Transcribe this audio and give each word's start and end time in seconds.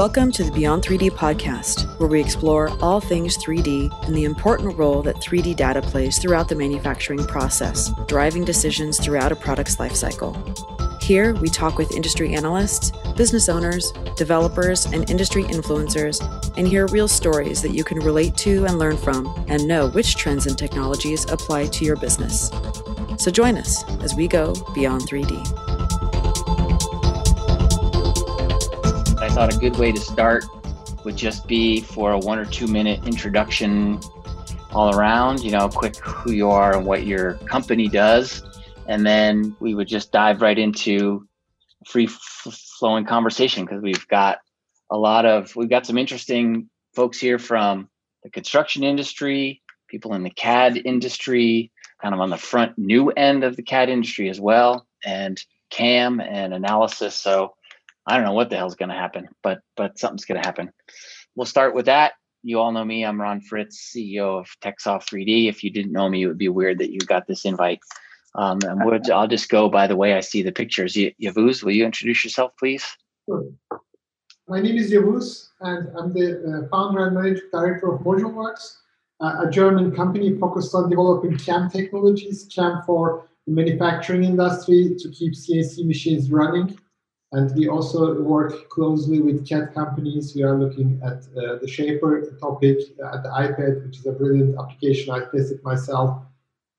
Welcome 0.00 0.32
to 0.32 0.44
the 0.44 0.50
Beyond 0.50 0.82
3D 0.82 1.10
podcast, 1.10 1.86
where 1.98 2.08
we 2.08 2.22
explore 2.22 2.70
all 2.80 3.02
things 3.02 3.36
3D 3.36 4.06
and 4.06 4.16
the 4.16 4.24
important 4.24 4.78
role 4.78 5.02
that 5.02 5.16
3D 5.16 5.54
data 5.56 5.82
plays 5.82 6.18
throughout 6.18 6.48
the 6.48 6.54
manufacturing 6.54 7.26
process, 7.26 7.90
driving 8.08 8.42
decisions 8.42 8.98
throughout 8.98 9.30
a 9.30 9.36
product's 9.36 9.76
lifecycle. 9.76 10.32
Here, 11.02 11.34
we 11.34 11.50
talk 11.50 11.76
with 11.76 11.94
industry 11.94 12.32
analysts, 12.32 12.92
business 13.14 13.50
owners, 13.50 13.92
developers, 14.16 14.86
and 14.86 15.10
industry 15.10 15.44
influencers, 15.44 16.18
and 16.56 16.66
hear 16.66 16.86
real 16.86 17.06
stories 17.06 17.60
that 17.60 17.74
you 17.74 17.84
can 17.84 17.98
relate 17.98 18.38
to 18.38 18.64
and 18.64 18.78
learn 18.78 18.96
from, 18.96 19.26
and 19.48 19.68
know 19.68 19.90
which 19.90 20.16
trends 20.16 20.46
and 20.46 20.56
technologies 20.56 21.30
apply 21.30 21.66
to 21.66 21.84
your 21.84 21.96
business. 21.96 22.50
So 23.18 23.30
join 23.30 23.58
us 23.58 23.84
as 24.00 24.14
we 24.14 24.28
go 24.28 24.54
beyond 24.74 25.02
3D. 25.02 25.69
Thought 29.30 29.54
a 29.54 29.58
good 29.58 29.76
way 29.76 29.92
to 29.92 30.00
start 30.00 30.44
would 31.04 31.16
just 31.16 31.46
be 31.46 31.80
for 31.80 32.12
a 32.12 32.18
one 32.18 32.38
or 32.38 32.44
two 32.44 32.66
minute 32.66 33.06
introduction 33.06 34.00
all 34.72 34.96
around, 34.96 35.44
you 35.44 35.52
know, 35.52 35.68
quick 35.68 35.96
who 35.98 36.32
you 36.32 36.50
are 36.50 36.76
and 36.76 36.84
what 36.84 37.06
your 37.06 37.34
company 37.34 37.88
does. 37.88 38.42
And 38.88 39.06
then 39.06 39.56
we 39.60 39.74
would 39.74 39.86
just 39.86 40.10
dive 40.10 40.42
right 40.42 40.58
into 40.58 41.28
free 41.86 42.08
flowing 42.08 43.04
conversation 43.04 43.64
because 43.64 43.80
we've 43.82 44.06
got 44.08 44.38
a 44.90 44.98
lot 44.98 45.24
of, 45.24 45.54
we've 45.54 45.70
got 45.70 45.86
some 45.86 45.96
interesting 45.96 46.68
folks 46.96 47.20
here 47.20 47.38
from 47.38 47.88
the 48.24 48.30
construction 48.30 48.82
industry, 48.82 49.62
people 49.88 50.14
in 50.14 50.24
the 50.24 50.30
CAD 50.30 50.82
industry, 50.84 51.70
kind 52.02 52.14
of 52.14 52.20
on 52.20 52.30
the 52.30 52.36
front 52.36 52.76
new 52.76 53.10
end 53.10 53.44
of 53.44 53.54
the 53.54 53.62
CAD 53.62 53.88
industry 53.90 54.28
as 54.28 54.40
well, 54.40 54.86
and 55.04 55.40
CAM 55.70 56.20
and 56.20 56.52
analysis. 56.52 57.14
So 57.14 57.54
I 58.06 58.16
don't 58.16 58.24
know 58.24 58.32
what 58.32 58.50
the 58.50 58.56
hell's 58.56 58.76
going 58.76 58.88
to 58.88 58.94
happen, 58.94 59.28
but 59.42 59.60
but 59.76 59.98
something's 59.98 60.24
going 60.24 60.40
to 60.40 60.46
happen. 60.46 60.72
We'll 61.34 61.46
start 61.46 61.74
with 61.74 61.86
that. 61.86 62.12
You 62.42 62.58
all 62.58 62.72
know 62.72 62.84
me. 62.84 63.04
I'm 63.04 63.20
Ron 63.20 63.40
Fritz, 63.40 63.92
CEO 63.94 64.40
of 64.40 64.48
TechSoft 64.62 65.04
3D. 65.10 65.48
If 65.48 65.62
you 65.62 65.70
didn't 65.70 65.92
know 65.92 66.08
me, 66.08 66.22
it 66.22 66.26
would 66.26 66.38
be 66.38 66.48
weird 66.48 66.78
that 66.78 66.90
you 66.90 66.98
got 67.00 67.26
this 67.26 67.44
invite. 67.44 67.80
Um, 68.34 68.58
and 68.64 68.80
we'll, 68.84 69.00
I'll 69.12 69.28
just 69.28 69.48
go 69.48 69.68
by 69.68 69.86
the 69.86 69.96
way 69.96 70.14
I 70.14 70.20
see 70.20 70.42
the 70.42 70.52
pictures. 70.52 70.96
Y- 70.96 71.14
Yavuz, 71.22 71.62
will 71.62 71.72
you 71.72 71.84
introduce 71.84 72.24
yourself, 72.24 72.52
please? 72.58 72.86
Sure. 73.26 73.44
My 74.48 74.60
name 74.60 74.76
is 74.78 74.90
Yavuz, 74.90 75.50
and 75.60 75.96
I'm 75.96 76.12
the 76.12 76.64
uh, 76.64 76.68
founder 76.70 77.06
and 77.06 77.14
managing 77.14 77.48
director 77.52 77.92
of 77.94 78.00
ModuleWorks, 78.00 78.78
uh, 79.20 79.44
a 79.46 79.50
German 79.50 79.94
company 79.94 80.36
focused 80.38 80.74
on 80.74 80.90
developing 80.90 81.36
CAM 81.38 81.70
technologies, 81.70 82.48
CAM 82.52 82.82
for 82.84 83.28
the 83.46 83.52
manufacturing 83.52 84.24
industry 84.24 84.96
to 84.98 85.08
keep 85.10 85.34
CNC 85.34 85.86
machines 85.86 86.32
running. 86.32 86.76
And 87.32 87.54
we 87.54 87.68
also 87.68 88.20
work 88.22 88.68
closely 88.70 89.20
with 89.20 89.46
CAD 89.48 89.72
companies. 89.72 90.34
We 90.34 90.42
are 90.42 90.58
looking 90.58 91.00
at 91.04 91.18
uh, 91.36 91.58
the 91.60 91.68
Shaper 91.68 92.36
topic 92.40 92.78
at 93.12 93.22
the 93.22 93.28
iPad, 93.28 93.86
which 93.86 93.98
is 93.98 94.06
a 94.06 94.12
brilliant 94.12 94.58
application. 94.58 95.14
I 95.14 95.20
tested 95.20 95.62
myself 95.62 96.22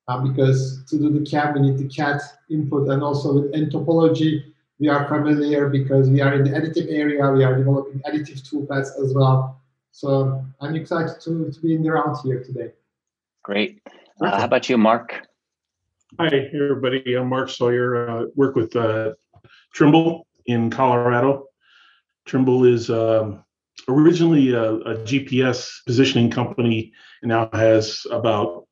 uh, 0.09 0.19
because 0.19 0.83
to 0.89 0.97
do 0.97 1.09
the 1.09 1.25
CAD, 1.25 1.55
we 1.55 1.61
need 1.61 1.77
the 1.77 1.87
CAD 1.87 2.19
input. 2.49 2.89
And 2.89 3.01
also 3.01 3.33
with 3.33 3.53
nTopology, 3.53 4.43
we 4.77 4.89
are 4.89 5.07
familiar 5.07 5.69
because 5.69 6.09
we 6.09 6.19
are 6.19 6.33
in 6.33 6.43
the 6.43 6.49
additive 6.49 6.91
area. 6.91 7.31
We 7.31 7.45
are 7.45 7.55
developing 7.55 8.01
additive 8.01 8.41
toolpaths 8.41 9.01
as 9.01 9.13
well. 9.13 9.61
So 9.93 10.43
I'm 10.59 10.75
excited 10.75 11.21
to, 11.21 11.49
to 11.49 11.59
be 11.61 11.75
in 11.75 11.83
the 11.83 11.91
round 11.91 12.17
here 12.25 12.43
today. 12.43 12.71
Great. 13.43 13.81
Uh, 14.19 14.37
how 14.37 14.45
about 14.45 14.69
you, 14.69 14.77
Mark? 14.77 15.27
Hi, 16.19 16.27
everybody. 16.27 17.15
I'm 17.15 17.29
Mark 17.29 17.49
Sawyer. 17.49 18.09
Uh, 18.09 18.25
work 18.35 18.55
with 18.55 18.75
uh, 18.75 19.13
Trimble 19.73 20.27
in 20.45 20.69
Colorado. 20.69 21.45
Trimble 22.25 22.65
is 22.65 22.89
um, 22.89 23.43
originally 23.87 24.53
a, 24.53 24.73
a, 24.73 24.95
GPS 24.97 25.69
positioning 25.85 26.29
company 26.29 26.93
and 27.21 27.29
now 27.29 27.49
has 27.53 28.05
about 28.11 28.67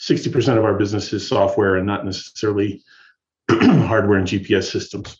60% 0.00 0.58
of 0.58 0.64
our 0.64 0.76
business 0.76 1.12
is 1.12 1.26
software 1.26 1.76
and 1.76 1.86
not 1.86 2.04
necessarily 2.04 2.82
hardware 3.50 4.18
and 4.18 4.26
GPS 4.26 4.70
systems. 4.70 5.18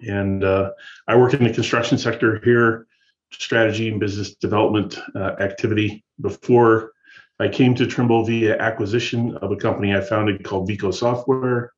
And 0.00 0.44
uh, 0.44 0.70
I 1.06 1.16
work 1.16 1.34
in 1.34 1.44
the 1.44 1.52
construction 1.52 1.98
sector 1.98 2.40
here, 2.44 2.86
strategy 3.32 3.88
and 3.88 3.98
business 3.98 4.34
development 4.34 4.98
uh, 5.14 5.34
activity. 5.40 6.04
Before 6.20 6.92
I 7.40 7.48
came 7.48 7.74
to 7.76 7.86
Trimble 7.86 8.24
via 8.24 8.58
acquisition 8.58 9.36
of 9.38 9.50
a 9.50 9.56
company 9.56 9.94
I 9.94 10.00
founded 10.00 10.44
called 10.44 10.68
Vico 10.68 10.90
Software, 10.90 11.72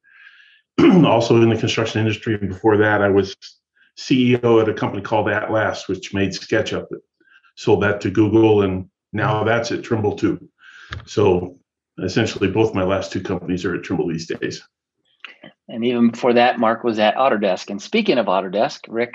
also 1.07 1.41
in 1.43 1.49
the 1.49 1.57
construction 1.57 2.01
industry. 2.01 2.35
And 2.35 2.49
before 2.49 2.77
that, 2.79 3.03
I 3.03 3.09
was 3.09 3.37
CEO 3.99 4.63
at 4.63 4.69
a 4.69 4.75
company 4.75 5.03
called 5.03 5.27
@Last, 5.27 5.89
which 5.89 6.15
made 6.15 6.31
SketchUp. 6.31 6.87
It 6.91 7.01
sold 7.57 7.83
that 7.83 8.01
to 8.03 8.11
Google, 8.11 8.63
and 8.63 8.89
now 9.13 9.45
that's 9.45 9.73
at 9.73 9.83
Trimble 9.83 10.17
too. 10.17 10.49
So 11.07 11.59
essentially, 11.99 12.49
both 12.49 12.75
my 12.75 12.85
last 12.85 13.13
two 13.13 13.21
companies 13.21 13.65
are 13.65 13.75
at 13.75 13.83
Trimble 13.83 14.09
these 14.09 14.27
days. 14.27 14.63
And 15.69 15.85
even 15.85 16.11
before 16.11 16.33
that, 16.35 16.59
Mark 16.59 16.83
was 16.83 16.99
at 16.99 17.15
Autodesk. 17.17 17.71
And 17.71 17.81
speaking 17.81 18.19
of 18.19 18.27
Autodesk, 18.27 18.81
Rick, 18.89 19.15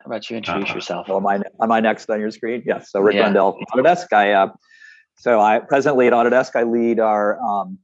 how 0.00 0.06
about 0.06 0.28
you 0.28 0.36
introduce 0.36 0.70
uh, 0.70 0.74
yourself? 0.74 1.08
Well, 1.08 1.18
am 1.18 1.26
I, 1.26 1.40
am 1.62 1.70
I 1.70 1.80
next 1.80 2.10
on 2.10 2.20
your 2.20 2.30
screen? 2.30 2.62
Yes. 2.66 2.90
So 2.90 3.00
Rick 3.00 3.16
yeah. 3.16 3.22
Rundell 3.22 3.52
from 3.52 3.64
Autodesk. 3.84 4.12
I 4.12 4.32
uh, 4.32 4.48
so 5.16 5.40
I 5.40 5.60
presently 5.60 6.06
at 6.06 6.12
Autodesk, 6.12 6.56
I 6.56 6.64
lead 6.64 6.98
our 6.98 7.40
um, 7.40 7.78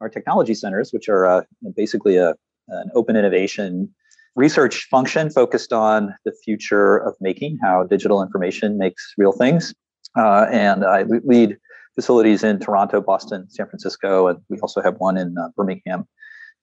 our 0.00 0.08
technology 0.08 0.54
centers, 0.54 0.92
which 0.92 1.08
are 1.08 1.26
uh, 1.26 1.42
basically 1.74 2.16
a 2.16 2.34
an 2.68 2.90
open 2.94 3.16
innovation 3.16 3.94
research 4.36 4.86
function 4.90 5.30
focused 5.30 5.72
on 5.72 6.14
the 6.24 6.32
future 6.44 6.98
of 6.98 7.16
making, 7.20 7.58
how 7.62 7.84
digital 7.84 8.22
information 8.22 8.78
makes 8.78 9.14
real 9.16 9.32
things. 9.32 9.74
Uh, 10.16 10.46
and 10.52 10.84
I 10.84 11.02
lead 11.02 11.56
facilities 11.94 12.44
in 12.44 12.60
Toronto, 12.60 13.00
Boston, 13.00 13.48
San 13.50 13.66
Francisco, 13.66 14.28
and 14.28 14.38
we 14.48 14.58
also 14.60 14.82
have 14.82 14.96
one 14.98 15.16
in 15.16 15.36
uh, 15.38 15.48
Birmingham, 15.56 16.06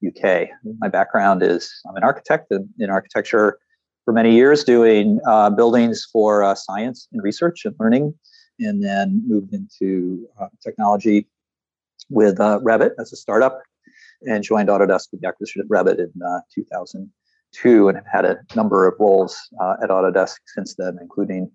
UK. 0.08 0.50
My 0.78 0.88
background 0.88 1.42
is 1.42 1.72
I'm 1.90 1.96
an 1.96 2.04
architect 2.04 2.52
in, 2.52 2.70
in 2.80 2.90
architecture 2.90 3.58
for 4.06 4.14
many 4.14 4.36
years, 4.36 4.64
doing 4.64 5.20
uh, 5.28 5.50
buildings 5.50 6.08
for 6.12 6.44
uh, 6.44 6.56
science 6.56 7.08
and 7.12 7.24
research 7.24 7.66
and 7.66 7.76
learning, 7.80 8.14
and 8.60 8.84
then 8.84 9.24
moved 9.28 9.54
into 9.54 10.28
uh, 10.40 10.48
technology 10.62 11.28
with 12.10 12.40
uh, 12.40 12.60
Revit 12.60 12.92
as 13.00 13.12
a 13.12 13.16
startup 13.16 13.62
and 14.28 14.44
joined 14.44 14.70
Autodesk 14.70 15.08
with 15.12 15.22
the 15.22 15.28
acquisition 15.28 15.62
of 15.62 15.68
Revit 15.68 16.00
in 16.00 16.12
uh, 16.22 16.40
2002 16.54 17.88
and 17.90 17.98
have 17.98 18.06
had 18.12 18.26
a 18.26 18.38
number 18.56 18.88
of 18.88 18.96
roles 19.00 19.38
uh, 19.62 19.76
at 19.82 19.90
Autodesk 19.90 20.38
since 20.48 20.76
then, 20.76 20.98
including 21.02 21.52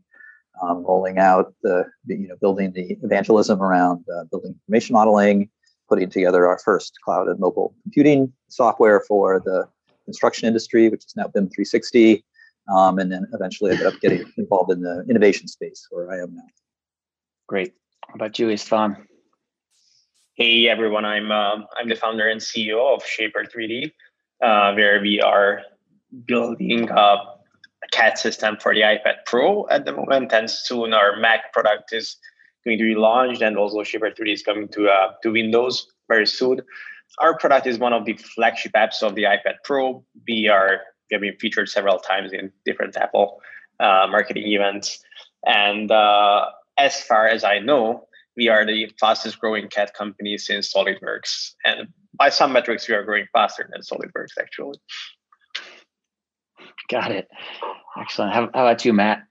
um, 0.62 0.84
rolling 0.84 1.18
out 1.18 1.54
the, 1.62 1.84
you 2.06 2.28
know, 2.28 2.36
building 2.40 2.72
the 2.72 2.96
evangelism 3.02 3.62
around 3.62 4.04
uh, 4.14 4.24
building 4.30 4.54
information 4.54 4.94
modeling, 4.94 5.48
putting 5.88 6.10
together 6.10 6.46
our 6.46 6.58
first 6.58 6.98
cloud 7.04 7.28
and 7.28 7.38
mobile 7.38 7.74
computing 7.82 8.32
software 8.48 9.04
for 9.06 9.40
the 9.44 9.68
construction 10.04 10.48
industry, 10.48 10.88
which 10.88 11.04
is 11.04 11.14
now 11.16 11.24
BIM 11.24 11.48
360, 11.50 12.24
um, 12.72 12.98
and 12.98 13.12
then 13.12 13.26
eventually 13.32 13.70
ended 13.70 13.86
up 13.86 13.94
getting 14.00 14.24
involved 14.36 14.72
in 14.72 14.80
the 14.80 15.04
innovation 15.08 15.46
space 15.48 15.86
where 15.90 16.10
I 16.10 16.18
am 16.18 16.34
now. 16.34 16.42
Great. 17.46 17.74
How 18.08 18.14
about 18.14 18.38
you, 18.38 18.48
Istvan? 18.48 19.07
Hey 20.38 20.68
everyone, 20.68 21.04
I'm 21.04 21.32
uh, 21.32 21.64
I'm 21.76 21.88
the 21.88 21.96
founder 21.96 22.28
and 22.28 22.40
CEO 22.40 22.94
of 22.94 23.02
Shapr3D, 23.02 23.90
uh, 24.40 24.72
where 24.74 25.00
we 25.00 25.20
are 25.20 25.62
building 26.26 26.88
a 26.88 27.16
CAD 27.90 28.16
system 28.18 28.56
for 28.60 28.72
the 28.72 28.82
iPad 28.82 29.24
Pro 29.26 29.66
at 29.66 29.84
the 29.84 29.90
moment, 29.90 30.32
and 30.32 30.48
soon 30.48 30.92
our 30.92 31.16
Mac 31.16 31.52
product 31.52 31.92
is 31.92 32.18
going 32.64 32.78
to 32.78 32.84
be 32.84 32.94
launched, 32.94 33.42
and 33.42 33.58
also 33.58 33.78
Shapr3D 33.78 34.32
is 34.32 34.44
coming 34.44 34.68
to 34.68 34.88
uh, 34.88 35.14
to 35.24 35.32
Windows 35.32 35.88
very 36.06 36.24
soon. 36.24 36.60
Our 37.18 37.36
product 37.36 37.66
is 37.66 37.80
one 37.80 37.92
of 37.92 38.04
the 38.04 38.12
flagship 38.12 38.74
apps 38.74 39.02
of 39.02 39.16
the 39.16 39.24
iPad 39.24 39.56
Pro. 39.64 40.04
We 40.28 40.46
are 40.46 40.82
we 41.10 41.14
have 41.16 41.20
been 41.20 41.36
featured 41.40 41.68
several 41.68 41.98
times 41.98 42.32
in 42.32 42.52
different 42.64 42.96
Apple 42.96 43.40
uh, 43.80 44.06
marketing 44.08 44.46
events, 44.46 45.00
and 45.44 45.90
uh, 45.90 46.44
as 46.76 47.02
far 47.02 47.26
as 47.26 47.42
I 47.42 47.58
know, 47.58 48.07
we 48.38 48.48
are 48.48 48.64
the 48.64 48.88
fastest 49.00 49.40
growing 49.40 49.68
CAD 49.68 49.92
company 49.94 50.38
since 50.38 50.72
SolidWorks. 50.72 51.54
And 51.64 51.88
by 52.16 52.28
some 52.28 52.52
metrics, 52.52 52.88
we 52.88 52.94
are 52.94 53.02
growing 53.02 53.26
faster 53.32 53.68
than 53.70 53.82
SolidWorks, 53.82 54.38
actually. 54.40 54.78
Got 56.88 57.10
it. 57.10 57.28
Excellent. 58.00 58.32
How, 58.32 58.42
how 58.54 58.66
about 58.66 58.84
you, 58.84 58.92
Matt? 58.92 59.24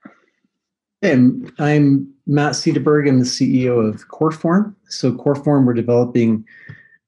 Hey, 1.00 1.12
I'm 1.58 2.12
Matt 2.26 2.52
Sederberg. 2.52 3.08
I'm 3.08 3.20
the 3.20 3.24
CEO 3.24 3.88
of 3.88 4.06
Coreform. 4.08 4.74
So, 4.88 5.12
Coreform, 5.12 5.64
we're 5.64 5.72
developing 5.72 6.44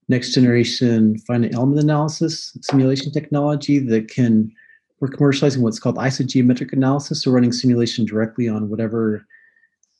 next 0.09 0.33
generation 0.33 1.19
finite 1.19 1.55
element 1.55 1.81
analysis 1.81 2.57
simulation 2.63 3.13
technology 3.13 3.79
that 3.79 4.09
can, 4.09 4.51
we're 5.01 5.09
commercializing 5.09 5.59
what's 5.59 5.79
called 5.79 5.97
isogeometric 5.97 6.73
analysis. 6.73 7.23
So, 7.23 7.31
running 7.31 7.53
simulation 7.53 8.07
directly 8.07 8.49
on 8.49 8.71
whatever 8.71 9.27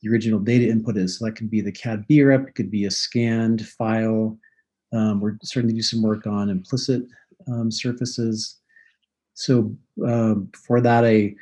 the 0.01 0.09
original 0.09 0.39
data 0.39 0.69
input 0.69 0.97
is. 0.97 1.17
So 1.17 1.25
that 1.25 1.33
could 1.33 1.49
be 1.49 1.61
the 1.61 1.71
CAD 1.71 2.05
BREP, 2.07 2.49
it 2.49 2.55
could 2.55 2.71
be 2.71 2.85
a 2.85 2.91
scanned 2.91 3.67
file. 3.67 4.37
Um, 4.93 5.21
we're 5.21 5.37
starting 5.43 5.69
to 5.69 5.75
do 5.75 5.81
some 5.81 6.01
work 6.01 6.27
on 6.27 6.49
implicit 6.49 7.03
um, 7.47 7.71
surfaces. 7.71 8.57
So 9.33 9.75
um, 10.05 10.49
for 10.67 10.81
that, 10.81 11.05
I 11.05 11.33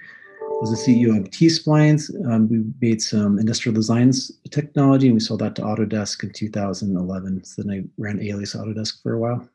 was 0.61 0.71
the 0.71 0.91
CEO 0.91 1.17
of 1.17 1.31
T-Splines. 1.31 2.11
Um, 2.29 2.50
we 2.50 2.63
made 2.81 3.01
some 3.01 3.39
industrial 3.39 3.73
designs 3.73 4.31
technology, 4.51 5.07
and 5.07 5.15
we 5.15 5.19
sold 5.19 5.39
that 5.41 5.56
to 5.56 5.61
Autodesk 5.61 6.23
in 6.23 6.31
2011. 6.31 7.44
So 7.45 7.63
then 7.63 7.71
I 7.71 8.01
ran 8.01 8.21
Alias 8.21 8.56
Autodesk 8.56 9.01
for 9.01 9.13
a 9.13 9.19
while. 9.19 9.47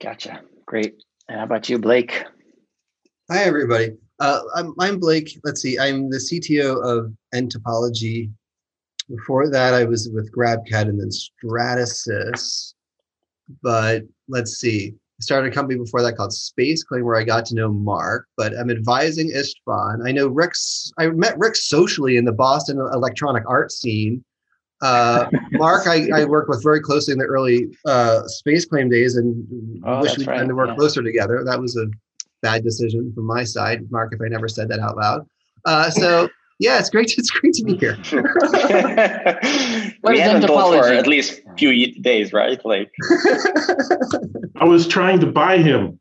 Gotcha. 0.00 0.40
Great. 0.66 1.02
And 1.28 1.38
how 1.38 1.44
about 1.44 1.68
you, 1.68 1.78
Blake? 1.78 2.24
Hi, 3.30 3.42
everybody. 3.44 3.96
Uh, 4.20 4.40
I'm, 4.54 4.74
I'm 4.80 4.98
Blake. 4.98 5.38
Let's 5.44 5.62
see. 5.62 5.78
I'm 5.78 6.10
the 6.10 6.16
CTO 6.18 6.82
of 6.84 7.12
nTopology. 7.34 8.30
Before 9.08 9.48
that, 9.48 9.74
I 9.74 9.84
was 9.84 10.10
with 10.12 10.32
GrabCAD 10.32 10.82
and 10.82 11.00
then 11.00 11.10
Stratasys. 11.10 12.74
But 13.62 14.02
let's 14.28 14.58
see. 14.58 14.94
I 14.94 15.22
started 15.22 15.52
a 15.52 15.54
company 15.54 15.78
before 15.78 16.02
that 16.02 16.16
called 16.16 16.30
SpaceClaim, 16.30 17.02
where 17.02 17.16
I 17.16 17.24
got 17.24 17.46
to 17.46 17.54
know 17.54 17.72
Mark. 17.72 18.26
But 18.36 18.56
I'm 18.58 18.70
advising 18.70 19.30
Istvan. 19.30 20.06
I 20.06 20.12
know 20.12 20.28
Rick's. 20.28 20.92
I 20.98 21.08
met 21.08 21.38
Rick 21.38 21.56
socially 21.56 22.16
in 22.16 22.24
the 22.24 22.32
Boston 22.32 22.78
electronic 22.78 23.44
art 23.48 23.72
scene. 23.72 24.24
Uh, 24.82 25.26
Mark, 25.52 25.86
I, 25.86 26.08
I 26.14 26.24
worked 26.24 26.48
with 26.48 26.62
very 26.62 26.80
closely 26.80 27.12
in 27.12 27.18
the 27.18 27.24
early 27.24 27.66
uh, 27.86 28.22
SpaceClaim 28.26 28.90
days, 28.90 29.16
and 29.16 29.82
oh, 29.84 30.02
wish 30.02 30.18
we'd 30.18 30.26
right. 30.26 30.46
to 30.46 30.54
work 30.54 30.68
yeah. 30.68 30.76
closer 30.76 31.02
together. 31.02 31.42
That 31.44 31.60
was 31.60 31.76
a 31.76 31.86
bad 32.42 32.62
decision 32.62 33.12
from 33.14 33.26
my 33.26 33.44
side, 33.44 33.90
Mark. 33.90 34.12
If 34.14 34.20
I 34.20 34.28
never 34.28 34.48
said 34.48 34.68
that 34.68 34.80
out 34.80 34.96
loud. 34.96 35.26
Uh, 35.64 35.90
so 35.90 36.28
yeah, 36.58 36.78
it's 36.78 36.90
great. 36.90 37.14
It's 37.18 37.30
great 37.30 37.54
to 37.54 37.64
be 37.64 37.76
here. 37.76 37.96
we 40.02 40.18
haven't 40.18 40.42
talked 40.42 40.84
for 40.84 40.92
at 40.92 41.06
least 41.06 41.40
few 41.56 41.92
days, 42.00 42.32
right? 42.32 42.64
Like, 42.64 42.90
I 44.56 44.64
was 44.64 44.86
trying 44.86 45.20
to 45.20 45.26
buy 45.26 45.58
him. 45.58 45.98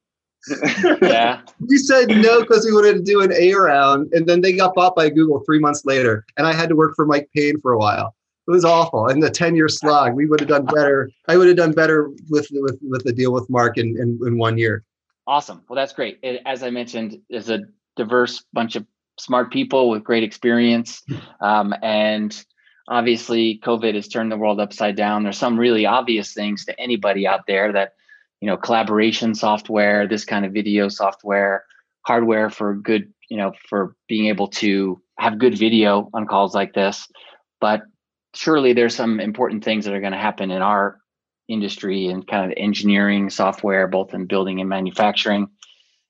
yeah. 1.02 1.42
We 1.60 1.78
said 1.78 2.10
no 2.10 2.42
because 2.42 2.66
we 2.66 2.74
wanted 2.74 2.94
to 2.94 3.04
do 3.04 3.22
an 3.22 3.34
A 3.34 3.54
round, 3.54 4.12
and 4.14 4.28
then 4.28 4.42
they 4.42 4.54
got 4.54 4.74
bought 4.74 4.96
by 4.96 5.10
Google 5.10 5.44
three 5.46 5.60
months 5.60 5.86
later, 5.86 6.26
and 6.38 6.48
I 6.48 6.54
had 6.54 6.70
to 6.70 6.76
work 6.76 6.94
for 6.96 7.06
Mike 7.06 7.30
Payne 7.36 7.60
for 7.60 7.74
a 7.74 7.78
while. 7.78 8.16
It 8.48 8.52
was 8.52 8.64
awful. 8.64 9.08
And 9.08 9.22
the 9.22 9.30
10 9.30 9.56
year 9.56 9.68
slog, 9.68 10.16
we 10.16 10.26
would 10.26 10.40
have 10.40 10.48
done 10.48 10.66
better. 10.66 11.12
I 11.28 11.36
would 11.36 11.48
have 11.48 11.58
done 11.58 11.74
better 11.74 12.10
with 12.30 12.48
with 12.52 12.80
with 12.82 13.04
the 13.04 13.12
deal 13.12 13.34
with 13.34 13.50
Mark 13.50 13.78
in, 13.78 13.98
in, 14.00 14.18
in 14.26 14.38
one 14.38 14.58
year. 14.58 14.84
Awesome. 15.28 15.64
Well, 15.68 15.76
that's 15.76 15.94
great. 15.94 16.20
It, 16.24 16.42
as 16.46 16.64
I 16.64 16.70
mentioned, 16.70 17.20
is 17.30 17.50
a 17.50 17.60
diverse 17.98 18.46
bunch 18.54 18.78
of 18.78 18.86
smart 19.20 19.52
people 19.52 19.90
with 19.90 20.04
great 20.04 20.24
experience. 20.24 21.04
Um, 21.42 21.74
and 21.82 22.46
obviously, 22.88 23.60
COVID 23.64 23.96
has 23.96 24.08
turned 24.08 24.32
the 24.32 24.38
world 24.38 24.62
upside 24.62 24.96
down. 24.96 25.24
There's 25.24 25.38
some 25.38 25.60
really 25.60 25.86
obvious 25.86 26.34
things 26.34 26.64
to 26.66 26.80
anybody 26.80 27.28
out 27.28 27.42
there 27.46 27.74
that, 27.74 27.96
you 28.40 28.48
know, 28.48 28.56
collaboration 28.56 29.36
software, 29.36 30.08
this 30.08 30.24
kind 30.24 30.46
of 30.46 30.54
video 30.54 30.88
software, 30.88 31.66
hardware 32.04 32.50
for 32.50 32.76
good, 32.76 33.12
you 33.30 33.36
know, 33.36 33.52
for 33.68 33.96
being 34.08 34.28
able 34.28 34.48
to 34.48 35.02
have 35.20 35.40
good 35.40 35.58
video 35.58 36.10
on 36.14 36.26
calls 36.26 36.56
like 36.56 36.74
this. 36.74 37.06
But 37.60 37.82
surely 38.34 38.72
there's 38.72 38.96
some 38.96 39.20
important 39.20 39.64
things 39.64 39.84
that 39.84 39.94
are 39.94 40.00
going 40.00 40.14
to 40.14 40.18
happen 40.18 40.52
in 40.52 40.62
our 40.62 41.00
industry 41.48 42.08
and 42.08 42.28
kind 42.28 42.52
of 42.52 42.58
engineering 42.58 43.30
software, 43.30 43.88
both 43.88 44.14
in 44.14 44.26
building 44.26 44.60
and 44.60 44.70
manufacturing. 44.70 45.48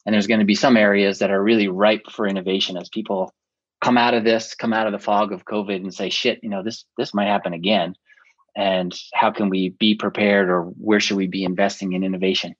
And 0.05 0.13
there's 0.13 0.27
going 0.27 0.39
to 0.39 0.45
be 0.45 0.55
some 0.55 0.77
areas 0.77 1.19
that 1.19 1.31
are 1.31 1.43
really 1.43 1.67
ripe 1.67 2.09
for 2.09 2.27
innovation 2.27 2.77
as 2.77 2.89
people 2.89 3.33
come 3.81 3.97
out 3.97 4.13
of 4.13 4.23
this 4.23 4.55
come 4.55 4.73
out 4.73 4.87
of 4.87 4.93
the 4.93 4.99
fog 4.99 5.31
of 5.31 5.45
covid 5.45 5.75
and 5.75 5.93
say 5.93 6.09
shit 6.09 6.39
you 6.41 6.49
know 6.49 6.63
this 6.63 6.85
this 6.97 7.13
might 7.13 7.27
happen 7.27 7.53
again. 7.53 7.95
And 8.55 8.91
how 9.13 9.31
can 9.31 9.49
we 9.49 9.69
be 9.69 9.93
prepared 9.93 10.49
or 10.49 10.63
where 10.63 10.99
should 10.99 11.17
we 11.17 11.27
be 11.27 11.43
investing 11.43 11.93
in 11.93 12.03
innovation? 12.03 12.55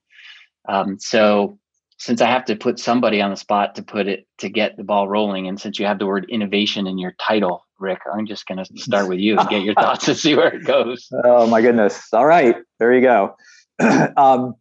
Um, 0.69 1.00
so 1.00 1.57
since 1.97 2.21
i 2.21 2.27
have 2.27 2.45
to 2.45 2.56
put 2.56 2.80
somebody 2.80 3.21
on 3.21 3.31
the 3.31 3.35
spot 3.35 3.75
to 3.75 3.81
put 3.81 4.07
it 4.07 4.27
to 4.38 4.50
get 4.50 4.77
the 4.77 4.83
ball 4.83 5.07
rolling 5.07 5.47
and 5.47 5.59
since 5.59 5.80
you 5.80 5.85
have 5.85 5.97
the 5.97 6.06
word 6.06 6.27
innovation 6.30 6.85
in 6.85 6.97
your 6.97 7.15
title 7.19 7.65
rick 7.79 8.00
i'm 8.13 8.25
just 8.25 8.45
going 8.45 8.57
to 8.63 8.77
start 8.77 9.07
with 9.07 9.19
you 9.19 9.38
and 9.38 9.50
get 9.50 9.63
your 9.63 9.74
thoughts 9.74 10.07
and 10.07 10.18
see 10.18 10.35
where 10.35 10.53
it 10.53 10.65
goes 10.65 11.07
oh 11.24 11.47
my 11.47 11.62
goodness 11.62 12.13
all 12.13 12.25
right 12.25 12.56
there 12.79 12.94
you 12.94 13.01
go 13.01 13.35
um, 14.18 14.56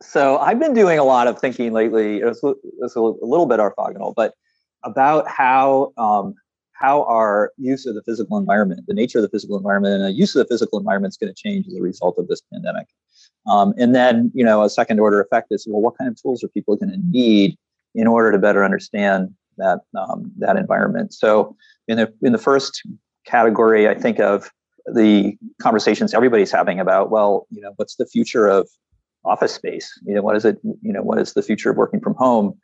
so 0.00 0.38
I've 0.38 0.58
been 0.58 0.74
doing 0.74 0.98
a 0.98 1.04
lot 1.04 1.26
of 1.26 1.38
thinking 1.38 1.72
lately. 1.72 2.18
It's, 2.18 2.40
it's 2.42 2.96
a 2.96 3.00
little 3.00 3.46
bit 3.46 3.60
orthogonal, 3.60 4.14
but 4.14 4.34
about 4.82 5.28
how 5.28 5.92
um, 5.96 6.34
how 6.72 7.04
our 7.04 7.52
use 7.56 7.86
of 7.86 7.94
the 7.94 8.02
physical 8.02 8.36
environment, 8.36 8.84
the 8.86 8.94
nature 8.94 9.18
of 9.18 9.22
the 9.22 9.30
physical 9.30 9.56
environment, 9.56 9.94
and 9.94 10.04
the 10.04 10.12
use 10.12 10.34
of 10.36 10.46
the 10.46 10.52
physical 10.52 10.78
environment 10.78 11.12
is 11.12 11.16
going 11.16 11.32
to 11.32 11.42
change 11.42 11.66
as 11.66 11.74
a 11.74 11.80
result 11.80 12.18
of 12.18 12.28
this 12.28 12.42
pandemic. 12.52 12.86
Um, 13.46 13.72
and 13.78 13.94
then, 13.94 14.30
you 14.34 14.44
know, 14.44 14.62
a 14.62 14.68
second 14.68 15.00
order 15.00 15.20
effect 15.20 15.48
is, 15.50 15.66
well, 15.66 15.80
what 15.80 15.96
kind 15.96 16.10
of 16.10 16.20
tools 16.20 16.44
are 16.44 16.48
people 16.48 16.76
going 16.76 16.90
to 16.90 17.00
need 17.08 17.56
in 17.94 18.06
order 18.06 18.30
to 18.30 18.38
better 18.38 18.64
understand 18.64 19.34
that 19.58 19.80
um, 19.98 20.32
that 20.38 20.56
environment? 20.56 21.12
So, 21.14 21.56
in 21.88 21.96
the 21.96 22.12
in 22.22 22.32
the 22.32 22.38
first 22.38 22.82
category, 23.26 23.88
I 23.88 23.94
think 23.94 24.20
of 24.20 24.50
the 24.86 25.36
conversations 25.60 26.14
everybody's 26.14 26.52
having 26.52 26.78
about, 26.78 27.10
well, 27.10 27.46
you 27.50 27.60
know, 27.60 27.72
what's 27.76 27.96
the 27.96 28.06
future 28.06 28.46
of 28.46 28.68
office 29.24 29.52
space? 29.52 29.90
You 30.06 30.14
know 30.14 30.22
what 30.22 30.36
is 30.36 30.44
it 30.44 30.58
you 30.62 30.92
know 30.92 31.02
what 31.02 31.18
is 31.18 31.34
the 31.34 31.42
future 31.42 31.70
of 31.70 31.76
working 31.76 32.00
from 32.00 32.14
home? 32.14 32.58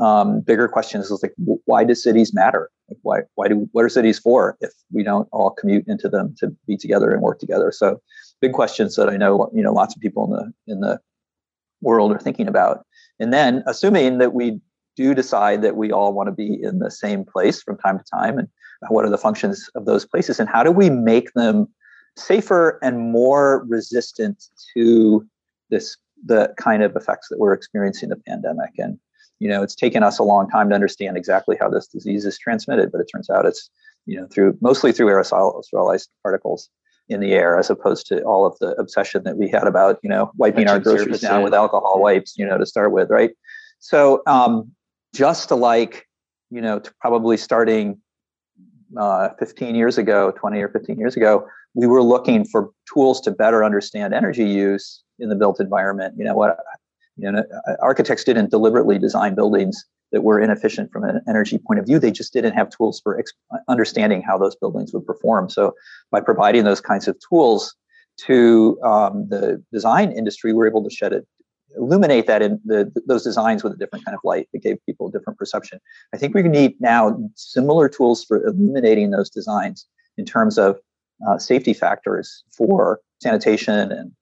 Um, 0.00 0.40
bigger 0.40 0.68
questions 0.68 1.10
is 1.10 1.22
like 1.22 1.34
why 1.64 1.84
do 1.84 1.94
cities 1.94 2.34
matter? 2.34 2.70
Like 2.88 2.98
why 3.02 3.20
why 3.34 3.48
do 3.48 3.68
what 3.72 3.84
are 3.84 3.88
cities 3.88 4.18
for 4.18 4.56
if 4.60 4.72
we 4.90 5.02
don't 5.02 5.28
all 5.32 5.50
commute 5.50 5.86
into 5.86 6.08
them 6.08 6.34
to 6.38 6.54
be 6.66 6.76
together 6.76 7.12
and 7.12 7.22
work 7.22 7.38
together? 7.38 7.72
So 7.72 8.00
big 8.40 8.52
questions 8.52 8.96
that 8.96 9.08
i 9.08 9.16
know 9.16 9.48
you 9.54 9.62
know 9.62 9.72
lots 9.72 9.94
of 9.94 10.02
people 10.02 10.24
in 10.24 10.30
the 10.30 10.72
in 10.72 10.80
the 10.80 11.00
world 11.82 12.12
are 12.12 12.18
thinking 12.18 12.48
about. 12.48 12.86
And 13.18 13.32
then 13.32 13.62
assuming 13.66 14.18
that 14.18 14.32
we 14.32 14.60
do 14.96 15.14
decide 15.14 15.62
that 15.62 15.76
we 15.76 15.90
all 15.90 16.12
want 16.12 16.28
to 16.28 16.32
be 16.32 16.62
in 16.62 16.78
the 16.78 16.90
same 16.90 17.24
place 17.24 17.62
from 17.62 17.78
time 17.78 17.98
to 17.98 18.04
time 18.04 18.38
and 18.38 18.48
what 18.88 19.04
are 19.04 19.10
the 19.10 19.18
functions 19.18 19.70
of 19.74 19.84
those 19.84 20.04
places 20.04 20.40
and 20.40 20.48
how 20.48 20.62
do 20.62 20.70
we 20.70 20.90
make 20.90 21.32
them 21.34 21.68
safer 22.16 22.78
and 22.82 23.12
more 23.12 23.64
resistant 23.68 24.44
to 24.74 25.26
this 25.70 25.96
the 26.24 26.54
kind 26.56 26.82
of 26.82 26.94
effects 26.96 27.28
that 27.28 27.38
we're 27.38 27.52
experiencing 27.52 28.08
the 28.08 28.16
pandemic. 28.16 28.70
And 28.78 28.98
you 29.38 29.48
know, 29.48 29.62
it's 29.62 29.74
taken 29.74 30.04
us 30.04 30.18
a 30.18 30.22
long 30.22 30.48
time 30.48 30.68
to 30.68 30.74
understand 30.74 31.16
exactly 31.16 31.56
how 31.60 31.68
this 31.68 31.88
disease 31.88 32.24
is 32.24 32.38
transmitted, 32.38 32.92
but 32.92 33.00
it 33.00 33.10
turns 33.12 33.28
out 33.28 33.46
it's 33.46 33.70
you 34.06 34.20
know 34.20 34.26
through 34.28 34.56
mostly 34.60 34.92
through 34.92 35.08
aerosolized 35.08 36.08
particles 36.22 36.68
in 37.08 37.20
the 37.20 37.32
air, 37.32 37.58
as 37.58 37.68
opposed 37.68 38.06
to 38.06 38.22
all 38.22 38.46
of 38.46 38.56
the 38.60 38.68
obsession 38.80 39.24
that 39.24 39.36
we 39.36 39.48
had 39.48 39.66
about 39.66 39.98
you 40.02 40.08
know 40.08 40.30
wiping 40.36 40.68
our 40.68 40.78
groceries 40.78 41.20
down 41.20 41.42
with 41.42 41.54
alcohol 41.54 42.00
wipes, 42.00 42.34
you 42.36 42.46
know, 42.46 42.58
to 42.58 42.66
start 42.66 42.92
with, 42.92 43.10
right? 43.10 43.32
So 43.80 44.22
um, 44.28 44.70
just 45.12 45.50
like 45.50 46.06
you 46.52 46.60
know, 46.60 46.80
probably 47.00 47.38
starting 47.38 47.98
uh, 48.96 49.30
15 49.38 49.74
years 49.74 49.96
ago, 49.96 50.32
20 50.32 50.60
or 50.60 50.68
15 50.68 50.98
years 50.98 51.16
ago, 51.16 51.48
we 51.74 51.86
were 51.86 52.02
looking 52.02 52.44
for 52.44 52.70
tools 52.92 53.22
to 53.22 53.30
better 53.30 53.64
understand 53.64 54.12
energy 54.12 54.44
use 54.44 55.02
in 55.18 55.30
the 55.30 55.34
built 55.34 55.58
environment. 55.60 56.14
You 56.18 56.24
know 56.24 56.34
what? 56.34 56.58
You 57.16 57.32
know, 57.32 57.44
architects 57.80 58.24
didn't 58.24 58.50
deliberately 58.50 58.98
design 58.98 59.34
buildings 59.34 59.82
that 60.12 60.22
were 60.22 60.38
inefficient 60.38 60.92
from 60.92 61.04
an 61.04 61.22
energy 61.26 61.58
point 61.58 61.80
of 61.80 61.86
view. 61.86 61.98
They 61.98 62.10
just 62.10 62.34
didn't 62.34 62.52
have 62.52 62.68
tools 62.68 63.00
for 63.02 63.18
ex- 63.18 63.32
understanding 63.66 64.20
how 64.20 64.36
those 64.36 64.54
buildings 64.54 64.92
would 64.92 65.06
perform. 65.06 65.48
So, 65.48 65.74
by 66.10 66.20
providing 66.20 66.64
those 66.64 66.82
kinds 66.82 67.08
of 67.08 67.16
tools 67.26 67.74
to 68.26 68.78
um, 68.82 69.26
the 69.30 69.62
design 69.72 70.12
industry, 70.12 70.52
we're 70.52 70.68
able 70.68 70.84
to 70.84 70.90
shed 70.90 71.14
it, 71.14 71.26
illuminate 71.76 72.26
that 72.26 72.42
in 72.42 72.60
the, 72.64 72.90
those 73.06 73.24
designs 73.24 73.62
with 73.62 73.72
a 73.72 73.76
different 73.76 74.04
kind 74.04 74.14
of 74.14 74.20
light 74.24 74.48
that 74.52 74.62
gave 74.62 74.78
people 74.86 75.08
a 75.08 75.12
different 75.12 75.38
perception. 75.38 75.78
I 76.12 76.16
think 76.16 76.34
we 76.34 76.42
need 76.42 76.80
now 76.80 77.18
similar 77.34 77.88
tools 77.88 78.24
for 78.24 78.44
illuminating 78.44 79.10
those 79.10 79.30
designs 79.30 79.86
in 80.16 80.24
terms 80.24 80.58
of 80.58 80.78
uh, 81.26 81.38
safety 81.38 81.72
factors 81.72 82.42
for 82.56 83.00
sanitation 83.20 83.92
and 83.92 84.12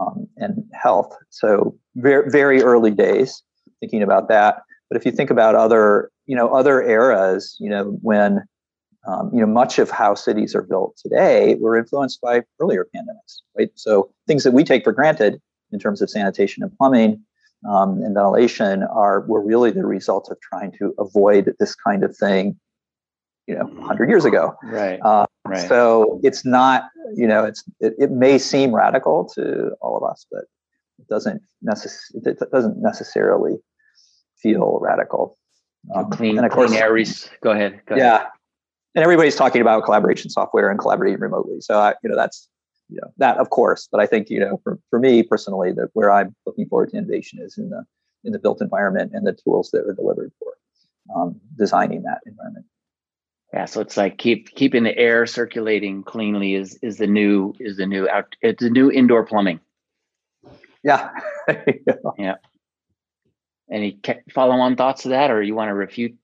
um, 0.00 0.28
and 0.36 0.64
health. 0.72 1.16
So 1.30 1.76
very 1.96 2.30
very 2.30 2.62
early 2.62 2.90
days 2.90 3.42
thinking 3.80 4.02
about 4.02 4.28
that. 4.28 4.62
But 4.88 4.96
if 4.96 5.06
you 5.06 5.12
think 5.12 5.30
about 5.30 5.54
other 5.54 6.10
you 6.26 6.36
know 6.36 6.48
other 6.54 6.82
eras, 6.82 7.56
you 7.58 7.70
know 7.70 7.98
when 8.02 8.42
um, 9.06 9.30
you 9.32 9.40
know 9.40 9.46
much 9.46 9.78
of 9.78 9.90
how 9.90 10.14
cities 10.14 10.54
are 10.54 10.62
built 10.62 10.96
today 10.96 11.56
were 11.60 11.76
influenced 11.76 12.20
by 12.20 12.42
earlier 12.60 12.86
pandemics, 12.94 13.38
right? 13.56 13.70
So 13.74 14.10
things 14.26 14.44
that 14.44 14.52
we 14.52 14.64
take 14.64 14.84
for 14.84 14.92
granted 14.92 15.40
in 15.72 15.78
terms 15.78 16.02
of 16.02 16.10
sanitation 16.10 16.62
and 16.62 16.76
plumbing 16.76 17.22
um, 17.68 18.02
and 18.02 18.14
ventilation 18.14 18.82
are 18.84 19.20
were 19.22 19.42
really 19.42 19.70
the 19.70 19.84
result 19.84 20.30
of 20.30 20.40
trying 20.40 20.72
to 20.78 20.94
avoid 20.98 21.54
this 21.58 21.74
kind 21.74 22.02
of 22.02 22.16
thing 22.16 22.58
you 23.46 23.54
know 23.54 23.64
100 23.64 24.08
years 24.08 24.24
ago. 24.24 24.56
Right. 24.62 25.00
Uh, 25.02 25.26
right. 25.46 25.68
so 25.68 26.20
it's 26.22 26.44
not 26.44 26.88
you 27.14 27.26
know 27.26 27.44
it's 27.44 27.64
it, 27.80 27.94
it 27.98 28.10
may 28.10 28.38
seem 28.38 28.74
radical 28.74 29.28
to 29.34 29.72
all 29.80 29.96
of 29.96 30.08
us 30.08 30.26
but 30.30 30.44
it 30.98 31.08
doesn't 31.08 31.42
necess- 31.66 32.14
it 32.14 32.38
doesn't 32.52 32.80
necessarily 32.80 33.56
feel 34.38 34.78
radical. 34.80 35.36
Um, 35.94 36.10
clean 36.10 36.36
and 36.36 36.46
of 36.46 36.52
course 36.52 36.70
clean 36.70 36.82
air 36.82 37.04
go 37.42 37.50
ahead 37.50 37.80
go 37.86 37.96
yeah. 37.96 38.16
Ahead. 38.16 38.26
and 38.94 39.02
everybody's 39.02 39.36
talking 39.36 39.62
about 39.62 39.84
collaboration 39.84 40.30
software 40.30 40.70
and 40.70 40.78
collaborating 40.78 41.20
remotely. 41.20 41.60
So 41.60 41.78
I, 41.78 41.94
you 42.02 42.10
know 42.10 42.16
that's 42.16 42.48
you 42.90 42.98
know 43.00 43.12
that 43.18 43.36
of 43.38 43.50
course 43.50 43.88
but 43.90 44.00
i 44.00 44.06
think 44.06 44.28
you 44.30 44.40
know 44.40 44.60
for, 44.62 44.78
for 44.90 44.98
me 44.98 45.22
personally 45.22 45.72
that 45.72 45.88
where 45.94 46.10
i'm 46.10 46.34
looking 46.46 46.68
forward 46.68 46.90
to 46.90 46.96
innovation 46.96 47.38
is 47.40 47.56
in 47.56 47.70
the 47.70 47.84
in 48.24 48.32
the 48.32 48.38
built 48.38 48.60
environment 48.60 49.12
and 49.14 49.26
the 49.26 49.32
tools 49.32 49.70
that 49.70 49.86
are 49.86 49.94
delivered 49.94 50.32
for 50.38 50.52
um, 51.14 51.40
designing 51.56 52.02
that 52.02 52.20
environment. 52.26 52.66
Yeah, 53.52 53.64
so 53.64 53.80
it's 53.80 53.96
like 53.96 54.18
keep 54.18 54.54
keeping 54.54 54.84
the 54.84 54.96
air 54.96 55.26
circulating 55.26 56.04
cleanly 56.04 56.54
is 56.54 56.76
is 56.82 56.98
the 56.98 57.06
new 57.08 57.52
is 57.58 57.78
the 57.78 57.86
new 57.86 58.08
out 58.08 58.36
it's 58.42 58.62
the 58.62 58.70
new 58.70 58.90
indoor 58.90 59.24
plumbing. 59.24 59.58
Yeah. 60.84 61.10
yeah. 62.18 62.36
Any 63.70 63.98
follow 64.32 64.54
on 64.54 64.76
thoughts 64.76 65.02
to 65.02 65.08
that, 65.10 65.30
or 65.30 65.42
you 65.42 65.54
want 65.54 65.68
to 65.68 65.74
refute? 65.74 66.16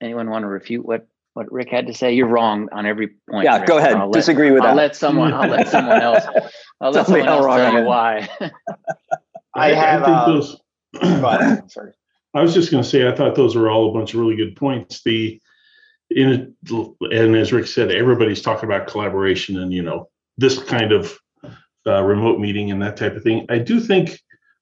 Anyone 0.00 0.28
want 0.28 0.42
to 0.42 0.48
refute 0.48 0.84
what 0.84 1.06
what 1.36 1.52
Rick 1.52 1.68
had 1.68 1.86
to 1.86 1.92
say? 1.92 2.14
You're 2.14 2.28
wrong 2.28 2.70
on 2.72 2.86
every 2.86 3.08
point. 3.30 3.44
Yeah, 3.44 3.58
Rick. 3.58 3.66
go 3.66 3.76
ahead. 3.76 3.94
I'll 3.94 4.10
Disagree 4.10 4.52
with 4.52 4.62
I'll 4.62 4.74
that. 4.74 4.82
let 4.82 4.96
someone. 4.96 5.34
I'll 5.34 5.50
let 5.50 5.68
someone 5.68 6.00
else. 6.00 6.24
I'll 6.80 6.92
let 6.92 7.04
someone 7.04 7.28
else 7.28 7.44
wrong 7.44 7.58
tell 7.58 7.76
I 7.76 7.78
you 7.78 7.84
why. 7.84 8.28
I 9.54 9.68
have. 9.74 10.02
think 10.02 10.16
uh, 10.16 10.26
those. 10.26 10.60
go. 11.02 11.60
Sorry. 11.68 11.92
I 12.32 12.40
was 12.40 12.54
just 12.54 12.70
going 12.70 12.82
to 12.82 12.88
say, 12.88 13.06
I 13.06 13.14
thought 13.14 13.34
those 13.34 13.54
were 13.54 13.70
all 13.70 13.90
a 13.90 13.92
bunch 13.92 14.14
of 14.14 14.20
really 14.20 14.34
good 14.34 14.56
points. 14.56 15.02
The 15.02 15.38
in 16.08 16.54
and 16.70 17.36
as 17.36 17.52
Rick 17.52 17.66
said, 17.66 17.90
everybody's 17.90 18.40
talking 18.40 18.66
about 18.66 18.86
collaboration 18.86 19.58
and 19.58 19.70
you 19.70 19.82
know 19.82 20.08
this 20.38 20.58
kind 20.62 20.90
of 20.90 21.18
uh, 21.86 22.02
remote 22.02 22.40
meeting 22.40 22.70
and 22.70 22.80
that 22.80 22.96
type 22.96 23.14
of 23.14 23.22
thing. 23.22 23.44
I 23.50 23.58
do 23.58 23.78
think 23.78 24.18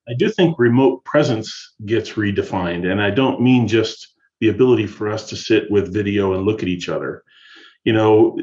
I 0.09 0.13
do 0.13 0.29
think 0.29 0.59
remote 0.59 1.05
presence 1.05 1.73
gets 1.85 2.11
redefined, 2.11 2.91
and 2.91 3.01
I 3.01 3.11
don't 3.11 3.39
mean 3.39 3.65
just 3.65 4.14
the 4.39 4.49
ability 4.49 4.87
for 4.87 5.09
us 5.09 5.29
to 5.29 5.35
sit 5.35 5.69
with 5.71 5.93
video 5.93 6.33
and 6.33 6.45
look 6.45 6.61
at 6.61 6.69
each 6.69 6.89
other. 6.89 7.23
You 7.83 7.93
know, 7.93 8.37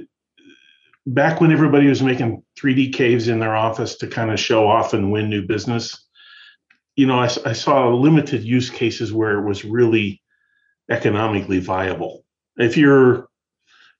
back 1.06 1.40
when 1.40 1.52
everybody 1.52 1.88
was 1.88 2.02
making 2.02 2.42
3D 2.58 2.92
caves 2.92 3.28
in 3.28 3.38
their 3.38 3.56
office 3.56 3.96
to 3.96 4.06
kind 4.06 4.30
of 4.30 4.40
show 4.40 4.68
off 4.68 4.94
and 4.94 5.12
win 5.12 5.28
new 5.28 5.42
business, 5.42 6.06
you 6.96 7.06
know, 7.06 7.18
I, 7.18 7.30
I 7.44 7.52
saw 7.52 7.88
limited 7.88 8.42
use 8.42 8.70
cases 8.70 9.12
where 9.12 9.38
it 9.38 9.46
was 9.46 9.64
really 9.64 10.22
economically 10.90 11.58
viable. 11.58 12.24
If 12.56 12.76
you're 12.76 13.28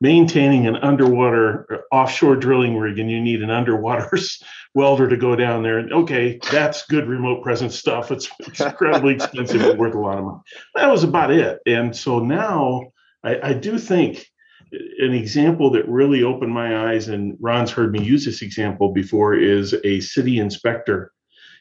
maintaining 0.00 0.66
an 0.66 0.76
underwater 0.76 1.66
uh, 1.72 1.94
offshore 1.94 2.36
drilling 2.36 2.76
rig 2.76 2.98
and 2.98 3.10
you 3.10 3.20
need 3.20 3.40
an 3.42 3.50
underwater 3.50 4.10
welder 4.74 5.08
to 5.08 5.16
go 5.16 5.36
down 5.36 5.62
there, 5.62 5.78
and 5.78 5.92
okay, 5.92 6.38
that's 6.50 6.86
good 6.86 7.06
remote 7.08 7.42
presence 7.42 7.78
stuff. 7.78 8.10
It's, 8.10 8.30
it's 8.40 8.60
incredibly 8.60 9.14
expensive 9.14 9.62
and 9.62 9.78
worth 9.78 9.94
a 9.94 9.98
lot 9.98 10.18
of 10.18 10.24
money. 10.24 10.38
That 10.74 10.90
was 10.90 11.04
about 11.04 11.30
it. 11.30 11.60
And 11.66 11.94
so 11.94 12.20
now 12.20 12.92
I, 13.22 13.50
I 13.50 13.52
do 13.52 13.78
think 13.78 14.26
an 14.72 15.12
example 15.12 15.70
that 15.72 15.88
really 15.88 16.22
opened 16.22 16.52
my 16.52 16.90
eyes, 16.90 17.08
and 17.08 17.36
Ron's 17.40 17.70
heard 17.70 17.92
me 17.92 18.02
use 18.02 18.24
this 18.24 18.42
example 18.42 18.92
before, 18.92 19.34
is 19.34 19.74
a 19.84 20.00
city 20.00 20.38
inspector 20.38 21.12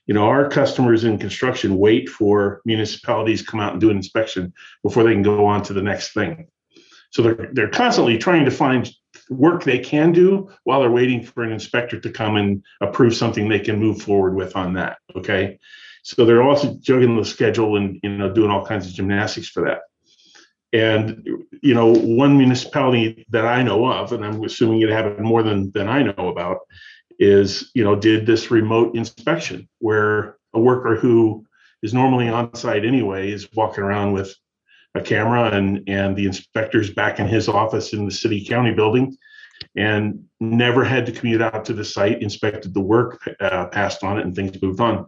you 0.07 0.13
know 0.13 0.25
our 0.25 0.49
customers 0.49 1.03
in 1.03 1.17
construction 1.17 1.77
wait 1.77 2.09
for 2.09 2.61
municipalities 2.65 3.41
come 3.41 3.59
out 3.59 3.73
and 3.73 3.81
do 3.81 3.89
an 3.89 3.97
inspection 3.97 4.53
before 4.83 5.03
they 5.03 5.13
can 5.13 5.21
go 5.21 5.45
on 5.45 5.63
to 5.63 5.73
the 5.73 5.81
next 5.81 6.13
thing 6.13 6.47
so 7.11 7.21
they're 7.21 7.49
they're 7.53 7.69
constantly 7.69 8.17
trying 8.17 8.45
to 8.45 8.51
find 8.51 8.89
work 9.31 9.63
they 9.63 9.79
can 9.79 10.11
do 10.11 10.49
while 10.63 10.81
they're 10.81 10.91
waiting 10.91 11.23
for 11.23 11.43
an 11.43 11.51
inspector 11.51 11.99
to 11.99 12.11
come 12.11 12.35
and 12.35 12.63
approve 12.81 13.15
something 13.15 13.47
they 13.47 13.59
can 13.59 13.79
move 13.79 14.01
forward 14.01 14.35
with 14.35 14.55
on 14.55 14.73
that 14.73 14.97
okay? 15.15 15.59
So 16.03 16.25
they're 16.25 16.43
also 16.43 16.77
juggling 16.81 17.17
the 17.17 17.25
schedule 17.25 17.77
and 17.77 17.99
you 18.03 18.09
know 18.09 18.33
doing 18.33 18.51
all 18.51 18.65
kinds 18.65 18.87
of 18.87 18.93
gymnastics 18.93 19.47
for 19.47 19.63
that. 19.65 19.81
And 20.73 21.27
you 21.61 21.73
know 21.73 21.93
one 21.93 22.37
municipality 22.37 23.25
that 23.29 23.45
i 23.45 23.61
know 23.61 23.85
of 23.85 24.11
and 24.11 24.25
i'm 24.25 24.43
assuming 24.43 24.81
it 24.81 24.89
happened 24.89 25.25
more 25.25 25.43
than 25.43 25.71
than 25.71 25.87
i 25.87 26.01
know 26.01 26.27
about 26.29 26.59
is 27.19 27.71
you 27.73 27.83
know 27.83 27.95
did 27.95 28.25
this 28.25 28.51
remote 28.51 28.95
inspection 28.95 29.69
where 29.79 30.37
a 30.53 30.59
worker 30.59 30.95
who 30.95 31.45
is 31.83 31.93
normally 31.93 32.27
on 32.27 32.53
site 32.55 32.85
anyway 32.85 33.31
is 33.31 33.47
walking 33.53 33.83
around 33.83 34.11
with 34.11 34.35
a 34.95 35.01
camera 35.01 35.51
and 35.51 35.83
and 35.87 36.15
the 36.15 36.25
inspector's 36.25 36.93
back 36.93 37.19
in 37.19 37.27
his 37.27 37.47
office 37.47 37.93
in 37.93 38.05
the 38.05 38.11
city 38.11 38.45
county 38.45 38.73
building 38.73 39.15
and 39.75 40.23
never 40.39 40.83
had 40.83 41.05
to 41.05 41.11
commute 41.11 41.41
out 41.41 41.65
to 41.65 41.73
the 41.73 41.85
site 41.85 42.21
inspected 42.21 42.73
the 42.73 42.81
work 42.81 43.21
uh, 43.39 43.67
passed 43.67 44.03
on 44.03 44.17
it 44.17 44.25
and 44.25 44.35
things 44.35 44.61
moved 44.61 44.81
on 44.81 45.05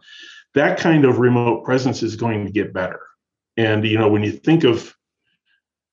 that 0.54 0.80
kind 0.80 1.06
of 1.06 1.20
remote 1.20 1.66
presence 1.66 2.04
is 2.04 2.16
going 2.16 2.46
to 2.46 2.52
get 2.52 2.74
better 2.74 3.02
and 3.58 3.86
you 3.86 3.98
know 3.98 4.10
when 4.10 4.24
you 4.24 4.32
think 4.32 4.64
of 4.64 4.96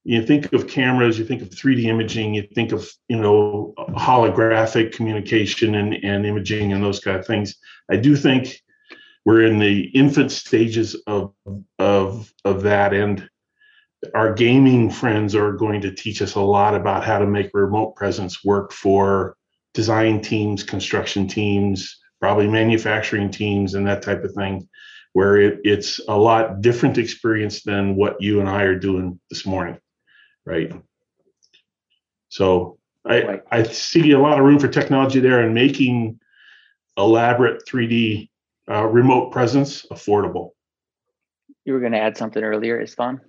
you 0.04 0.24
think 0.24 0.52
of 0.52 0.66
cameras, 0.66 1.18
you 1.18 1.24
think 1.24 1.42
of 1.42 1.50
3D 1.50 1.84
imaging, 1.84 2.34
you 2.34 2.42
think 2.54 2.72
of 2.72 2.90
you 3.08 3.16
know 3.16 3.74
holographic 3.90 4.92
communication 4.92 5.74
and, 5.74 5.94
and 6.02 6.24
imaging 6.24 6.72
and 6.72 6.82
those 6.82 7.00
kind 7.00 7.18
of 7.18 7.26
things. 7.26 7.56
I 7.90 7.96
do 7.96 8.16
think 8.16 8.60
we're 9.24 9.44
in 9.44 9.58
the 9.58 9.82
infant 9.90 10.32
stages 10.32 10.94
of 11.06 11.34
of 11.78 12.32
of 12.44 12.62
that, 12.62 12.94
and 12.94 13.28
our 14.14 14.32
gaming 14.32 14.90
friends 14.90 15.34
are 15.34 15.52
going 15.52 15.80
to 15.82 15.92
teach 15.92 16.22
us 16.22 16.34
a 16.34 16.40
lot 16.40 16.74
about 16.74 17.04
how 17.04 17.18
to 17.18 17.26
make 17.26 17.50
remote 17.52 17.96
presence 17.96 18.44
work 18.44 18.72
for 18.72 19.36
design 19.74 20.20
teams, 20.20 20.62
construction 20.62 21.28
teams, 21.28 21.98
probably 22.20 22.48
manufacturing 22.48 23.30
teams, 23.30 23.74
and 23.74 23.86
that 23.86 24.02
type 24.02 24.24
of 24.24 24.32
thing. 24.32 24.68
Where 25.12 25.36
it, 25.36 25.60
it's 25.64 26.00
a 26.08 26.16
lot 26.16 26.60
different 26.60 26.96
experience 26.96 27.62
than 27.62 27.96
what 27.96 28.20
you 28.20 28.40
and 28.40 28.48
I 28.48 28.62
are 28.62 28.78
doing 28.78 29.18
this 29.28 29.44
morning 29.44 29.78
right? 30.44 30.72
So 32.28 32.78
I, 33.04 33.22
Right. 33.22 33.42
I 33.50 33.62
see 33.62 34.10
a 34.12 34.18
lot 34.18 34.38
of 34.38 34.44
room 34.44 34.58
for 34.58 34.68
technology 34.68 35.20
there 35.20 35.40
and 35.40 35.54
making 35.54 36.20
elaborate 36.96 37.66
3D 37.66 38.28
uh, 38.70 38.86
remote 38.86 39.32
presence 39.32 39.86
affordable. 39.90 40.50
You 41.64 41.72
were 41.72 41.80
going 41.80 41.92
to 41.92 41.98
add 41.98 42.16
something 42.16 42.42
earlier, 42.42 42.82
Istvan? 42.82 43.20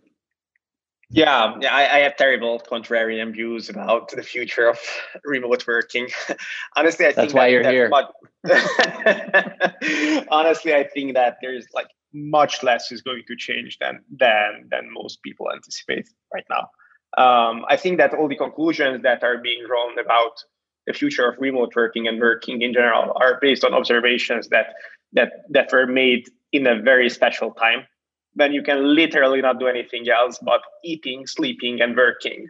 Yeah, 1.13 1.56
yeah, 1.60 1.74
I, 1.75 1.98
I 1.98 2.00
have 2.00 2.15
terrible 2.15 2.60
contrarian 2.60 3.34
views 3.34 3.70
about 3.70 4.10
the 4.10 4.24
future 4.24 4.68
of 4.70 4.80
remote 5.25 5.68
working. 5.68 6.08
Honestly, 6.77 7.06
I 7.06 7.10
think 7.10 7.15
That's 7.15 7.34
why 7.34 7.48
that- 7.48 7.51
you're 7.51 7.63
that 7.63 7.74
here. 7.74 7.89
much- 7.89 8.12
Honestly, 10.30 10.74
I 10.74 10.84
think 10.88 11.13
that 11.15 11.38
there's 11.41 11.68
like 11.74 11.88
much 12.13 12.63
less 12.63 12.91
is 12.91 13.01
going 13.01 13.24
to 13.27 13.36
change 13.36 13.77
than 13.80 14.00
than 14.18 14.68
than 14.70 14.91
most 14.91 15.22
people 15.24 15.51
anticipate 15.51 16.10
right 16.34 16.46
now. 16.50 16.70
Um, 17.18 17.65
I 17.68 17.75
think 17.77 17.98
that 17.98 18.13
all 18.13 18.27
the 18.27 18.36
conclusions 18.38 19.03
that 19.03 19.24
are 19.24 19.38
being 19.38 19.63
drawn 19.68 19.98
about 20.00 20.44
the 20.88 20.94
future 20.94 21.27
of 21.30 21.36
remote 21.39 21.74
working 21.75 22.08
and 22.08 22.20
working 22.20 22.62
in 22.62 22.74
general 22.74 23.13
are 23.18 23.38
based 23.41 23.63
on 23.63 23.74
observations 23.74 24.48
that 24.50 24.74
that 25.13 25.32
that 25.50 25.72
were 25.72 25.86
made 25.88 26.30
in 26.51 26.65
a 26.68 26.82
very 26.82 27.10
special 27.10 27.51
time 27.51 27.86
when 28.35 28.53
you 28.53 28.63
can 28.63 28.95
literally 28.95 29.41
not 29.41 29.59
do 29.59 29.67
anything 29.67 30.05
else 30.09 30.39
but 30.41 30.61
eating, 30.83 31.27
sleeping, 31.27 31.81
and 31.81 31.95
working. 31.95 32.47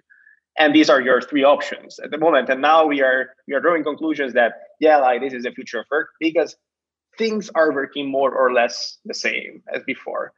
And 0.58 0.76
these 0.76 0.90
are 0.90 1.02
your 1.02 1.22
three 1.22 1.44
options 1.44 2.00
at 2.00 2.12
the 2.12 2.18
moment. 2.18 2.50
And 2.50 2.62
now 2.62 2.86
we 2.86 3.02
are 3.02 3.30
we 3.48 3.54
are 3.54 3.62
drawing 3.62 3.84
conclusions 3.84 4.34
that 4.34 4.54
yeah, 4.80 4.98
like 4.98 5.22
this 5.22 5.34
is 5.34 5.44
the 5.44 5.52
future 5.52 5.80
of 5.80 5.86
work 5.90 6.10
because 6.20 6.56
things 7.18 7.50
are 7.56 7.74
working 7.74 8.10
more 8.10 8.34
or 8.34 8.54
less 8.54 8.98
the 9.06 9.14
same 9.14 9.64
as 9.74 9.82
before. 9.84 10.34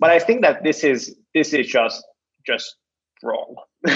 But 0.00 0.10
I 0.10 0.18
think 0.18 0.42
that 0.42 0.64
this 0.64 0.84
is 0.84 1.16
this 1.34 1.52
is 1.54 1.66
just 1.66 2.04
just 2.46 2.76
wrong. 3.22 3.56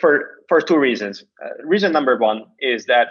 For 0.00 0.42
for 0.48 0.60
two 0.60 0.78
reasons. 0.78 1.24
Uh, 1.44 1.64
reason 1.64 1.92
number 1.92 2.16
one 2.16 2.44
is 2.58 2.86
that 2.86 3.08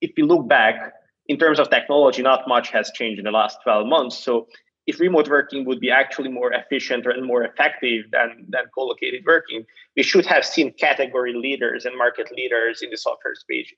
if 0.00 0.12
you 0.16 0.26
look 0.26 0.48
back 0.48 0.92
in 1.28 1.38
terms 1.38 1.58
of 1.58 1.70
technology, 1.70 2.22
not 2.22 2.46
much 2.46 2.70
has 2.70 2.90
changed 2.92 3.18
in 3.18 3.24
the 3.24 3.30
last 3.30 3.58
12 3.64 3.86
months. 3.86 4.16
So 4.18 4.46
if 4.86 5.00
remote 5.00 5.28
working 5.28 5.64
would 5.64 5.80
be 5.80 5.90
actually 5.90 6.28
more 6.28 6.52
efficient 6.52 7.06
and 7.06 7.26
more 7.26 7.42
effective 7.42 8.04
than, 8.12 8.46
than 8.48 8.62
co-located 8.74 9.24
working, 9.26 9.64
we 9.96 10.02
should 10.02 10.24
have 10.26 10.44
seen 10.44 10.72
category 10.74 11.34
leaders 11.34 11.84
and 11.84 11.98
market 11.98 12.30
leaders 12.30 12.82
in 12.82 12.90
the 12.90 12.96
software 12.96 13.34
space, 13.34 13.72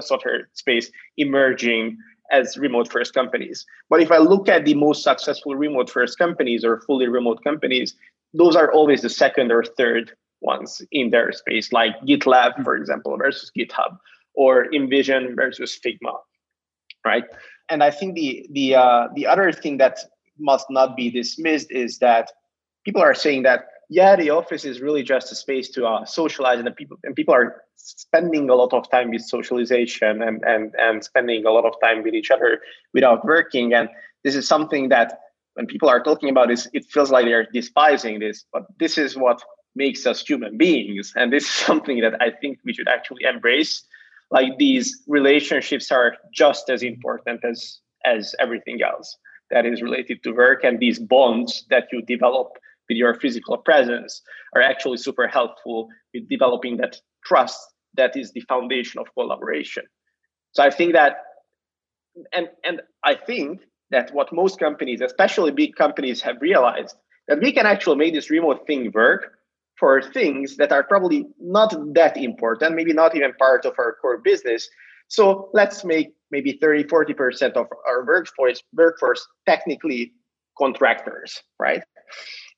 software 0.00 0.48
space 0.54 0.90
emerging 1.18 1.98
as 2.30 2.56
remote 2.56 2.90
first 2.90 3.12
companies. 3.12 3.66
But 3.90 4.00
if 4.00 4.10
I 4.10 4.18
look 4.18 4.48
at 4.48 4.64
the 4.64 4.74
most 4.74 5.02
successful 5.02 5.54
remote 5.54 5.90
first 5.90 6.18
companies 6.18 6.64
or 6.64 6.80
fully 6.80 7.08
remote 7.08 7.44
companies, 7.44 7.94
those 8.32 8.56
are 8.56 8.72
always 8.72 9.02
the 9.02 9.10
second 9.10 9.52
or 9.52 9.64
third 9.64 10.12
ones 10.40 10.80
in 10.92 11.10
their 11.10 11.30
space, 11.32 11.72
like 11.72 11.92
GitLab, 12.02 12.64
for 12.64 12.74
example, 12.76 13.16
versus 13.16 13.50
GitHub, 13.56 13.98
or 14.34 14.66
InVision 14.66 15.36
versus 15.36 15.78
Figma, 15.84 16.16
right? 17.04 17.24
And 17.68 17.82
I 17.82 17.90
think 17.90 18.14
the 18.14 18.46
the 18.50 18.74
uh, 18.74 19.08
the 19.14 19.26
other 19.26 19.52
thing 19.52 19.78
that 19.78 20.00
must 20.38 20.66
not 20.70 20.96
be 20.96 21.10
dismissed 21.10 21.70
is 21.70 21.98
that 21.98 22.30
people 22.84 23.02
are 23.02 23.14
saying 23.14 23.42
that 23.44 23.66
yeah, 23.90 24.16
the 24.16 24.30
office 24.30 24.64
is 24.64 24.80
really 24.80 25.02
just 25.02 25.30
a 25.32 25.34
space 25.34 25.68
to 25.70 25.86
uh, 25.86 26.04
socialize, 26.04 26.58
and 26.58 26.74
people 26.74 26.98
and 27.04 27.14
people 27.14 27.34
are 27.34 27.62
spending 27.76 28.48
a 28.48 28.54
lot 28.54 28.72
of 28.72 28.90
time 28.90 29.10
with 29.10 29.22
socialization 29.22 30.22
and 30.22 30.42
and 30.44 30.74
and 30.78 31.04
spending 31.04 31.44
a 31.44 31.50
lot 31.50 31.64
of 31.64 31.74
time 31.82 32.02
with 32.02 32.14
each 32.14 32.30
other 32.30 32.60
without 32.92 33.24
working. 33.24 33.74
And 33.74 33.88
this 34.22 34.34
is 34.34 34.48
something 34.48 34.88
that 34.88 35.20
when 35.54 35.66
people 35.66 35.88
are 35.88 36.02
talking 36.02 36.28
about 36.28 36.48
this, 36.48 36.68
it 36.72 36.84
feels 36.86 37.10
like 37.10 37.26
they're 37.26 37.46
despising 37.52 38.18
this, 38.20 38.44
but 38.52 38.64
this 38.78 38.98
is 38.98 39.16
what 39.16 39.42
makes 39.76 40.06
us 40.06 40.26
human 40.26 40.56
beings, 40.56 41.12
and 41.16 41.32
this 41.32 41.44
is 41.44 41.50
something 41.68 42.00
that 42.00 42.20
I 42.20 42.30
think 42.30 42.58
we 42.64 42.72
should 42.72 42.88
actually 42.88 43.24
embrace. 43.24 43.82
Like 44.30 44.56
these 44.58 45.02
relationships 45.06 45.92
are 45.92 46.16
just 46.32 46.70
as 46.70 46.82
important 46.82 47.44
as 47.44 47.80
as 48.04 48.34
everything 48.38 48.82
else 48.82 49.16
that 49.50 49.66
is 49.66 49.82
related 49.82 50.22
to 50.22 50.32
work 50.32 50.64
and 50.64 50.80
these 50.80 50.98
bonds 50.98 51.64
that 51.70 51.84
you 51.92 52.02
develop 52.02 52.48
with 52.88 52.96
your 52.96 53.14
physical 53.14 53.56
presence 53.58 54.22
are 54.54 54.62
actually 54.62 54.96
super 54.96 55.26
helpful 55.26 55.88
with 56.12 56.28
developing 56.28 56.76
that 56.76 56.96
trust 57.24 57.58
that 57.96 58.16
is 58.16 58.32
the 58.32 58.40
foundation 58.42 59.00
of 59.00 59.12
collaboration. 59.14 59.84
So 60.52 60.62
I 60.62 60.70
think 60.70 60.92
that, 60.94 61.16
and 62.32 62.48
and 62.64 62.82
I 63.04 63.14
think 63.14 63.62
that 63.90 64.12
what 64.12 64.32
most 64.32 64.58
companies, 64.58 65.00
especially 65.00 65.50
big 65.50 65.74
companies, 65.76 66.20
have 66.22 66.40
realized 66.40 66.96
that 67.28 67.40
we 67.40 67.52
can 67.52 67.66
actually 67.66 67.96
make 67.96 68.14
this 68.14 68.30
remote 68.30 68.66
thing 68.66 68.90
work 68.92 69.32
for 69.78 70.00
things 70.00 70.56
that 70.56 70.72
are 70.72 70.84
probably 70.84 71.26
not 71.40 71.74
that 71.94 72.16
important, 72.16 72.76
maybe 72.76 72.92
not 72.92 73.16
even 73.16 73.32
part 73.34 73.64
of 73.64 73.74
our 73.78 73.96
core 74.00 74.18
business. 74.18 74.68
So 75.08 75.50
let's 75.52 75.84
make 75.84 76.14
maybe 76.34 76.58
30, 76.60 76.84
40% 76.84 77.52
of 77.52 77.66
our 77.88 78.04
workforce 78.04 78.60
workforce 78.74 79.24
technically 79.46 80.12
contractors, 80.58 81.30
right? 81.60 81.82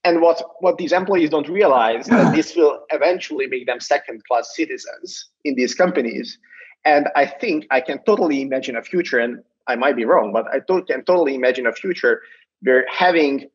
And 0.03 0.23
what, 0.23 0.43
what 0.61 0.79
these 0.79 0.93
employees 0.93 1.31
don't 1.31 1.49
realize 1.49 2.07
that 2.07 2.35
this 2.35 2.57
will 2.57 2.81
eventually 2.91 3.47
make 3.47 3.67
them 3.67 3.81
second 3.81 4.23
class 4.27 4.47
citizens 4.57 5.29
in 5.45 5.55
these 5.57 5.75
companies. 5.75 6.39
And 6.85 7.09
I 7.17 7.27
think 7.27 7.67
I 7.71 7.81
can 7.81 7.99
totally 8.05 8.41
imagine 8.41 8.77
a 8.77 8.83
future, 8.83 9.19
and 9.19 9.43
I 9.67 9.75
might 9.77 9.97
be 9.97 10.05
wrong, 10.05 10.33
but 10.33 10.47
I 10.55 10.61
to- 10.69 10.87
can 10.91 11.05
totally 11.05 11.35
imagine 11.35 11.67
a 11.67 11.73
future 11.73 12.23
where 12.63 12.87
having 12.89 13.51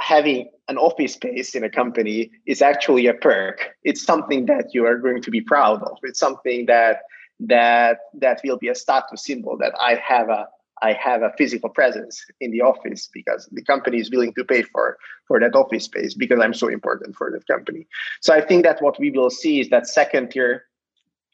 having 0.00 0.50
an 0.68 0.76
office 0.76 1.12
space 1.14 1.54
in 1.54 1.62
a 1.62 1.70
company 1.70 2.18
is 2.46 2.60
actually 2.60 3.06
a 3.06 3.14
perk. 3.14 3.58
It's 3.84 4.02
something 4.02 4.46
that 4.46 4.74
you 4.74 4.84
are 4.88 4.98
going 4.98 5.22
to 5.22 5.30
be 5.30 5.40
proud 5.40 5.80
of. 5.84 5.96
It's 6.02 6.18
something 6.18 6.66
that 6.66 6.94
that 7.40 7.98
that 8.14 8.40
will 8.44 8.58
be 8.58 8.68
a 8.68 8.74
status 8.74 9.24
symbol 9.24 9.56
that 9.58 9.74
I 9.80 9.94
have 9.96 10.28
a 10.28 10.46
I 10.82 10.92
have 10.92 11.22
a 11.22 11.32
physical 11.38 11.70
presence 11.70 12.24
in 12.40 12.50
the 12.50 12.60
office 12.60 13.08
because 13.12 13.48
the 13.52 13.62
company 13.62 13.98
is 13.98 14.10
willing 14.10 14.34
to 14.34 14.44
pay 14.44 14.62
for 14.62 14.98
for 15.26 15.40
that 15.40 15.54
office 15.54 15.84
space 15.84 16.14
because 16.14 16.40
I'm 16.40 16.54
so 16.54 16.68
important 16.68 17.16
for 17.16 17.30
that 17.30 17.46
company. 17.46 17.86
So 18.20 18.34
I 18.34 18.40
think 18.40 18.64
that 18.64 18.82
what 18.82 18.98
we 18.98 19.10
will 19.10 19.30
see 19.30 19.60
is 19.60 19.70
that 19.70 19.86
second 19.86 20.30
tier 20.30 20.64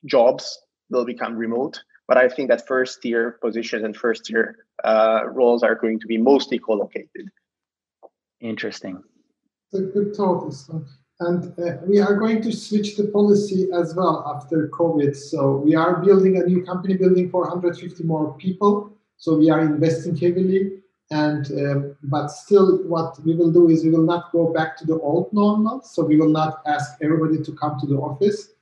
jobs 0.04 0.60
will 0.90 1.04
become 1.04 1.36
remote, 1.36 1.82
but 2.06 2.16
I 2.16 2.28
think 2.28 2.48
that 2.50 2.66
first 2.66 3.02
tier 3.02 3.38
positions 3.40 3.84
and 3.84 3.96
first 3.96 4.24
tier 4.26 4.56
uh, 4.84 5.22
roles 5.26 5.62
are 5.62 5.74
going 5.74 6.00
to 6.00 6.06
be 6.06 6.18
mostly 6.18 6.58
co-located. 6.58 7.30
Interesting. 8.40 9.02
It's 9.72 9.80
a 9.80 9.86
good 9.86 10.14
thought, 10.14 10.44
Istvan. 10.44 10.86
And 11.20 11.52
uh, 11.58 11.76
we 11.86 12.00
are 12.00 12.16
going 12.16 12.40
to 12.42 12.52
switch 12.52 12.96
the 12.96 13.08
policy 13.08 13.68
as 13.74 13.94
well 13.94 14.24
after 14.34 14.68
COVID. 14.68 15.14
So 15.14 15.58
we 15.58 15.74
are 15.74 16.02
building 16.02 16.38
a 16.38 16.46
new 16.46 16.64
company 16.64 16.94
building 16.94 17.28
for 17.28 17.42
150 17.42 18.04
more 18.04 18.32
people. 18.38 18.90
So 19.18 19.36
we 19.36 19.50
are 19.50 19.60
investing 19.60 20.16
heavily. 20.16 20.80
And 21.10 21.44
um, 21.60 21.96
but 22.04 22.28
still, 22.28 22.78
what 22.84 23.20
we 23.24 23.34
will 23.34 23.50
do 23.52 23.68
is 23.68 23.84
we 23.84 23.90
will 23.90 24.04
not 24.04 24.32
go 24.32 24.50
back 24.52 24.78
to 24.78 24.86
the 24.86 24.98
old 25.00 25.30
normal. 25.32 25.82
So 25.82 26.04
we 26.04 26.16
will 26.16 26.30
not 26.30 26.62
ask 26.66 26.92
everybody 27.02 27.42
to 27.42 27.52
come 27.52 27.78
to 27.80 27.86
the 27.86 27.96
office. 27.96 28.52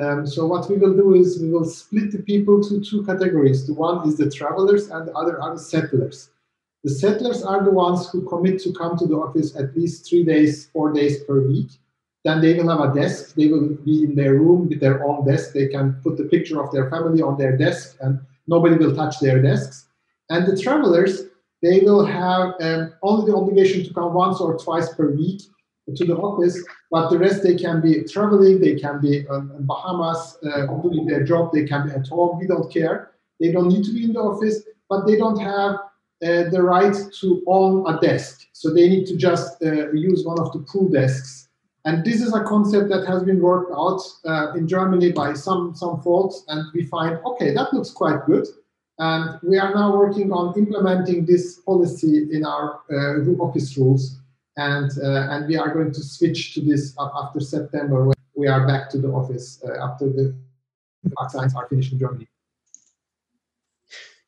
Um, 0.00 0.26
so 0.26 0.46
what 0.46 0.70
we 0.70 0.76
will 0.76 0.94
do 0.94 1.14
is 1.14 1.40
we 1.42 1.50
will 1.50 1.64
split 1.64 2.12
the 2.12 2.22
people 2.22 2.62
to 2.68 2.80
two 2.80 3.04
categories. 3.04 3.66
The 3.66 3.74
one 3.74 4.08
is 4.08 4.16
the 4.16 4.30
travelers, 4.30 4.88
and 4.88 5.08
the 5.08 5.12
other 5.12 5.42
are 5.42 5.54
the 5.54 5.60
settlers. 5.60 6.30
The 6.84 6.90
settlers 6.90 7.42
are 7.42 7.64
the 7.64 7.72
ones 7.72 8.08
who 8.08 8.22
commit 8.22 8.62
to 8.62 8.72
come 8.72 8.96
to 8.96 9.06
the 9.06 9.16
office 9.16 9.56
at 9.56 9.76
least 9.76 10.08
three 10.08 10.24
days, 10.24 10.68
four 10.72 10.92
days 10.92 11.24
per 11.24 11.40
week. 11.40 11.70
Then 12.24 12.40
they 12.40 12.54
will 12.54 12.68
have 12.68 12.90
a 12.90 12.94
desk. 12.94 13.34
They 13.34 13.48
will 13.48 13.68
be 13.68 14.04
in 14.04 14.14
their 14.14 14.34
room 14.34 14.68
with 14.68 14.80
their 14.80 15.04
own 15.04 15.26
desk. 15.26 15.52
They 15.52 15.68
can 15.68 15.94
put 16.02 16.16
the 16.16 16.24
picture 16.24 16.62
of 16.62 16.72
their 16.72 16.90
family 16.90 17.22
on 17.22 17.38
their 17.38 17.56
desk, 17.56 17.96
and 18.00 18.20
nobody 18.46 18.76
will 18.76 18.94
touch 18.94 19.20
their 19.20 19.40
desks. 19.40 19.86
And 20.30 20.46
the 20.46 20.60
travelers, 20.60 21.22
they 21.62 21.80
will 21.80 22.04
have 22.04 22.54
um, 22.60 22.92
only 23.02 23.30
the 23.30 23.36
obligation 23.36 23.84
to 23.84 23.94
come 23.94 24.14
once 24.14 24.40
or 24.40 24.58
twice 24.58 24.92
per 24.94 25.10
week 25.10 25.42
to 25.96 26.04
the 26.04 26.16
office, 26.16 26.62
but 26.90 27.08
the 27.08 27.18
rest 27.18 27.42
they 27.42 27.54
can 27.54 27.80
be 27.80 28.04
traveling, 28.04 28.60
they 28.60 28.74
can 28.74 29.00
be 29.00 29.18
in 29.18 29.66
Bahamas 29.66 30.36
uh, 30.44 30.66
doing 30.82 31.06
their 31.06 31.24
job, 31.24 31.52
they 31.52 31.64
can 31.64 31.88
be 31.88 31.94
at 31.94 32.06
home. 32.08 32.38
We 32.38 32.46
don't 32.46 32.70
care. 32.70 33.12
They 33.40 33.52
don't 33.52 33.68
need 33.68 33.84
to 33.84 33.92
be 33.92 34.04
in 34.04 34.12
the 34.12 34.20
office, 34.20 34.62
but 34.88 35.06
they 35.06 35.16
don't 35.16 35.38
have 35.38 35.76
uh, 36.22 36.50
the 36.50 36.62
right 36.62 36.94
to 37.20 37.42
own 37.46 37.86
a 37.86 37.98
desk. 38.00 38.48
So 38.52 38.74
they 38.74 38.88
need 38.88 39.06
to 39.06 39.16
just 39.16 39.62
uh, 39.62 39.92
use 39.92 40.24
one 40.24 40.38
of 40.40 40.52
the 40.52 40.60
pool 40.70 40.88
desks 40.88 41.47
and 41.84 42.04
this 42.04 42.20
is 42.20 42.34
a 42.34 42.42
concept 42.42 42.88
that 42.90 43.06
has 43.06 43.22
been 43.22 43.40
worked 43.40 43.72
out 43.72 44.00
uh, 44.24 44.52
in 44.54 44.66
Germany 44.66 45.12
by 45.12 45.32
some, 45.32 45.74
some 45.74 46.02
folks, 46.02 46.44
and 46.48 46.66
we 46.74 46.84
find, 46.86 47.18
okay, 47.24 47.54
that 47.54 47.72
looks 47.72 47.90
quite 47.90 48.26
good. 48.26 48.46
And 48.98 49.38
we 49.42 49.58
are 49.58 49.72
now 49.72 49.96
working 49.96 50.32
on 50.32 50.58
implementing 50.58 51.24
this 51.24 51.60
policy 51.60 52.28
in 52.32 52.44
our 52.44 52.80
uh, 52.90 53.30
office 53.40 53.78
rules. 53.78 54.18
And, 54.56 54.90
uh, 55.02 55.28
and 55.30 55.46
we 55.46 55.56
are 55.56 55.72
going 55.72 55.92
to 55.92 56.02
switch 56.02 56.54
to 56.54 56.60
this 56.60 56.96
after 56.98 57.38
September 57.38 58.04
when 58.04 58.16
we 58.34 58.48
are 58.48 58.66
back 58.66 58.90
to 58.90 58.98
the 58.98 59.08
office 59.08 59.62
uh, 59.64 59.84
after 59.84 60.08
the 60.08 60.34
vaccines 61.20 61.54
are 61.54 61.68
finished 61.68 61.92
in 61.92 61.98
Germany. 61.98 62.26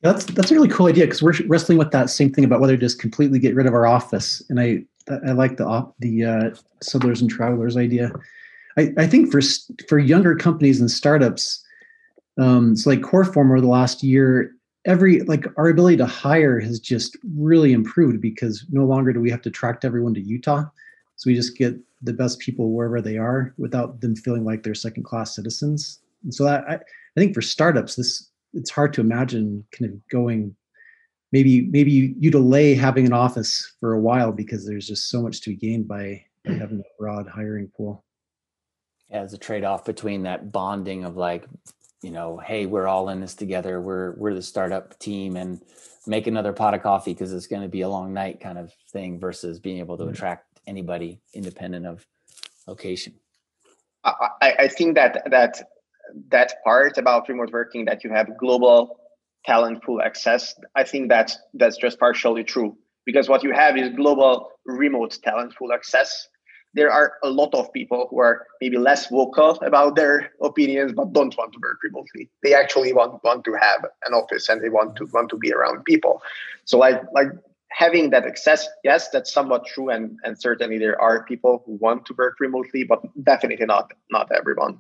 That's 0.03 0.25
that's 0.25 0.51
a 0.51 0.55
really 0.55 0.69
cool 0.69 0.87
idea 0.87 1.05
because 1.05 1.23
we're 1.23 1.35
wrestling 1.47 1.77
with 1.77 1.91
that 1.91 2.09
same 2.09 2.33
thing 2.33 2.45
about 2.45 2.61
whether 2.61 2.75
to 2.75 2.81
just 2.81 2.99
completely 2.99 3.39
get 3.39 3.55
rid 3.55 3.67
of 3.67 3.75
our 3.75 3.87
office. 3.87 4.43
And 4.49 4.59
I 4.59 4.85
I 5.27 5.33
like 5.33 5.57
the 5.57 5.93
the 5.99 6.25
uh, 6.25 6.51
settlers 6.83 7.21
and 7.21 7.31
travelers 7.31 7.77
idea. 7.77 8.13
I, 8.77 8.93
I 8.99 9.07
think 9.07 9.31
for 9.31 9.41
for 9.89 9.99
younger 9.99 10.35
companies 10.37 10.81
and 10.81 10.91
startups, 10.91 11.65
um, 12.39 12.73
it's 12.73 12.87
like 12.87 13.01
Coreform 13.01 13.47
over 13.47 13.61
the 13.61 13.67
last 13.67 14.03
year. 14.03 14.53
Every 14.87 15.21
like 15.23 15.45
our 15.59 15.69
ability 15.69 15.99
to 15.99 16.07
hire 16.07 16.59
has 16.61 16.81
just 16.81 17.17
really 17.37 17.73
improved 17.73 18.21
because 18.21 18.65
no 18.71 18.85
longer 18.87 19.13
do 19.13 19.21
we 19.21 19.31
have 19.31 19.43
to 19.43 19.51
track 19.51 19.81
everyone 19.85 20.15
to 20.15 20.21
Utah, 20.21 20.65
so 21.17 21.29
we 21.29 21.35
just 21.35 21.57
get 21.57 21.77
the 22.03 22.15
best 22.15 22.39
people 22.39 22.73
wherever 22.73 23.03
they 23.03 23.19
are 23.19 23.53
without 23.59 24.01
them 24.01 24.17
feeling 24.17 24.45
like 24.45 24.63
they're 24.63 24.75
second 24.75 25.03
class 25.03 25.35
citizens. 25.35 25.99
And 26.23 26.35
so 26.35 26.45
that 26.45 26.65
I, 26.67 26.75
I 26.75 27.21
think 27.21 27.35
for 27.35 27.43
startups, 27.43 27.97
this 27.97 28.31
it's 28.55 28.71
hard 28.71 28.93
to 28.95 29.01
imagine 29.01 29.65
kind 29.73 29.93
of 29.93 30.09
going 30.09 30.57
maybe 31.33 31.63
maybe 31.63 31.91
you, 31.91 32.15
you 32.19 32.31
delay 32.31 32.75
having 32.75 33.07
an 33.07 33.13
office 33.13 33.75
for 33.81 33.93
a 33.93 34.01
while 34.01 34.33
because 34.33 34.67
there's 34.67 34.87
just 34.87 35.09
so 35.11 35.23
much 35.23 35.41
to 35.43 35.51
be 35.51 35.57
gained 35.57 35.89
by 35.89 36.25
hmm. 36.47 36.59
having 36.59 36.81
a 36.81 37.03
broad 37.03 37.27
hiring 37.29 37.69
pool. 37.77 38.05
Yeah 39.09 39.25
it's 39.25 39.35
a 39.35 39.39
trade-off 39.39 39.85
between 39.85 40.23
that 40.25 40.53
bonding 40.53 41.05
of 41.05 41.17
like 41.17 41.45
you 42.03 42.11
know 42.11 42.39
hey 42.39 42.67
we're 42.67 42.87
all 42.87 43.09
in 43.09 43.21
this 43.21 43.35
together 43.35 43.81
we're 43.81 44.13
we're 44.13 44.35
the 44.35 44.43
startup 44.43 44.99
team 44.99 45.37
and 45.37 45.61
make 46.07 46.27
another 46.27 46.53
pot 46.53 46.75
of 46.75 46.83
coffee 46.83 47.13
because 47.13 47.33
it's 47.33 47.47
going 47.47 47.63
to 47.63 47.69
be 47.69 47.83
a 47.83 47.89
long 47.89 48.15
night 48.15 48.41
kind 48.41 48.57
of 48.57 48.73
thing 48.93 49.19
versus 49.21 49.59
being 49.59 49.79
able 49.79 49.97
to 49.99 50.05
hmm. 50.05 50.11
attract 50.11 50.47
anybody 50.67 51.21
independent 51.35 51.87
of 51.87 52.07
location. 52.67 53.15
I, 54.05 54.55
I 54.61 54.69
think 54.69 54.95
that 54.95 55.31
that 55.31 55.63
that 56.31 56.55
part 56.65 56.99
about 56.99 57.29
remote 57.29 57.53
working 57.53 57.85
that 57.85 58.03
you 58.03 58.11
have 58.11 58.37
global 58.39 59.00
talent 59.45 59.83
pool 59.83 60.01
access, 60.03 60.55
I 60.75 60.85
think 60.85 61.09
that's 61.09 61.39
that's 61.55 61.77
just 61.77 61.99
partially 61.99 62.45
true 62.45 62.77
because 63.07 63.29
what 63.29 63.43
you 63.43 63.53
have 63.53 63.77
is 63.77 63.91
global 63.91 64.51
remote 64.67 65.19
talent 65.23 65.55
pool 65.57 65.73
access. 65.73 66.29
There 66.73 66.93
are 66.93 67.15
a 67.25 67.31
lot 67.31 67.53
of 67.55 67.73
people 67.73 68.07
who 68.11 68.21
are 68.21 68.47
maybe 68.61 68.79
less 68.79 69.09
vocal 69.09 69.59
about 69.63 69.97
their 69.97 70.31
opinions 70.41 70.93
but 70.93 71.13
don't 71.13 71.37
want 71.37 71.53
to 71.55 71.59
work 71.61 71.79
remotely. 71.83 72.31
They 72.45 72.55
actually 72.55 72.93
want 72.93 73.25
want 73.25 73.45
to 73.45 73.55
have 73.55 73.85
an 74.07 74.15
office 74.15 74.49
and 74.49 74.63
they 74.63 74.69
want 74.69 74.97
to 74.97 75.07
want 75.13 75.31
to 75.31 75.37
be 75.37 75.53
around 75.53 75.85
people. 75.85 76.23
So 76.65 76.79
like 76.79 77.03
like 77.13 77.29
having 77.73 78.11
that 78.11 78.25
access, 78.25 78.69
yes, 78.85 79.09
that's 79.09 79.33
somewhat 79.33 79.67
true 79.67 79.91
and 79.91 80.19
and 80.23 80.41
certainly 80.41 80.79
there 80.79 81.01
are 81.01 81.25
people 81.25 81.63
who 81.67 81.73
want 81.81 82.07
to 82.07 82.15
work 82.17 82.39
remotely, 82.39 82.85
but 82.85 83.01
definitely 83.25 83.67
not 83.67 83.93
not 84.11 84.31
everyone. 84.31 84.79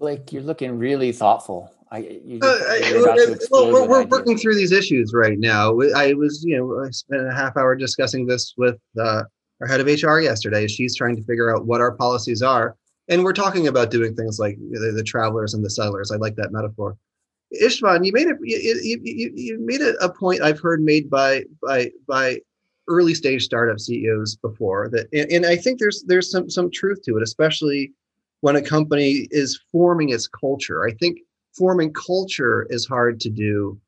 Like 0.00 0.32
you're 0.32 0.42
looking 0.42 0.78
really 0.78 1.12
thoughtful. 1.12 1.70
I, 1.92 1.98
you, 2.24 2.38
uh, 2.40 2.46
I, 2.46 3.34
well, 3.50 3.72
we're, 3.72 3.86
we're 3.86 4.06
working 4.06 4.38
through 4.38 4.54
these 4.54 4.70
issues 4.70 5.12
right 5.12 5.38
now. 5.38 5.76
I 5.96 6.12
was, 6.12 6.44
you 6.44 6.56
know, 6.56 6.84
I 6.84 6.90
spent 6.90 7.26
a 7.26 7.34
half 7.34 7.56
hour 7.56 7.74
discussing 7.74 8.26
this 8.26 8.54
with 8.56 8.78
uh, 9.00 9.24
our 9.60 9.66
head 9.66 9.80
of 9.80 9.86
HR 9.86 10.20
yesterday. 10.20 10.68
She's 10.68 10.94
trying 10.94 11.16
to 11.16 11.22
figure 11.24 11.54
out 11.54 11.66
what 11.66 11.80
our 11.80 11.92
policies 11.92 12.42
are, 12.42 12.76
and 13.08 13.24
we're 13.24 13.32
talking 13.32 13.66
about 13.66 13.90
doing 13.90 14.14
things 14.14 14.38
like 14.38 14.56
the, 14.70 14.92
the 14.92 15.02
travelers 15.02 15.54
and 15.54 15.64
the 15.64 15.70
settlers. 15.70 16.12
I 16.12 16.16
like 16.16 16.36
that 16.36 16.52
metaphor. 16.52 16.96
Istvan, 17.60 18.06
you 18.06 18.12
made 18.12 18.28
a 18.28 18.36
you, 18.40 18.78
you, 19.02 19.32
you 19.34 19.58
made 19.60 19.80
a, 19.80 19.94
a 19.96 20.12
point 20.12 20.42
I've 20.42 20.60
heard 20.60 20.80
made 20.82 21.10
by 21.10 21.42
by 21.60 21.90
by 22.06 22.38
early 22.86 23.14
stage 23.14 23.42
startup 23.42 23.80
CEOs 23.80 24.36
before 24.36 24.88
that, 24.90 25.08
and, 25.12 25.30
and 25.32 25.46
I 25.46 25.56
think 25.56 25.80
there's 25.80 26.04
there's 26.06 26.30
some 26.30 26.48
some 26.48 26.70
truth 26.70 27.02
to 27.06 27.16
it, 27.16 27.22
especially 27.24 27.92
when 28.42 28.54
a 28.54 28.62
company 28.62 29.26
is 29.32 29.60
forming 29.72 30.10
its 30.10 30.28
culture. 30.28 30.86
I 30.86 30.92
think 30.92 31.18
forming 31.56 31.92
culture 31.92 32.66
is 32.70 32.86
hard 32.86 33.20
to 33.20 33.30
do 33.30 33.78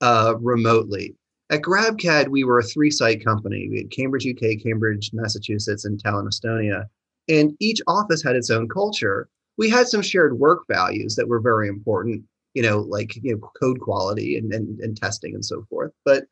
uh, 0.00 0.34
remotely. 0.40 1.14
At 1.50 1.62
GrabCAD, 1.62 2.28
we 2.28 2.44
were 2.44 2.60
a 2.60 2.64
three 2.64 2.90
site 2.90 3.24
company. 3.24 3.68
We 3.68 3.78
had 3.78 3.90
Cambridge, 3.90 4.26
UK, 4.26 4.62
Cambridge, 4.62 5.10
Massachusetts, 5.12 5.84
and 5.84 6.02
Tallinn, 6.02 6.28
Estonia. 6.28 6.84
And 7.28 7.56
each 7.60 7.80
office 7.86 8.22
had 8.22 8.36
its 8.36 8.50
own 8.50 8.68
culture. 8.68 9.28
We 9.58 9.68
had 9.68 9.88
some 9.88 10.02
shared 10.02 10.38
work 10.38 10.62
values 10.68 11.16
that 11.16 11.28
were 11.28 11.40
very 11.40 11.68
important, 11.68 12.22
you 12.54 12.62
know, 12.62 12.80
like 12.80 13.16
you 13.16 13.34
know, 13.34 13.50
code 13.60 13.80
quality 13.80 14.36
and, 14.36 14.52
and, 14.52 14.78
and 14.80 14.96
testing 14.96 15.34
and 15.34 15.44
so 15.44 15.64
forth. 15.68 15.92
But 16.04 16.24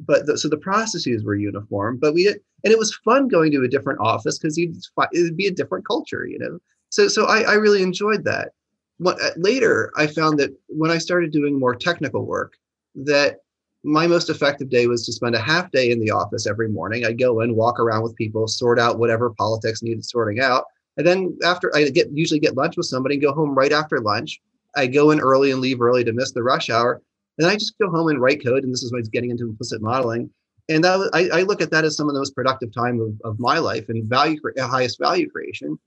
but 0.00 0.26
the, 0.26 0.38
so 0.38 0.48
the 0.48 0.56
processes 0.56 1.22
were 1.22 1.34
uniform. 1.34 1.98
But 2.00 2.14
we 2.14 2.28
and 2.28 2.72
it 2.72 2.78
was 2.78 2.94
fun 3.04 3.28
going 3.28 3.52
to 3.52 3.62
a 3.62 3.68
different 3.68 4.00
office 4.00 4.38
because 4.38 4.56
you'd 4.56 4.76
it'd 5.12 5.36
be 5.36 5.46
a 5.46 5.52
different 5.52 5.86
culture, 5.86 6.26
you 6.26 6.38
know. 6.38 6.58
So 6.88 7.08
so 7.08 7.26
I, 7.26 7.42
I 7.42 7.54
really 7.54 7.82
enjoyed 7.82 8.24
that. 8.24 8.52
What, 8.98 9.20
uh, 9.20 9.30
later, 9.36 9.92
I 9.96 10.06
found 10.06 10.38
that 10.38 10.50
when 10.68 10.90
I 10.90 10.98
started 10.98 11.32
doing 11.32 11.58
more 11.58 11.74
technical 11.74 12.24
work, 12.24 12.54
that 12.94 13.38
my 13.84 14.06
most 14.06 14.30
effective 14.30 14.70
day 14.70 14.86
was 14.86 15.04
to 15.06 15.12
spend 15.12 15.34
a 15.34 15.40
half 15.40 15.70
day 15.70 15.90
in 15.90 15.98
the 15.98 16.10
office 16.10 16.46
every 16.46 16.68
morning. 16.68 17.04
I'd 17.04 17.18
go 17.18 17.40
in, 17.40 17.56
walk 17.56 17.80
around 17.80 18.02
with 18.02 18.16
people, 18.16 18.46
sort 18.46 18.78
out 18.78 18.98
whatever 18.98 19.30
politics 19.30 19.82
needed 19.82 20.04
sorting 20.04 20.40
out. 20.40 20.64
And 20.96 21.06
then 21.06 21.36
after 21.42 21.74
I 21.74 21.88
get 21.88 22.08
usually 22.12 22.40
get 22.40 22.56
lunch 22.56 22.76
with 22.76 22.86
somebody, 22.86 23.16
and 23.16 23.22
go 23.22 23.32
home 23.32 23.54
right 23.54 23.72
after 23.72 24.00
lunch. 24.00 24.40
I 24.76 24.86
go 24.86 25.10
in 25.10 25.20
early 25.20 25.50
and 25.50 25.60
leave 25.60 25.80
early 25.80 26.04
to 26.04 26.12
miss 26.12 26.32
the 26.32 26.42
rush 26.42 26.70
hour. 26.70 27.02
And 27.38 27.46
I 27.46 27.54
just 27.54 27.78
go 27.78 27.90
home 27.90 28.08
and 28.08 28.20
write 28.20 28.44
code. 28.44 28.62
And 28.62 28.72
this 28.72 28.82
is 28.82 28.92
what's 28.92 29.08
getting 29.08 29.30
into 29.30 29.44
implicit 29.44 29.82
modeling. 29.82 30.30
And 30.68 30.84
that 30.84 31.10
I, 31.12 31.40
I, 31.40 31.42
look 31.42 31.60
at 31.60 31.70
that 31.72 31.84
as 31.84 31.96
some 31.96 32.08
of 32.08 32.14
the 32.14 32.20
most 32.20 32.34
productive 32.34 32.72
time 32.72 33.00
of, 33.00 33.20
of 33.24 33.40
my 33.40 33.58
life 33.58 33.88
and 33.88 34.08
value, 34.08 34.38
highest 34.58 34.98
value 34.98 35.28
creation. 35.28 35.78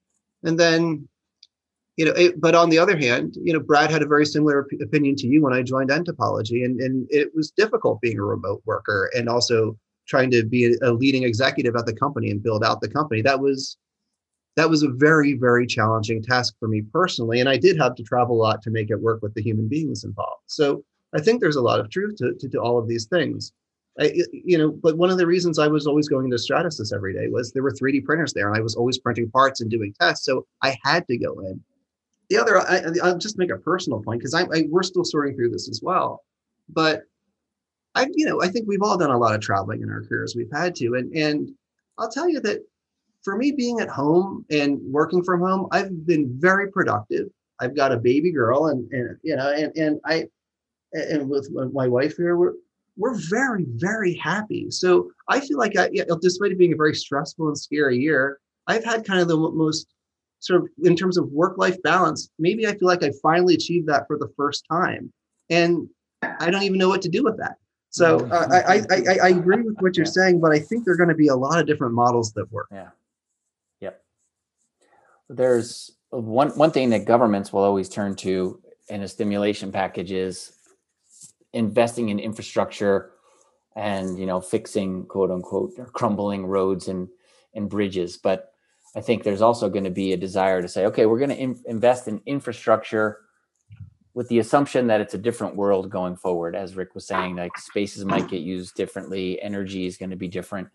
And 0.43 0.59
then 0.59 1.07
you 1.97 2.05
know, 2.05 2.11
it, 2.11 2.39
but 2.41 2.55
on 2.55 2.69
the 2.69 2.77
other 2.77 2.97
hand, 2.97 3.37
you 3.41 3.53
know, 3.53 3.59
Brad 3.59 3.89
had 3.89 4.01
a 4.01 4.07
very 4.07 4.25
similar 4.25 4.65
op- 4.65 4.81
opinion 4.81 5.15
to 5.17 5.27
you 5.27 5.41
when 5.41 5.53
I 5.53 5.61
joined 5.61 5.89
nTopology, 5.89 6.65
and 6.65 6.79
and 6.81 7.07
it 7.09 7.33
was 7.33 7.51
difficult 7.51 8.01
being 8.01 8.19
a 8.19 8.23
remote 8.23 8.61
worker 8.65 9.09
and 9.15 9.29
also 9.29 9.77
trying 10.07 10.29
to 10.31 10.43
be 10.43 10.65
a, 10.65 10.89
a 10.89 10.91
leading 10.91 11.23
executive 11.23 11.75
at 11.75 11.85
the 11.85 11.95
company 11.95 12.29
and 12.31 12.43
build 12.43 12.63
out 12.63 12.81
the 12.81 12.89
company. 12.89 13.21
That 13.21 13.39
was 13.39 13.77
that 14.57 14.69
was 14.69 14.83
a 14.83 14.89
very 14.89 15.33
very 15.33 15.65
challenging 15.65 16.21
task 16.21 16.55
for 16.59 16.67
me 16.67 16.81
personally, 16.81 17.39
and 17.39 17.47
I 17.47 17.57
did 17.57 17.77
have 17.77 17.95
to 17.95 18.03
travel 18.03 18.35
a 18.35 18.43
lot 18.43 18.61
to 18.63 18.71
make 18.71 18.89
it 18.89 19.01
work 19.01 19.21
with 19.21 19.33
the 19.33 19.41
human 19.41 19.69
beings 19.69 20.03
involved. 20.03 20.43
So 20.47 20.83
I 21.13 21.21
think 21.21 21.39
there's 21.39 21.55
a 21.55 21.61
lot 21.61 21.79
of 21.79 21.89
truth 21.89 22.17
to 22.17 22.33
to, 22.33 22.49
to 22.49 22.57
all 22.57 22.77
of 22.77 22.89
these 22.89 23.05
things. 23.05 23.53
I, 23.97 24.11
you 24.33 24.57
know, 24.57 24.71
but 24.71 24.97
one 24.97 25.09
of 25.09 25.17
the 25.17 25.25
reasons 25.25 25.57
I 25.57 25.69
was 25.69 25.87
always 25.87 26.09
going 26.09 26.29
to 26.29 26.35
Stratasys 26.35 26.93
every 26.93 27.13
day 27.13 27.29
was 27.29 27.53
there 27.53 27.63
were 27.63 27.71
3D 27.71 28.03
printers 28.03 28.33
there, 28.33 28.49
and 28.49 28.57
I 28.57 28.59
was 28.59 28.75
always 28.75 28.97
printing 28.97 29.31
parts 29.31 29.61
and 29.61 29.71
doing 29.71 29.93
tests, 30.01 30.25
so 30.25 30.45
I 30.61 30.75
had 30.83 31.07
to 31.07 31.17
go 31.17 31.39
in 31.39 31.63
the 32.29 32.37
other, 32.37 32.59
I, 32.59 32.81
will 33.11 33.17
just 33.17 33.37
make 33.37 33.51
a 33.51 33.57
personal 33.57 34.01
point 34.01 34.19
because 34.19 34.33
I, 34.33 34.43
I, 34.43 34.65
we're 34.69 34.83
still 34.83 35.03
sorting 35.03 35.35
through 35.35 35.49
this 35.49 35.69
as 35.69 35.81
well. 35.83 36.23
But 36.69 37.03
I, 37.93 38.07
you 38.13 38.25
know, 38.25 38.41
I 38.41 38.47
think 38.47 38.67
we've 38.67 38.81
all 38.81 38.97
done 38.97 39.11
a 39.11 39.17
lot 39.17 39.35
of 39.35 39.41
traveling 39.41 39.81
in 39.81 39.89
our 39.89 40.03
careers. 40.03 40.35
We've 40.35 40.51
had 40.51 40.75
to, 40.75 40.95
and 40.95 41.15
and 41.15 41.51
I'll 41.97 42.11
tell 42.11 42.27
you 42.27 42.39
that 42.41 42.59
for 43.23 43.37
me, 43.37 43.51
being 43.51 43.79
at 43.79 43.89
home 43.89 44.45
and 44.49 44.79
working 44.83 45.23
from 45.23 45.41
home, 45.41 45.67
I've 45.71 46.05
been 46.05 46.29
very 46.39 46.71
productive. 46.71 47.27
I've 47.59 47.75
got 47.75 47.91
a 47.91 47.97
baby 47.97 48.31
girl, 48.31 48.67
and 48.67 48.91
and 48.91 49.17
you 49.23 49.35
know, 49.35 49.51
and 49.51 49.75
and 49.77 49.99
I, 50.05 50.25
and 50.93 51.29
with 51.29 51.49
my 51.73 51.87
wife 51.87 52.17
here, 52.17 52.37
we're 52.37 52.53
we're 52.97 53.17
very 53.29 53.65
very 53.75 54.13
happy. 54.15 54.69
So 54.71 55.09
I 55.29 55.39
feel 55.39 55.57
like 55.57 55.77
I, 55.77 55.89
despite 56.21 56.51
it 56.51 56.57
being 56.57 56.73
a 56.73 56.77
very 56.77 56.95
stressful 56.95 57.47
and 57.47 57.57
scary 57.57 57.97
year, 57.97 58.39
I've 58.67 58.83
had 58.83 59.05
kind 59.05 59.21
of 59.21 59.27
the 59.27 59.37
most 59.37 59.87
sort 60.45 60.61
of 60.61 60.69
in 60.83 60.95
terms 60.95 61.17
of 61.17 61.31
work 61.31 61.57
life 61.57 61.81
balance, 61.81 62.29
maybe 62.37 62.67
I 62.67 62.77
feel 62.77 62.87
like 62.87 63.03
I 63.03 63.11
finally 63.21 63.55
achieved 63.55 63.87
that 63.87 64.05
for 64.07 64.17
the 64.17 64.29
first 64.37 64.63
time. 64.69 65.11
And 65.49 65.89
I 66.21 66.49
don't 66.51 66.63
even 66.63 66.77
know 66.77 66.89
what 66.89 67.01
to 67.03 67.09
do 67.09 67.23
with 67.23 67.37
that. 67.37 67.55
So 67.89 68.19
uh, 68.29 68.47
I, 68.51 68.81
I, 68.91 69.17
I, 69.23 69.29
agree 69.29 69.61
with 69.61 69.77
what 69.79 69.95
you're 69.95 70.05
yeah. 70.05 70.11
saying, 70.11 70.41
but 70.41 70.51
I 70.51 70.59
think 70.59 70.83
there 70.83 70.93
are 70.93 70.97
going 70.97 71.09
to 71.09 71.15
be 71.15 71.29
a 71.29 71.35
lot 71.35 71.59
of 71.59 71.65
different 71.65 71.93
models 71.93 72.33
that 72.33 72.51
work. 72.51 72.67
Yeah. 72.69 72.89
Yep. 73.79 74.03
There's 75.29 75.91
one, 76.09 76.49
one 76.57 76.71
thing 76.71 76.89
that 76.89 77.05
governments 77.05 77.53
will 77.53 77.63
always 77.63 77.87
turn 77.87 78.15
to 78.17 78.61
in 78.89 79.01
a 79.01 79.07
stimulation 79.07 79.71
package 79.71 80.11
is 80.11 80.57
investing 81.53 82.09
in 82.09 82.19
infrastructure 82.19 83.11
and, 83.77 84.19
you 84.19 84.25
know, 84.25 84.41
fixing 84.41 85.05
quote 85.05 85.31
unquote 85.31 85.71
crumbling 85.93 86.45
roads 86.45 86.89
and, 86.89 87.07
and 87.53 87.69
bridges. 87.69 88.17
But 88.17 88.54
I 88.95 89.01
think 89.01 89.23
there's 89.23 89.41
also 89.41 89.69
going 89.69 89.83
to 89.83 89.89
be 89.89 90.13
a 90.13 90.17
desire 90.17 90.61
to 90.61 90.67
say, 90.67 90.85
okay, 90.85 91.05
we're 91.05 91.19
going 91.19 91.31
to 91.31 91.37
in- 91.37 91.61
invest 91.65 92.07
in 92.07 92.21
infrastructure 92.25 93.19
with 94.13 94.29
the 94.29 94.39
assumption 94.39 94.87
that 94.87 95.01
it's 95.01 95.13
a 95.13 95.17
different 95.17 95.57
world 95.57 95.89
going 95.89 96.15
forward. 96.15 96.55
As 96.55 96.75
Rick 96.75 96.95
was 96.95 97.05
saying, 97.05 97.35
like 97.35 97.57
spaces 97.57 98.05
might 98.05 98.29
get 98.29 98.41
used 98.41 98.75
differently, 98.75 99.41
energy 99.41 99.85
is 99.85 99.97
going 99.97 100.11
to 100.11 100.15
be 100.15 100.29
different. 100.29 100.69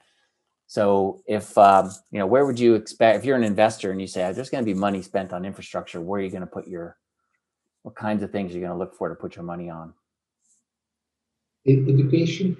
So, 0.67 1.23
if 1.27 1.57
um, 1.59 1.91
you 2.13 2.19
know, 2.19 2.27
where 2.27 2.45
would 2.45 2.61
you 2.61 2.75
expect 2.75 3.19
if 3.19 3.25
you're 3.25 3.37
an 3.37 3.43
investor 3.43 3.91
and 3.91 4.01
you 4.01 4.07
say 4.07 4.31
there's 4.33 4.51
going 4.51 4.63
to 4.63 4.73
be 4.73 4.79
money 4.79 5.03
spent 5.03 5.33
on 5.33 5.45
infrastructure, 5.47 6.01
where 6.01 6.21
are 6.21 6.23
you 6.23 6.31
going 6.31 6.43
to 6.43 6.47
put 6.47 6.69
your, 6.69 6.97
what 7.83 7.97
kinds 7.97 8.23
of 8.23 8.31
things 8.31 8.53
are 8.53 8.55
you 8.55 8.61
going 8.61 8.73
to 8.73 8.79
look 8.79 8.95
for 8.95 9.09
to 9.09 9.15
put 9.15 9.35
your 9.35 9.45
money 9.45 9.71
on? 9.71 9.95
Education. 11.67 12.57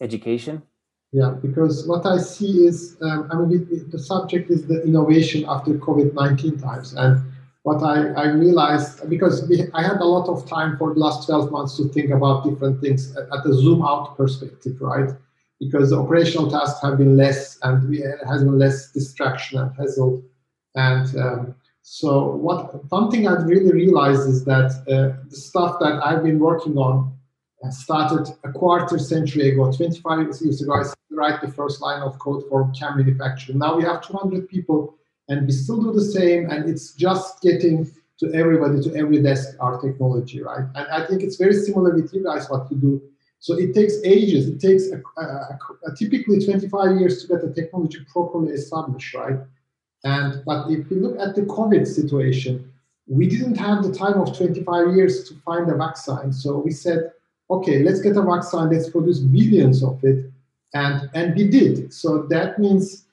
Education. 0.00 0.62
Yeah, 1.12 1.34
because 1.42 1.86
what 1.86 2.06
I 2.06 2.16
see 2.16 2.66
is, 2.66 2.96
um, 3.02 3.28
I 3.30 3.36
mean, 3.36 3.68
the 3.90 3.98
subject 3.98 4.50
is 4.50 4.66
the 4.66 4.82
innovation 4.82 5.44
after 5.46 5.72
COVID 5.74 6.14
19 6.14 6.58
times. 6.58 6.94
And 6.94 7.22
what 7.64 7.82
I, 7.82 8.08
I 8.14 8.26
realized, 8.28 9.08
because 9.10 9.46
we, 9.46 9.66
I 9.74 9.82
had 9.82 9.98
a 9.98 10.04
lot 10.04 10.28
of 10.28 10.48
time 10.48 10.78
for 10.78 10.94
the 10.94 11.00
last 11.00 11.26
12 11.26 11.52
months 11.52 11.76
to 11.76 11.88
think 11.88 12.10
about 12.10 12.44
different 12.44 12.80
things 12.80 13.14
at, 13.14 13.24
at 13.24 13.44
a 13.44 13.52
zoom 13.52 13.82
out 13.82 14.16
perspective, 14.16 14.80
right? 14.80 15.10
Because 15.60 15.90
the 15.90 15.98
operational 15.98 16.50
tasks 16.50 16.80
have 16.80 16.96
been 16.96 17.14
less 17.14 17.58
and 17.62 17.90
we, 17.90 18.02
it 18.02 18.18
has 18.26 18.42
been 18.42 18.58
less 18.58 18.90
distraction 18.92 19.58
and 19.58 19.70
hassle. 19.76 20.22
And 20.74 21.14
um, 21.18 21.54
so, 21.82 22.36
what 22.36 22.90
one 22.90 23.10
thing 23.10 23.28
I've 23.28 23.44
really 23.44 23.70
realized 23.70 24.26
is 24.28 24.44
that 24.46 24.70
uh, 24.88 25.20
the 25.28 25.36
stuff 25.36 25.78
that 25.80 26.00
I've 26.02 26.22
been 26.22 26.38
working 26.38 26.78
on 26.78 27.12
started 27.70 28.32
a 28.44 28.52
quarter 28.52 28.98
century 28.98 29.50
ago, 29.50 29.70
25 29.70 30.28
years 30.40 30.62
ago, 30.62 30.74
I 30.74 30.84
write 31.14 31.40
the 31.40 31.48
first 31.48 31.80
line 31.80 32.02
of 32.02 32.18
code 32.18 32.44
for 32.48 32.70
CAM 32.78 32.98
manufacturing. 32.98 33.58
Now 33.58 33.76
we 33.76 33.84
have 33.84 34.06
200 34.06 34.48
people 34.48 34.96
and 35.28 35.46
we 35.46 35.52
still 35.52 35.80
do 35.80 35.92
the 35.92 36.04
same 36.04 36.50
and 36.50 36.68
it's 36.68 36.92
just 36.94 37.40
getting 37.42 37.90
to 38.20 38.32
everybody, 38.34 38.80
to 38.82 38.94
every 38.94 39.20
desk, 39.20 39.56
our 39.60 39.80
technology, 39.80 40.42
right? 40.42 40.64
And 40.74 40.86
I 40.88 41.06
think 41.06 41.22
it's 41.22 41.36
very 41.36 41.54
similar 41.54 41.94
with 41.94 42.12
you 42.14 42.22
guys, 42.24 42.48
what 42.48 42.70
you 42.70 42.76
do. 42.76 43.02
So 43.40 43.58
it 43.58 43.74
takes 43.74 43.94
ages. 44.04 44.46
It 44.46 44.60
takes 44.60 44.84
a, 44.92 45.02
a, 45.20 45.58
a, 45.86 45.96
typically 45.96 46.44
25 46.44 47.00
years 47.00 47.22
to 47.22 47.28
get 47.28 47.42
the 47.42 47.52
technology 47.52 47.98
properly 48.12 48.52
established, 48.52 49.12
right? 49.14 49.38
And 50.04 50.44
but 50.44 50.70
if 50.70 50.90
you 50.90 51.00
look 51.00 51.18
at 51.18 51.34
the 51.34 51.42
COVID 51.42 51.86
situation, 51.86 52.72
we 53.08 53.26
didn't 53.26 53.56
have 53.56 53.82
the 53.82 53.92
time 53.92 54.20
of 54.20 54.36
25 54.36 54.94
years 54.94 55.28
to 55.28 55.34
find 55.44 55.68
a 55.70 55.76
vaccine. 55.76 56.32
So 56.32 56.58
we 56.58 56.70
said, 56.70 57.10
okay, 57.50 57.82
let's 57.82 58.00
get 58.00 58.16
a 58.16 58.22
vaccine, 58.22 58.70
let's 58.70 58.88
produce 58.88 59.18
billions 59.18 59.82
of 59.82 60.02
it. 60.04 60.31
And, 60.74 61.10
and 61.14 61.34
we 61.34 61.48
did. 61.48 61.92
So 61.92 62.22
that 62.30 62.58
means 62.58 63.04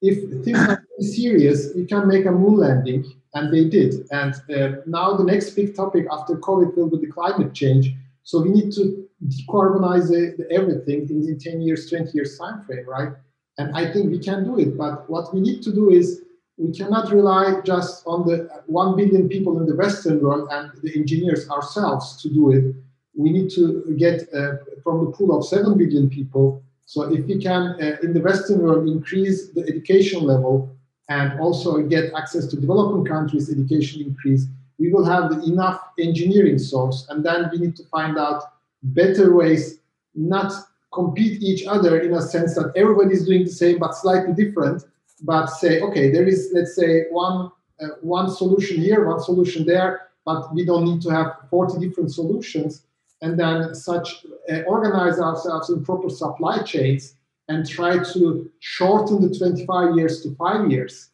if 0.00 0.44
things 0.44 0.58
are 0.58 0.84
serious, 1.00 1.74
we 1.74 1.84
can 1.84 2.06
make 2.06 2.26
a 2.26 2.30
moon 2.30 2.56
landing, 2.58 3.04
and 3.34 3.52
they 3.52 3.68
did. 3.68 4.06
And 4.10 4.34
uh, 4.54 4.80
now 4.86 5.16
the 5.16 5.24
next 5.24 5.50
big 5.50 5.74
topic 5.74 6.06
after 6.10 6.36
COVID 6.36 6.76
will 6.76 6.90
be 6.90 7.06
the 7.06 7.12
climate 7.12 7.54
change. 7.54 7.92
So 8.22 8.40
we 8.40 8.50
need 8.50 8.72
to 8.74 9.08
decarbonize 9.26 10.10
everything 10.50 11.08
in, 11.10 11.28
in 11.28 11.38
10 11.38 11.60
years, 11.60 11.90
20 11.90 12.12
years 12.12 12.38
time 12.38 12.62
frame, 12.64 12.88
right? 12.88 13.12
And 13.58 13.76
I 13.76 13.92
think 13.92 14.10
we 14.10 14.20
can 14.20 14.44
do 14.44 14.58
it. 14.58 14.78
But 14.78 15.10
what 15.10 15.34
we 15.34 15.40
need 15.40 15.62
to 15.62 15.72
do 15.72 15.90
is 15.90 16.22
we 16.56 16.72
cannot 16.72 17.10
rely 17.10 17.60
just 17.64 18.06
on 18.06 18.26
the 18.26 18.48
1 18.66 18.96
billion 18.96 19.28
people 19.28 19.58
in 19.58 19.66
the 19.66 19.74
Western 19.74 20.20
world 20.20 20.48
and 20.52 20.70
the 20.82 20.96
engineers 20.96 21.48
ourselves 21.50 22.22
to 22.22 22.28
do 22.28 22.52
it 22.52 22.74
we 23.18 23.30
need 23.30 23.50
to 23.50 23.94
get 23.98 24.32
uh, 24.32 24.52
from 24.82 25.04
the 25.04 25.10
pool 25.10 25.36
of 25.36 25.44
7 25.44 25.76
billion 25.76 26.08
people. 26.08 26.62
So 26.88 27.02
if 27.12 27.26
we 27.26 27.36
can, 27.36 27.76
uh, 27.82 27.98
in 28.02 28.14
the 28.14 28.20
Western 28.22 28.60
world, 28.62 28.88
increase 28.88 29.50
the 29.50 29.60
education 29.60 30.22
level 30.22 30.74
and 31.10 31.38
also 31.38 31.82
get 31.82 32.14
access 32.14 32.46
to 32.46 32.56
developing 32.56 33.04
countries' 33.04 33.50
education 33.50 34.00
increase, 34.00 34.46
we 34.78 34.90
will 34.90 35.04
have 35.04 35.30
enough 35.44 35.82
engineering 35.98 36.58
source. 36.58 37.06
And 37.10 37.22
then 37.22 37.50
we 37.52 37.58
need 37.58 37.76
to 37.76 37.84
find 37.84 38.16
out 38.16 38.42
better 38.82 39.36
ways, 39.36 39.80
not 40.14 40.50
compete 40.90 41.42
each 41.42 41.66
other 41.66 42.00
in 42.00 42.14
a 42.14 42.22
sense 42.22 42.54
that 42.54 42.72
everybody 42.74 43.12
is 43.12 43.26
doing 43.26 43.44
the 43.44 43.50
same 43.50 43.78
but 43.78 43.94
slightly 43.94 44.32
different, 44.32 44.82
but 45.20 45.48
say, 45.48 45.82
okay, 45.82 46.10
there 46.10 46.26
is, 46.26 46.52
let's 46.54 46.74
say, 46.74 47.04
one, 47.10 47.50
uh, 47.82 47.88
one 48.00 48.30
solution 48.30 48.80
here, 48.80 49.06
one 49.06 49.20
solution 49.20 49.66
there, 49.66 50.08
but 50.24 50.54
we 50.54 50.64
don't 50.64 50.86
need 50.86 51.02
to 51.02 51.10
have 51.10 51.36
40 51.50 51.86
different 51.86 52.14
solutions 52.14 52.84
and 53.22 53.38
then 53.38 53.74
such 53.74 54.24
uh, 54.50 54.60
organize 54.62 55.18
ourselves 55.18 55.70
in 55.70 55.84
proper 55.84 56.08
supply 56.08 56.62
chains 56.62 57.14
and 57.48 57.68
try 57.68 58.02
to 58.12 58.50
shorten 58.60 59.20
the 59.20 59.36
25 59.36 59.96
years 59.96 60.22
to 60.22 60.34
five 60.36 60.70
years. 60.70 61.10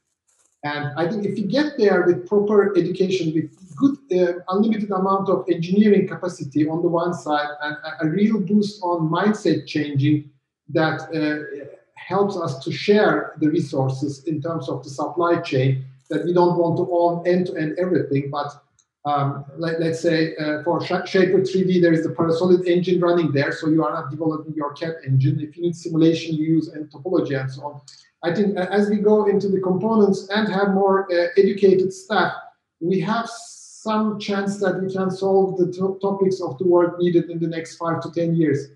And 0.64 0.93
I 0.97 1.09
think 1.09 1.25
if 1.27 1.38
you 1.38 1.47
get 1.47 1.77
there 1.79 2.03
with 2.03 2.27
proper 2.27 2.77
education, 2.77 3.35
with 3.35 3.51
good 3.77 3.97
uh, 4.12 4.40
unlimited 4.49 4.90
amount 4.90 5.29
of 5.29 5.45
engineering 5.51 6.09
capacity 6.09 6.67
on 6.67 6.83
the 6.83 6.88
one 6.88 7.12
side, 7.12 7.49
and 7.62 7.77
a, 7.85 8.07
a 8.07 8.09
real 8.09 8.40
boost 8.40 8.83
on 8.83 9.09
mindset 9.11 9.67
changing 9.67 10.31
that 10.71 11.03
uh, 11.14 11.67
helps 11.95 12.37
us 12.37 12.64
to 12.64 12.73
share 12.73 13.35
the 13.40 13.49
resources 13.49 14.25
in 14.25 14.40
terms 14.40 14.69
of 14.69 14.83
the 14.83 14.90
supply 14.90 15.37
chain, 15.40 15.85
that 16.11 16.25
we 16.25 16.33
don't 16.33 16.59
want 16.59 16.77
to 16.77 16.88
own 16.90 17.27
end-to-end 17.27 17.79
everything, 17.79 18.31
but 18.31 18.63
um, 19.07 19.45
let, 19.59 19.83
us 19.83 20.01
say 20.01 20.35
uh, 20.37 20.62
for 20.62 20.81
Shapr3D, 20.81 21.83
there 21.83 21.93
is 21.93 22.05
the 22.05 22.11
Parasolid 22.11 22.67
engine 22.67 23.01
running 23.01 23.33
there, 23.33 23.53
so 23.53 23.69
you 23.69 23.85
are 23.85 23.93
not 23.93 24.11
developing 24.11 24.55
your 24.55 24.73
CAD 24.73 24.95
engine. 25.07 25.40
If 25.40 25.57
you 25.57 25.62
need 25.62 25.77
simulation, 25.77 26.35
you 26.37 26.45
use 26.45 26.71
nTopology 26.71 27.38
and 27.38 27.51
so 27.51 27.64
on. 27.64 27.81
I 28.23 28.35
think 28.35 28.57
as 28.57 28.88
we 28.88 28.97
go 28.97 29.27
into 29.27 29.49
the 29.49 29.61
components 29.61 30.29
and 30.35 30.51
have 30.51 30.71
more 30.71 31.12
uh, 31.12 31.27
educated 31.37 31.93
staff, 31.93 32.33
we 32.81 32.99
have 33.01 33.29
some 33.29 34.19
chance 34.19 34.59
that 34.61 34.81
we 34.81 34.90
can 34.90 35.11
solve 35.11 35.59
the 35.59 35.71
to 35.73 35.99
topics 36.01 36.40
of 36.40 36.57
the 36.57 36.67
world 36.67 36.95
needed 36.99 37.29
in 37.29 37.38
the 37.38 37.47
next 37.47 37.77
five 37.77 38.01
to 38.01 38.11
10 38.11 38.35
years. 38.35 38.69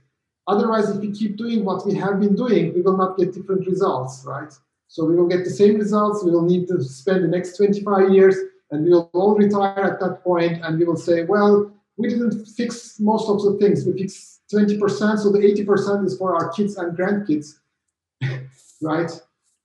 Otherwise, 0.47 0.91
if 0.91 0.99
we 0.99 1.11
keep 1.11 1.37
doing 1.37 1.64
what 1.64 1.87
we 1.87 1.95
have 1.95 2.21
been 2.21 2.37
doing, 2.37 2.75
we 2.75 2.83
will 2.83 2.97
not 2.97 3.17
get 3.17 3.33
different 3.33 3.67
results, 3.67 4.25
right? 4.27 4.53
So 4.88 5.07
we 5.07 5.17
will 5.17 5.29
get 5.29 5.45
the 5.45 5.51
same 5.51 5.77
results. 5.77 6.23
We 6.23 6.31
will 6.31 6.43
need 6.43 6.69
to 6.69 6.83
spend 6.83 7.25
the 7.25 7.29
next 7.29 7.57
25 7.57 8.11
years 8.11 8.37
and 8.70 8.85
we 8.85 8.90
will 8.90 9.11
all 9.14 9.35
retire 9.35 9.85
at 9.85 10.00
that 10.00 10.22
point 10.22 10.62
and 10.62 10.78
we 10.78 10.85
will 10.85 10.96
say, 10.96 11.24
well, 11.24 11.72
we 11.96 12.09
didn't 12.09 12.46
fix 12.46 13.00
most 13.00 13.28
of 13.28 13.42
the 13.42 13.59
things. 13.59 13.85
We 13.85 13.98
fixed 13.98 14.40
20%, 14.52 15.18
so 15.18 15.31
the 15.31 15.40
80% 15.40 16.07
is 16.07 16.16
for 16.16 16.35
our 16.35 16.50
kids 16.50 16.76
and 16.76 16.96
grandkids, 16.96 17.59
right? 18.83 19.11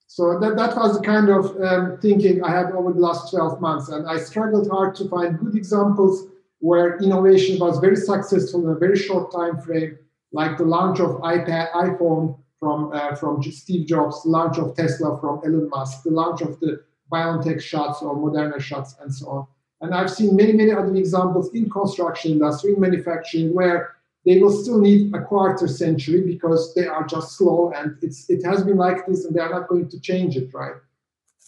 So 0.08 0.40
that, 0.40 0.56
that 0.58 0.76
was 0.76 1.00
the 1.00 1.06
kind 1.06 1.30
of 1.30 1.60
um, 1.62 1.98
thinking 2.02 2.44
I 2.44 2.52
had 2.52 2.72
over 2.72 2.94
the 2.94 3.00
last 3.00 3.32
12 3.32 3.60
months. 3.62 3.90
And 3.90 4.08
I 4.08 4.18
struggled 4.20 4.70
hard 4.70 4.96
to 4.96 5.10
find 5.10 5.40
good 5.40 5.56
examples 5.56 6.28
where 6.60 6.98
innovation 7.00 7.60
was 7.60 7.80
very 7.80 7.96
successful 7.96 8.64
in 8.64 8.76
a 8.76 8.80
very 8.80 8.98
short 8.98 9.32
time 9.32 9.60
frame, 9.60 9.98
like 10.32 10.58
the 10.58 10.66
launch 10.66 11.00
of 11.00 11.22
iPad, 11.22 11.72
iPhone 11.72 12.38
from, 12.60 12.92
uh, 12.94 13.16
from 13.16 13.42
Steve 13.44 13.88
Jobs, 13.88 14.24
the 14.24 14.30
launch 14.30 14.58
of 14.58 14.76
Tesla 14.76 15.20
from 15.20 15.42
Elon 15.46 15.70
Musk, 15.70 16.04
the 16.04 16.12
launch 16.12 16.42
of 16.42 16.60
the 16.60 16.84
BioNTech 17.14 17.62
shots 17.62 18.02
or 18.02 18.16
Moderna 18.16 18.60
shots 18.60 18.96
and 19.02 19.14
so 19.14 19.26
on. 19.30 19.48
And 19.82 19.94
I've 19.94 20.10
seen 20.10 20.36
many, 20.36 20.54
many 20.54 20.72
other 20.72 20.96
examples 20.96 21.54
in 21.54 21.70
construction 21.70 22.32
industry, 22.32 22.74
in 22.74 22.80
manufacturing, 22.80 23.54
where 23.54 23.96
they 24.26 24.40
will 24.40 24.52
still 24.52 24.80
need 24.80 25.14
a 25.14 25.22
quarter 25.22 25.68
century 25.68 26.22
because 26.22 26.74
they 26.74 26.88
are 26.88 27.06
just 27.06 27.38
slow 27.38 27.72
and 27.76 27.98
it's 28.02 28.30
it 28.30 28.44
has 28.46 28.64
been 28.64 28.78
like 28.78 29.06
this 29.06 29.26
and 29.26 29.36
they 29.36 29.42
are 29.42 29.50
not 29.50 29.68
going 29.68 29.90
to 29.90 30.00
change 30.00 30.38
it 30.38 30.50
right 30.54 30.76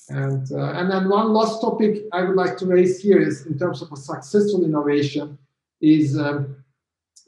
and 0.10 0.52
uh, 0.52 0.72
and 0.78 0.92
then 0.92 1.10
one 1.10 1.30
last 1.34 1.62
topic 1.62 2.04
i 2.12 2.22
would 2.22 2.36
like 2.36 2.58
to 2.58 2.66
raise 2.66 3.02
here 3.02 3.20
is 3.20 3.46
in 3.46 3.58
terms 3.58 3.82
of 3.82 3.92
a 3.92 3.98
successful 3.98 4.64
innovation 4.64 5.38
is 5.82 6.18
um, 6.20 6.56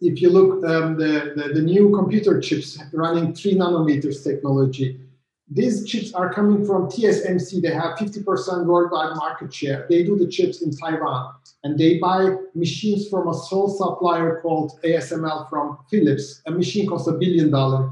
if 0.02 0.21
you 0.21 0.30
look 0.30 0.63
um, 0.65 0.97
the, 0.97 1.34
the, 1.36 1.54
the 1.54 1.62
new 1.62 1.89
computer 1.91 2.39
chips 2.39 2.78
running 2.93 3.34
three 3.34 3.56
nanometers 3.56 4.23
technology 4.23 5.00
these 5.49 5.86
chips 5.86 6.13
are 6.13 6.33
coming 6.33 6.65
from 6.65 6.88
TSMC. 6.88 7.62
They 7.62 7.73
have 7.73 7.97
50% 7.97 8.65
worldwide 8.65 9.15
market 9.15 9.53
share. 9.53 9.86
They 9.89 10.03
do 10.03 10.17
the 10.17 10.27
chips 10.27 10.62
in 10.62 10.75
Taiwan 10.75 11.36
and 11.63 11.77
they 11.77 11.99
buy 11.99 12.36
machines 12.53 13.07
from 13.07 13.29
a 13.29 13.33
sole 13.33 13.69
supplier 13.69 14.41
called 14.41 14.79
ASML 14.83 15.49
from 15.49 15.77
Philips. 15.89 16.41
A 16.47 16.51
machine 16.51 16.88
costs 16.88 17.07
a 17.07 17.13
billion 17.13 17.49
dollars. 17.49 17.89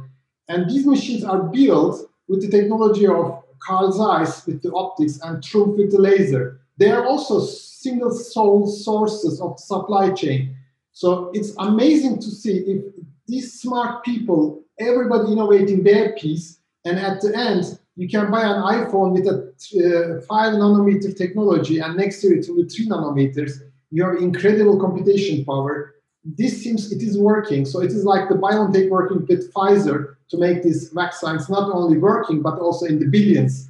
And 0.50 0.70
these 0.70 0.86
machines 0.86 1.24
are 1.24 1.44
built 1.44 2.10
with 2.28 2.42
the 2.42 2.50
technology 2.50 3.08
of 3.08 3.42
Carl 3.60 3.92
Zeiss 3.92 4.46
with 4.46 4.62
the 4.62 4.72
optics 4.74 5.20
and 5.24 5.42
Trumpf 5.42 5.78
with 5.78 5.92
the 5.92 6.00
laser. 6.00 6.60
They 6.78 6.92
are 6.92 7.06
also 7.06 7.40
single 7.40 8.12
sole 8.12 8.68
sources 8.68 9.40
of 9.40 9.60
supply 9.60 10.12
chain. 10.12 10.56
So 10.92 11.32
it's 11.34 11.54
amazing 11.58 12.20
to 12.20 12.30
see 12.30 12.58
if 12.58 12.84
these 13.28 13.60
smart 13.60 14.04
people, 14.04 14.64
everybody 14.78 15.32
innovating 15.32 15.84
their 15.84 16.14
piece, 16.14 16.60
and 16.86 17.00
at 17.00 17.20
the 17.22 17.36
end, 17.36 17.80
you 17.96 18.08
can 18.08 18.30
buy 18.30 18.42
an 18.42 18.62
iPhone 18.62 19.12
with 19.12 19.28
a 19.28 20.18
uh, 20.18 20.22
5 20.22 20.54
nanometer 20.54 21.16
technology 21.18 21.80
and 21.80 21.98
next 21.98 22.24
year 22.24 22.38
it 22.38 22.46
will 22.48 22.64
be 22.64 22.70
3 22.70 22.88
nanometers. 22.88 23.54
You 23.92 24.04
have 24.06 24.18
incredible 24.22 24.80
computation 24.80 25.44
power. 25.46 25.96
This 26.24 26.62
seems 26.64 26.92
it 26.92 27.02
is 27.02 27.18
working. 27.18 27.66
So 27.66 27.82
it 27.82 27.92
is 27.92 28.04
like 28.04 28.30
the 28.30 28.36
BioNTech 28.36 28.90
working 28.90 29.26
with 29.28 29.52
Pfizer 29.54 30.16
to 30.30 30.38
make 30.38 30.64
these 30.64 30.90
vaccines 30.90 31.50
not 31.50 31.72
only 31.74 31.98
working, 31.98 32.42
but 32.42 32.60
also 32.60 32.86
in 32.86 33.00
the 33.00 33.06
billions. 33.06 33.70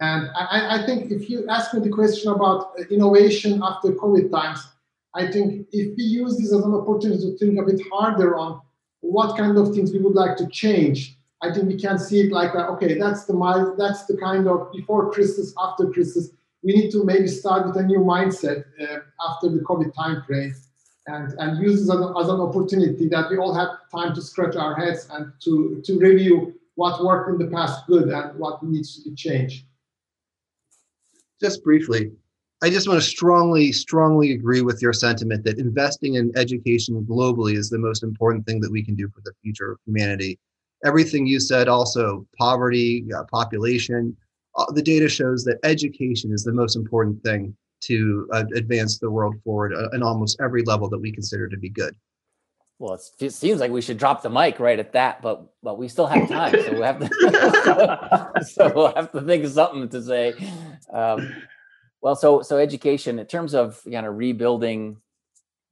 And 0.00 0.28
I, 0.36 0.82
I 0.82 0.86
think 0.86 1.10
if 1.12 1.30
you 1.30 1.48
ask 1.48 1.72
me 1.74 1.80
the 1.80 1.88
question 1.88 2.32
about 2.32 2.72
innovation 2.90 3.60
after 3.62 3.92
COVID 3.92 4.30
times, 4.30 4.60
I 5.14 5.30
think 5.30 5.68
if 5.72 5.96
we 5.96 6.02
use 6.02 6.36
this 6.38 6.52
as 6.52 6.64
an 6.64 6.74
opportunity 6.74 7.30
to 7.30 7.36
think 7.38 7.58
a 7.58 7.62
bit 7.62 7.80
harder 7.92 8.36
on 8.36 8.60
what 9.00 9.36
kind 9.36 9.56
of 9.56 9.74
things 9.74 9.92
we 9.92 10.00
would 10.00 10.14
like 10.14 10.36
to 10.38 10.46
change, 10.48 11.16
I 11.42 11.52
think 11.52 11.66
we 11.66 11.76
can 11.76 11.98
see 11.98 12.20
it 12.20 12.32
like 12.32 12.52
that. 12.52 12.68
Okay, 12.68 12.98
that's 12.98 13.24
the 13.24 13.34
mind, 13.34 13.74
that's 13.76 14.04
the 14.06 14.16
kind 14.16 14.46
of 14.46 14.70
before 14.72 15.10
Christmas, 15.10 15.52
after 15.58 15.90
Christmas. 15.90 16.30
We 16.62 16.72
need 16.74 16.92
to 16.92 17.04
maybe 17.04 17.26
start 17.26 17.66
with 17.66 17.76
a 17.76 17.82
new 17.82 17.98
mindset 17.98 18.64
uh, 18.80 19.00
after 19.28 19.48
the 19.48 19.58
COVID 19.58 19.92
time 19.92 20.22
frame, 20.22 20.54
and 21.08 21.34
and 21.40 21.60
use 21.60 21.80
this 21.80 21.90
as, 21.90 22.00
a, 22.00 22.14
as 22.16 22.28
an 22.28 22.40
opportunity 22.40 23.08
that 23.08 23.28
we 23.28 23.38
all 23.38 23.52
have 23.52 23.70
time 23.90 24.14
to 24.14 24.22
scratch 24.22 24.54
our 24.54 24.76
heads 24.76 25.08
and 25.10 25.32
to 25.40 25.82
to 25.84 25.98
review 25.98 26.54
what 26.76 27.04
worked 27.04 27.28
in 27.30 27.38
the 27.38 27.52
past 27.52 27.86
good 27.88 28.08
and 28.08 28.38
what 28.38 28.62
needs 28.62 28.96
to 28.96 29.10
be 29.10 29.16
changed. 29.16 29.64
Just 31.40 31.64
briefly, 31.64 32.12
I 32.62 32.70
just 32.70 32.86
want 32.86 33.02
to 33.02 33.06
strongly, 33.06 33.72
strongly 33.72 34.30
agree 34.30 34.62
with 34.62 34.80
your 34.80 34.92
sentiment 34.92 35.42
that 35.44 35.58
investing 35.58 36.14
in 36.14 36.30
education 36.36 37.04
globally 37.04 37.56
is 37.56 37.68
the 37.68 37.78
most 37.78 38.04
important 38.04 38.46
thing 38.46 38.60
that 38.60 38.70
we 38.70 38.84
can 38.84 38.94
do 38.94 39.08
for 39.08 39.20
the 39.24 39.32
future 39.42 39.72
of 39.72 39.78
humanity 39.84 40.38
everything 40.84 41.26
you 41.26 41.40
said 41.40 41.68
also 41.68 42.26
poverty 42.38 43.06
uh, 43.16 43.24
population 43.24 44.16
uh, 44.56 44.70
the 44.72 44.82
data 44.82 45.08
shows 45.08 45.44
that 45.44 45.58
education 45.64 46.32
is 46.32 46.44
the 46.44 46.52
most 46.52 46.76
important 46.76 47.22
thing 47.22 47.56
to 47.80 48.28
uh, 48.32 48.44
advance 48.54 48.98
the 48.98 49.10
world 49.10 49.34
forward 49.42 49.74
uh, 49.74 49.88
in 49.90 50.02
almost 50.02 50.40
every 50.40 50.62
level 50.64 50.88
that 50.88 50.98
we 50.98 51.10
consider 51.10 51.48
to 51.48 51.56
be 51.56 51.68
good. 51.68 51.94
Well 52.78 52.98
it 53.20 53.32
seems 53.32 53.60
like 53.60 53.70
we 53.70 53.80
should 53.80 53.98
drop 53.98 54.22
the 54.22 54.30
mic 54.30 54.58
right 54.58 54.78
at 54.78 54.92
that 54.92 55.22
but 55.22 55.46
but 55.62 55.78
we 55.78 55.86
still 55.86 56.06
have 56.06 56.28
time 56.28 56.52
so 56.64 56.72
we 56.72 56.80
have 56.80 56.98
to 56.98 58.44
so 58.44 58.72
we'll 58.74 58.94
have 58.94 59.12
to 59.12 59.20
think 59.20 59.44
of 59.44 59.52
something 59.52 59.88
to 59.88 60.02
say. 60.02 60.34
Um, 60.92 61.32
well 62.00 62.16
so 62.16 62.42
so 62.42 62.58
education 62.58 63.20
in 63.20 63.26
terms 63.26 63.54
of 63.54 63.80
kind 63.90 64.04
of 64.04 64.16
rebuilding 64.16 64.96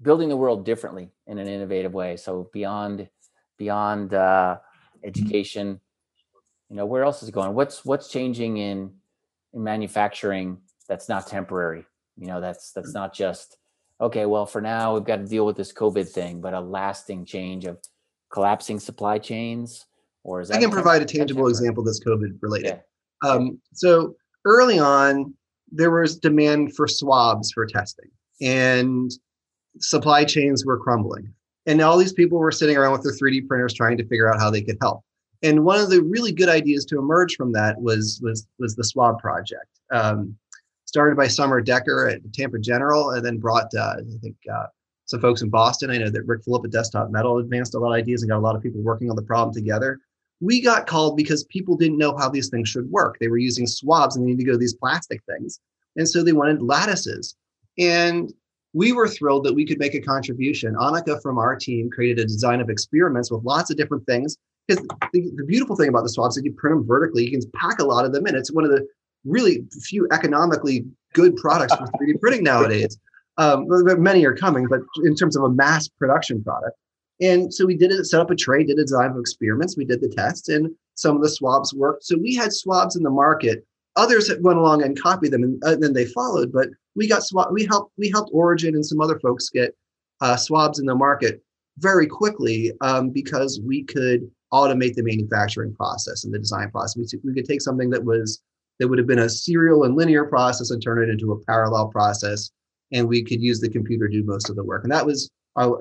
building 0.01 0.29
the 0.29 0.37
world 0.37 0.65
differently 0.65 1.11
in 1.27 1.39
an 1.39 1.49
innovative 1.49 1.93
way 1.93 2.17
so 2.17 2.49
beyond 2.53 3.09
beyond 3.59 4.15
uh, 4.15 4.59
education 5.05 5.81
you 6.71 6.77
know 6.77 6.87
where 6.87 7.03
else 7.03 7.23
is 7.23 7.29
it 7.29 7.33
going? 7.33 7.53
What's 7.55 7.85
what's 7.85 8.09
changing 8.09 8.57
in 8.59 8.93
in 9.53 9.65
manufacturing 9.65 10.59
that's 10.89 11.09
not 11.09 11.27
temporary? 11.27 11.85
You 12.17 12.29
know 12.29 12.41
that's 12.41 12.73
that's 12.73 12.95
not 12.95 13.13
just 13.13 13.57
okay 14.01 14.27
well 14.27 14.47
for 14.47 14.61
now 14.61 14.95
we've 14.95 15.05
got 15.05 15.17
to 15.17 15.27
deal 15.27 15.45
with 15.45 15.57
this 15.57 15.73
covid 15.73 16.09
thing 16.09 16.41
but 16.41 16.55
a 16.55 16.61
lasting 16.61 17.25
change 17.25 17.65
of 17.67 17.79
collapsing 18.33 18.81
supply 18.81 19.19
chains 19.19 19.87
or 20.25 20.41
is 20.41 20.49
that 20.49 20.57
i 20.57 20.61
can 20.61 20.71
provide 20.71 21.03
a 21.03 21.05
tangible 21.05 21.49
example 21.49 21.85
that's 21.85 22.03
covid 22.03 22.39
related. 22.41 22.81
Yeah. 23.23 23.31
um, 23.31 23.61
so 23.73 24.15
early 24.45 24.79
on 24.79 25.35
there 25.71 25.91
was 25.91 26.17
demand 26.19 26.75
for 26.75 26.89
swabs 26.89 27.53
for 27.53 27.67
testing 27.67 28.11
and 28.41 29.11
supply 29.79 30.25
chains 30.25 30.65
were 30.65 30.79
crumbling 30.79 31.33
and 31.71 31.81
all 31.81 31.97
these 31.97 32.13
people 32.13 32.39
were 32.39 32.51
sitting 32.51 32.77
around 32.77 32.91
with 32.91 33.03
their 33.03 33.13
3D 33.13 33.47
printers 33.47 33.73
trying 33.73 33.97
to 33.97 34.05
figure 34.05 34.33
out 34.33 34.41
how 34.41 34.51
they 34.51 34.61
could 34.61 34.77
help. 34.81 35.05
And 35.43 35.65
one 35.65 35.79
of 35.79 35.89
the 35.89 36.03
really 36.03 36.33
good 36.33 36.49
ideas 36.49 36.85
to 36.87 36.99
emerge 36.99 37.37
from 37.37 37.53
that 37.53 37.81
was 37.81 38.21
was 38.23 38.47
was 38.59 38.75
the 38.75 38.85
Swab 38.85 39.19
project, 39.21 39.69
um, 39.91 40.37
started 40.85 41.17
by 41.17 41.29
Summer 41.29 41.61
Decker 41.61 42.09
at 42.09 42.21
Tampa 42.33 42.59
General, 42.59 43.11
and 43.11 43.25
then 43.25 43.39
brought 43.39 43.73
uh, 43.75 43.95
I 43.99 44.19
think 44.21 44.37
uh, 44.53 44.67
some 45.07 45.21
folks 45.21 45.43
in 45.43 45.49
Boston. 45.49 45.91
I 45.91 45.99
know 45.99 46.11
that 46.11 46.27
Ric 46.27 46.43
Fulop 46.45 46.65
at 46.65 46.73
Desktop 46.73 47.11
Metal 47.11 47.39
advanced 47.39 47.75
a 47.75 47.79
lot 47.79 47.93
of 47.93 47.95
ideas 47.95 48.23
and 48.23 48.31
got 48.31 48.39
a 48.39 48.41
lot 48.41 48.57
of 48.57 48.63
people 48.63 48.83
working 48.83 49.09
on 49.09 49.17
the 49.17 49.23
problem 49.23 49.55
together. 49.55 49.99
We 50.41 50.61
got 50.61 50.87
called 50.87 51.17
because 51.17 51.45
people 51.45 51.77
didn't 51.77 51.99
know 51.99 52.17
how 52.17 52.29
these 52.29 52.49
things 52.49 52.69
should 52.69 52.91
work. 52.91 53.17
They 53.19 53.29
were 53.29 53.39
using 53.39 53.67
swabs 53.67 54.17
and 54.17 54.25
they 54.25 54.31
needed 54.31 54.41
to 54.41 54.47
go 54.47 54.53
to 54.53 54.59
these 54.59 54.75
plastic 54.75 55.23
things, 55.25 55.61
and 55.97 56.09
so 56.09 56.23
they 56.23 56.33
wanted 56.33 56.63
lattices. 56.63 57.37
And 57.79 58.33
we 58.73 58.93
were 58.93 59.09
thrilled 59.09 59.45
that 59.45 59.55
we 59.55 59.67
could 59.67 59.79
make 59.79 59.95
a 59.95 60.01
contribution. 60.01 60.75
Annika 60.75 61.21
from 61.23 61.39
our 61.39 61.57
team 61.57 61.91
created 61.91 62.21
a 62.21 62.25
design 62.25 62.61
of 62.61 62.71
experiments 62.71 63.31
with 63.31 63.43
lots 63.45 63.71
of 63.71 63.77
different 63.77 64.07
things. 64.07 64.37
Because 64.67 64.87
the, 65.13 65.33
the, 65.35 65.45
beautiful 65.45 65.75
thing 65.75 65.89
about 65.89 66.05
the 66.05 66.11
swabs 66.11 66.37
is 66.37 66.45
you 66.45 66.53
print 66.53 66.77
them 66.77 66.87
vertically, 66.87 67.25
you 67.25 67.31
can 67.33 67.51
pack 67.57 67.81
a 67.81 67.85
lot 67.85 68.05
of 68.05 68.13
them 68.13 68.27
in. 68.27 68.37
It's 68.37 68.53
one 68.53 68.65
of 68.65 68.71
the 68.71 68.87
really 69.25 69.65
few 69.83 70.07
economically 70.13 70.85
good 71.13 71.35
products 71.37 71.75
for 71.75 71.87
3D 71.87 72.21
printing 72.21 72.45
nowadays. 72.45 72.97
Um, 73.39 73.67
many 73.69 74.25
are 74.25 74.35
coming, 74.35 74.69
but 74.69 74.81
in 75.03 75.17
terms 75.17 75.37
of 75.37 75.43
a 75.43 75.49
mass 75.49 75.89
production 75.89 76.45
product. 76.45 76.77
And 77.21 77.53
so 77.53 77.67
we 77.67 77.77
did 77.77 77.91
it, 77.91 78.05
set 78.05 78.21
up 78.21 78.31
a 78.31 78.37
tray, 78.37 78.65
did 78.65 78.79
a 78.79 78.83
design 78.83 79.11
of 79.11 79.19
experiments, 79.19 79.77
we 79.77 79.85
did 79.85 80.01
the 80.01 80.09
tests, 80.09 80.49
and 80.49 80.71
some 80.95 81.17
of 81.17 81.23
the 81.23 81.29
swabs 81.29 81.75
worked. 81.75 82.05
So 82.05 82.17
we 82.17 82.35
had 82.35 82.53
swabs 82.53 82.97
in 82.97 83.03
the 83.03 83.11
market. 83.11 83.67
Others 83.97 84.31
went 84.41 84.59
along 84.59 84.83
and 84.83 85.01
copied 85.01 85.33
them, 85.33 85.43
and, 85.43 85.65
uh, 85.65 85.77
then 85.77 85.93
they 85.93 86.07
followed. 86.07 86.53
But 86.53 86.69
we 86.97 87.09
got 87.09 87.23
swab. 87.23 87.53
We 87.53 87.67
helped. 87.67 87.93
We 87.99 88.11
helped 88.11 88.31
Origin 88.33 88.75
and 88.75 88.85
some 88.85 89.01
other 89.01 89.19
folks 89.21 89.49
get 89.49 89.75
uh, 90.21 90.37
swabs 90.37 90.79
in 90.79 90.87
the 90.87 90.95
market 90.95 91.43
very 91.79 92.07
quickly 92.07 92.73
um, 92.81 93.11
because 93.11 93.61
we 93.65 93.85
could 93.85 94.31
automate 94.53 94.95
the 94.95 95.03
manufacturing 95.03 95.75
process 95.75 96.25
and 96.25 96.35
the 96.35 96.39
design 96.39 96.71
process. 96.71 96.97
We, 96.97 97.21
we 97.25 97.35
could 97.35 97.49
take 97.49 97.63
something 97.63 97.91
that 97.91 98.05
was 98.05 98.43
that 98.79 98.89
would 98.89 98.99
have 98.99 99.07
been 99.07 99.21
a 99.21 99.29
serial 99.29 99.85
and 99.85 99.95
linear 99.95 100.25
process 100.25 100.71
and 100.71 100.83
turn 100.83 101.03
it 101.03 101.13
into 101.13 101.33
a 101.33 101.45
parallel 101.45 101.89
process 101.89 102.51
and 102.93 103.09
we 103.09 103.23
could 103.23 103.41
use 103.41 103.61
the 103.61 103.69
computer 103.69 104.09
to 104.09 104.21
do 104.21 104.25
most 104.25 104.51
of 104.51 104.57
the 104.57 104.65
work. 104.65 104.85
And 104.85 104.93
that 104.93 105.05
was 105.05 105.31
our, 105.57 105.79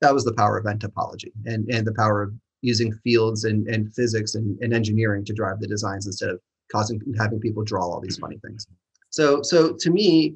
that 0.00 0.14
was 0.14 0.24
the 0.24 0.32
power 0.34 0.58
of 0.58 0.64
topology 0.64 1.32
and, 1.46 1.68
and 1.68 1.86
the 1.86 1.94
power 1.94 2.22
of 2.22 2.32
using 2.62 2.92
fields 3.04 3.44
and, 3.44 3.66
and 3.68 3.92
physics 3.94 4.34
and, 4.34 4.58
and 4.62 4.72
engineering 4.72 5.24
to 5.24 5.32
drive 5.32 5.60
the 5.60 5.66
designs 5.66 6.06
instead 6.06 6.30
of 6.30 6.40
causing 6.70 7.00
having 7.18 7.40
people 7.40 7.64
draw 7.64 7.82
all 7.82 8.00
these 8.00 8.18
funny 8.18 8.38
things. 8.38 8.66
So 9.12 9.42
so 9.42 9.74
to 9.78 9.90
me, 9.90 10.34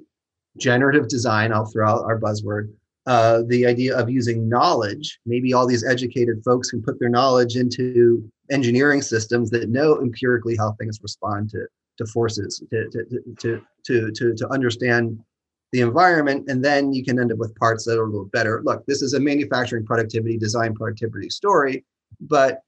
generative 0.58 1.08
design, 1.08 1.52
I'll 1.52 1.66
throw 1.66 1.88
out 1.88 2.04
our 2.04 2.18
buzzword, 2.18 2.72
uh, 3.06 3.42
the 3.46 3.66
idea 3.66 3.96
of 3.96 4.10
using 4.10 4.48
knowledge, 4.48 5.18
maybe 5.26 5.52
all 5.52 5.66
these 5.66 5.84
educated 5.84 6.42
folks 6.44 6.70
can 6.70 6.82
put 6.82 6.98
their 6.98 7.08
knowledge 7.08 7.56
into 7.56 8.28
engineering 8.50 9.02
systems 9.02 9.50
that 9.50 9.68
know 9.68 10.00
empirically 10.00 10.56
how 10.56 10.72
things 10.72 10.98
respond 11.02 11.50
to, 11.50 11.66
to 11.98 12.06
forces, 12.06 12.62
to, 12.70 12.88
to, 12.90 13.04
to, 13.40 13.62
to, 13.84 14.10
to, 14.12 14.34
to 14.34 14.48
understand 14.48 15.18
the 15.72 15.80
environment, 15.80 16.48
and 16.48 16.64
then 16.64 16.92
you 16.92 17.04
can 17.04 17.18
end 17.18 17.32
up 17.32 17.38
with 17.38 17.54
parts 17.56 17.84
that 17.84 17.98
are 17.98 18.04
a 18.04 18.10
little 18.10 18.26
better. 18.26 18.62
Look, 18.64 18.84
this 18.86 19.02
is 19.02 19.14
a 19.14 19.20
manufacturing 19.20 19.84
productivity, 19.84 20.38
design 20.38 20.74
productivity 20.74 21.28
story, 21.28 21.84
but 22.20 22.62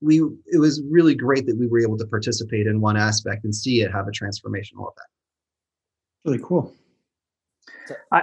we 0.00 0.16
it 0.46 0.58
was 0.58 0.82
really 0.90 1.14
great 1.14 1.46
that 1.46 1.56
we 1.56 1.66
were 1.66 1.80
able 1.80 1.98
to 1.98 2.06
participate 2.06 2.66
in 2.66 2.80
one 2.80 2.96
aspect 2.96 3.44
and 3.44 3.54
see 3.54 3.82
it 3.82 3.92
have 3.92 4.08
a 4.08 4.10
transformational 4.10 4.90
effect. 4.90 5.11
Really 6.24 6.40
cool. 6.42 6.74
I, 8.12 8.22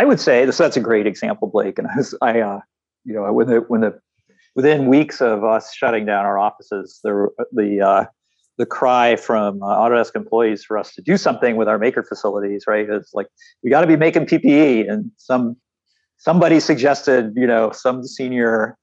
I 0.00 0.04
would 0.04 0.20
say 0.20 0.44
this, 0.44 0.58
that's 0.58 0.76
a 0.76 0.80
great 0.80 1.06
example, 1.06 1.48
Blake. 1.48 1.78
And 1.78 1.88
I, 1.88 1.96
was, 1.96 2.14
I 2.20 2.40
uh, 2.40 2.60
you 3.04 3.14
know, 3.14 3.32
when 3.32 3.46
the 3.46 3.60
when 3.68 3.80
the 3.80 3.98
within 4.54 4.86
weeks 4.86 5.20
of 5.20 5.44
us 5.44 5.74
shutting 5.74 6.04
down 6.04 6.24
our 6.26 6.38
offices, 6.38 7.00
the 7.02 7.28
the 7.52 7.80
uh, 7.80 8.04
the 8.58 8.66
cry 8.66 9.16
from 9.16 9.62
uh, 9.62 9.66
Autodesk 9.66 10.14
employees 10.14 10.64
for 10.64 10.76
us 10.76 10.92
to 10.94 11.02
do 11.02 11.16
something 11.16 11.56
with 11.56 11.68
our 11.68 11.78
maker 11.78 12.02
facilities, 12.02 12.64
right? 12.66 12.88
It's 12.88 13.14
like 13.14 13.28
we 13.62 13.70
got 13.70 13.80
to 13.80 13.86
be 13.86 13.96
making 13.96 14.26
PPE, 14.26 14.90
and 14.90 15.10
some 15.16 15.56
somebody 16.18 16.60
suggested, 16.60 17.32
you 17.36 17.46
know, 17.46 17.70
some 17.70 18.04
senior 18.04 18.76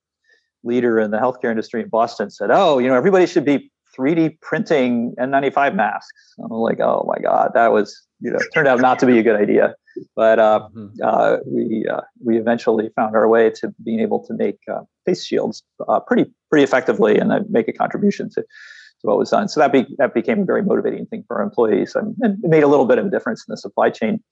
leader 0.63 0.99
in 0.99 1.12
the 1.12 1.17
healthcare 1.17 1.51
industry 1.51 1.82
in 1.82 1.89
Boston 1.89 2.32
said, 2.32 2.49
"Oh, 2.51 2.80
you 2.80 2.88
know, 2.88 2.95
everybody 2.95 3.28
should 3.28 3.45
be 3.45 3.71
3D 3.97 4.39
printing 4.41 5.15
N95 5.19 5.75
masks." 5.75 6.36
I'm 6.39 6.49
like, 6.51 6.79
"Oh 6.79 7.05
my 7.08 7.21
god, 7.21 7.51
that 7.53 7.71
was 7.71 8.05
you 8.19 8.31
know 8.31 8.39
turned 8.53 8.67
out 8.67 8.79
not 8.81 8.99
to 8.99 9.05
be 9.05 9.19
a 9.19 9.23
good 9.23 9.39
idea." 9.39 9.75
But 10.15 10.39
uh, 10.39 10.67
mm-hmm. 10.75 10.88
uh, 11.03 11.38
we 11.45 11.86
uh, 11.89 12.01
we 12.23 12.38
eventually 12.38 12.89
found 12.95 13.15
our 13.15 13.27
way 13.27 13.49
to 13.51 13.73
being 13.84 13.99
able 13.99 14.25
to 14.25 14.34
make 14.34 14.60
uh, 14.71 14.81
face 15.05 15.25
shields 15.25 15.63
uh, 15.88 15.99
pretty 15.99 16.25
pretty 16.49 16.63
effectively 16.63 17.17
and 17.17 17.31
make 17.49 17.67
a 17.67 17.73
contribution 17.73 18.29
to, 18.31 18.41
to 18.41 19.08
what 19.08 19.17
was 19.17 19.29
done. 19.29 19.47
So 19.47 19.60
that 19.60 19.71
be, 19.71 19.86
that 19.97 20.13
became 20.13 20.41
a 20.41 20.45
very 20.45 20.63
motivating 20.63 21.05
thing 21.05 21.23
for 21.27 21.38
our 21.38 21.43
employees 21.43 21.95
and, 21.95 22.15
and 22.21 22.43
it 22.43 22.49
made 22.49 22.63
a 22.63 22.67
little 22.67 22.86
bit 22.86 22.97
of 22.97 23.05
a 23.05 23.10
difference 23.10 23.43
in 23.47 23.51
the 23.51 23.58
supply 23.58 23.89
chain. 23.89 24.23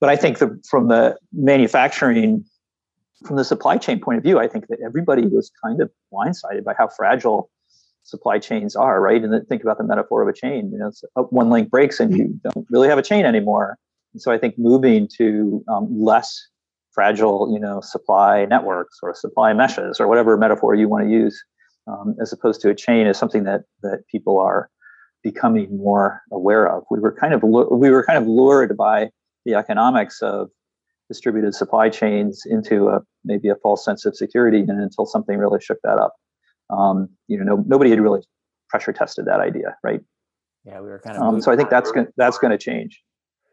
But 0.00 0.10
I 0.10 0.16
think 0.16 0.38
the, 0.38 0.60
from 0.68 0.88
the 0.88 1.16
manufacturing 1.32 2.44
from 3.26 3.36
the 3.36 3.44
supply 3.44 3.76
chain 3.76 4.00
point 4.00 4.18
of 4.18 4.24
view, 4.24 4.38
I 4.38 4.48
think 4.48 4.66
that 4.68 4.78
everybody 4.84 5.26
was 5.26 5.50
kind 5.64 5.80
of 5.80 5.90
blindsided 6.12 6.64
by 6.64 6.74
how 6.76 6.88
fragile 6.88 7.50
supply 8.04 8.38
chains 8.38 8.76
are, 8.76 9.00
right? 9.00 9.22
And 9.22 9.32
then 9.32 9.44
think 9.46 9.62
about 9.62 9.78
the 9.78 9.84
metaphor 9.84 10.22
of 10.22 10.28
a 10.28 10.32
chain. 10.32 10.70
You 10.72 10.78
know, 10.78 10.90
uh, 11.16 11.22
one 11.24 11.50
link 11.50 11.70
breaks 11.70 12.00
and 12.00 12.16
you 12.16 12.40
don't 12.42 12.66
really 12.70 12.88
have 12.88 12.98
a 12.98 13.02
chain 13.02 13.24
anymore. 13.24 13.78
And 14.12 14.20
so 14.20 14.32
I 14.32 14.38
think 14.38 14.58
moving 14.58 15.08
to 15.18 15.64
um, 15.68 15.88
less 15.90 16.48
fragile, 16.92 17.50
you 17.52 17.58
know, 17.58 17.80
supply 17.80 18.44
networks 18.44 18.98
or 19.02 19.14
supply 19.14 19.52
meshes 19.52 19.98
or 19.98 20.08
whatever 20.08 20.36
metaphor 20.36 20.74
you 20.74 20.88
want 20.88 21.04
to 21.04 21.10
use, 21.10 21.42
um, 21.86 22.14
as 22.20 22.32
opposed 22.32 22.60
to 22.62 22.70
a 22.70 22.74
chain, 22.74 23.06
is 23.06 23.16
something 23.16 23.44
that 23.44 23.62
that 23.82 24.06
people 24.10 24.38
are 24.38 24.68
becoming 25.22 25.74
more 25.76 26.20
aware 26.30 26.68
of. 26.68 26.84
We 26.90 27.00
were 27.00 27.12
kind 27.12 27.32
of 27.32 27.42
we 27.42 27.90
were 27.90 28.04
kind 28.04 28.18
of 28.18 28.26
lured 28.26 28.76
by 28.76 29.10
the 29.44 29.54
economics 29.54 30.20
of 30.20 30.50
distributed 31.08 31.54
supply 31.54 31.88
chains 31.88 32.42
into 32.44 32.88
a 32.88 33.00
maybe 33.24 33.48
a 33.48 33.56
false 33.56 33.84
sense 33.84 34.04
of 34.04 34.16
security 34.16 34.60
and 34.60 34.80
until 34.80 35.06
something 35.06 35.38
really 35.38 35.60
shook 35.60 35.78
that 35.84 35.98
up 35.98 36.14
um, 36.72 37.08
you 37.28 37.38
know 37.38 37.44
no, 37.44 37.64
nobody 37.66 37.90
had 37.90 38.00
really 38.00 38.20
pressure 38.68 38.92
tested 38.92 39.26
that 39.26 39.40
idea 39.40 39.76
right 39.82 40.00
yeah 40.64 40.80
we 40.80 40.88
were 40.88 40.98
kind 40.98 41.16
of 41.16 41.22
um, 41.22 41.40
so 41.40 41.52
i 41.52 41.56
think 41.56 41.70
that's 41.70 41.92
going 41.92 42.06
that's 42.16 42.38
going 42.38 42.50
to 42.50 42.58
change 42.58 43.02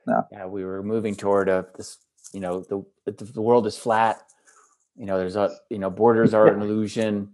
yeah. 0.08 0.22
yeah 0.32 0.46
we 0.46 0.64
were 0.64 0.82
moving 0.82 1.16
toward 1.16 1.50
a 1.50 1.66
this 1.76 1.98
you 2.34 2.40
know 2.40 2.62
the 2.62 2.84
the 3.12 3.42
world 3.42 3.68
is 3.68 3.78
flat 3.78 4.22
you 4.96 5.06
know 5.06 5.18
there's 5.18 5.36
a 5.36 5.52
you 5.70 5.80
know 5.80 5.90
borders 5.90 6.34
are 6.34 6.48
an 6.48 6.62
illusion 6.64 7.32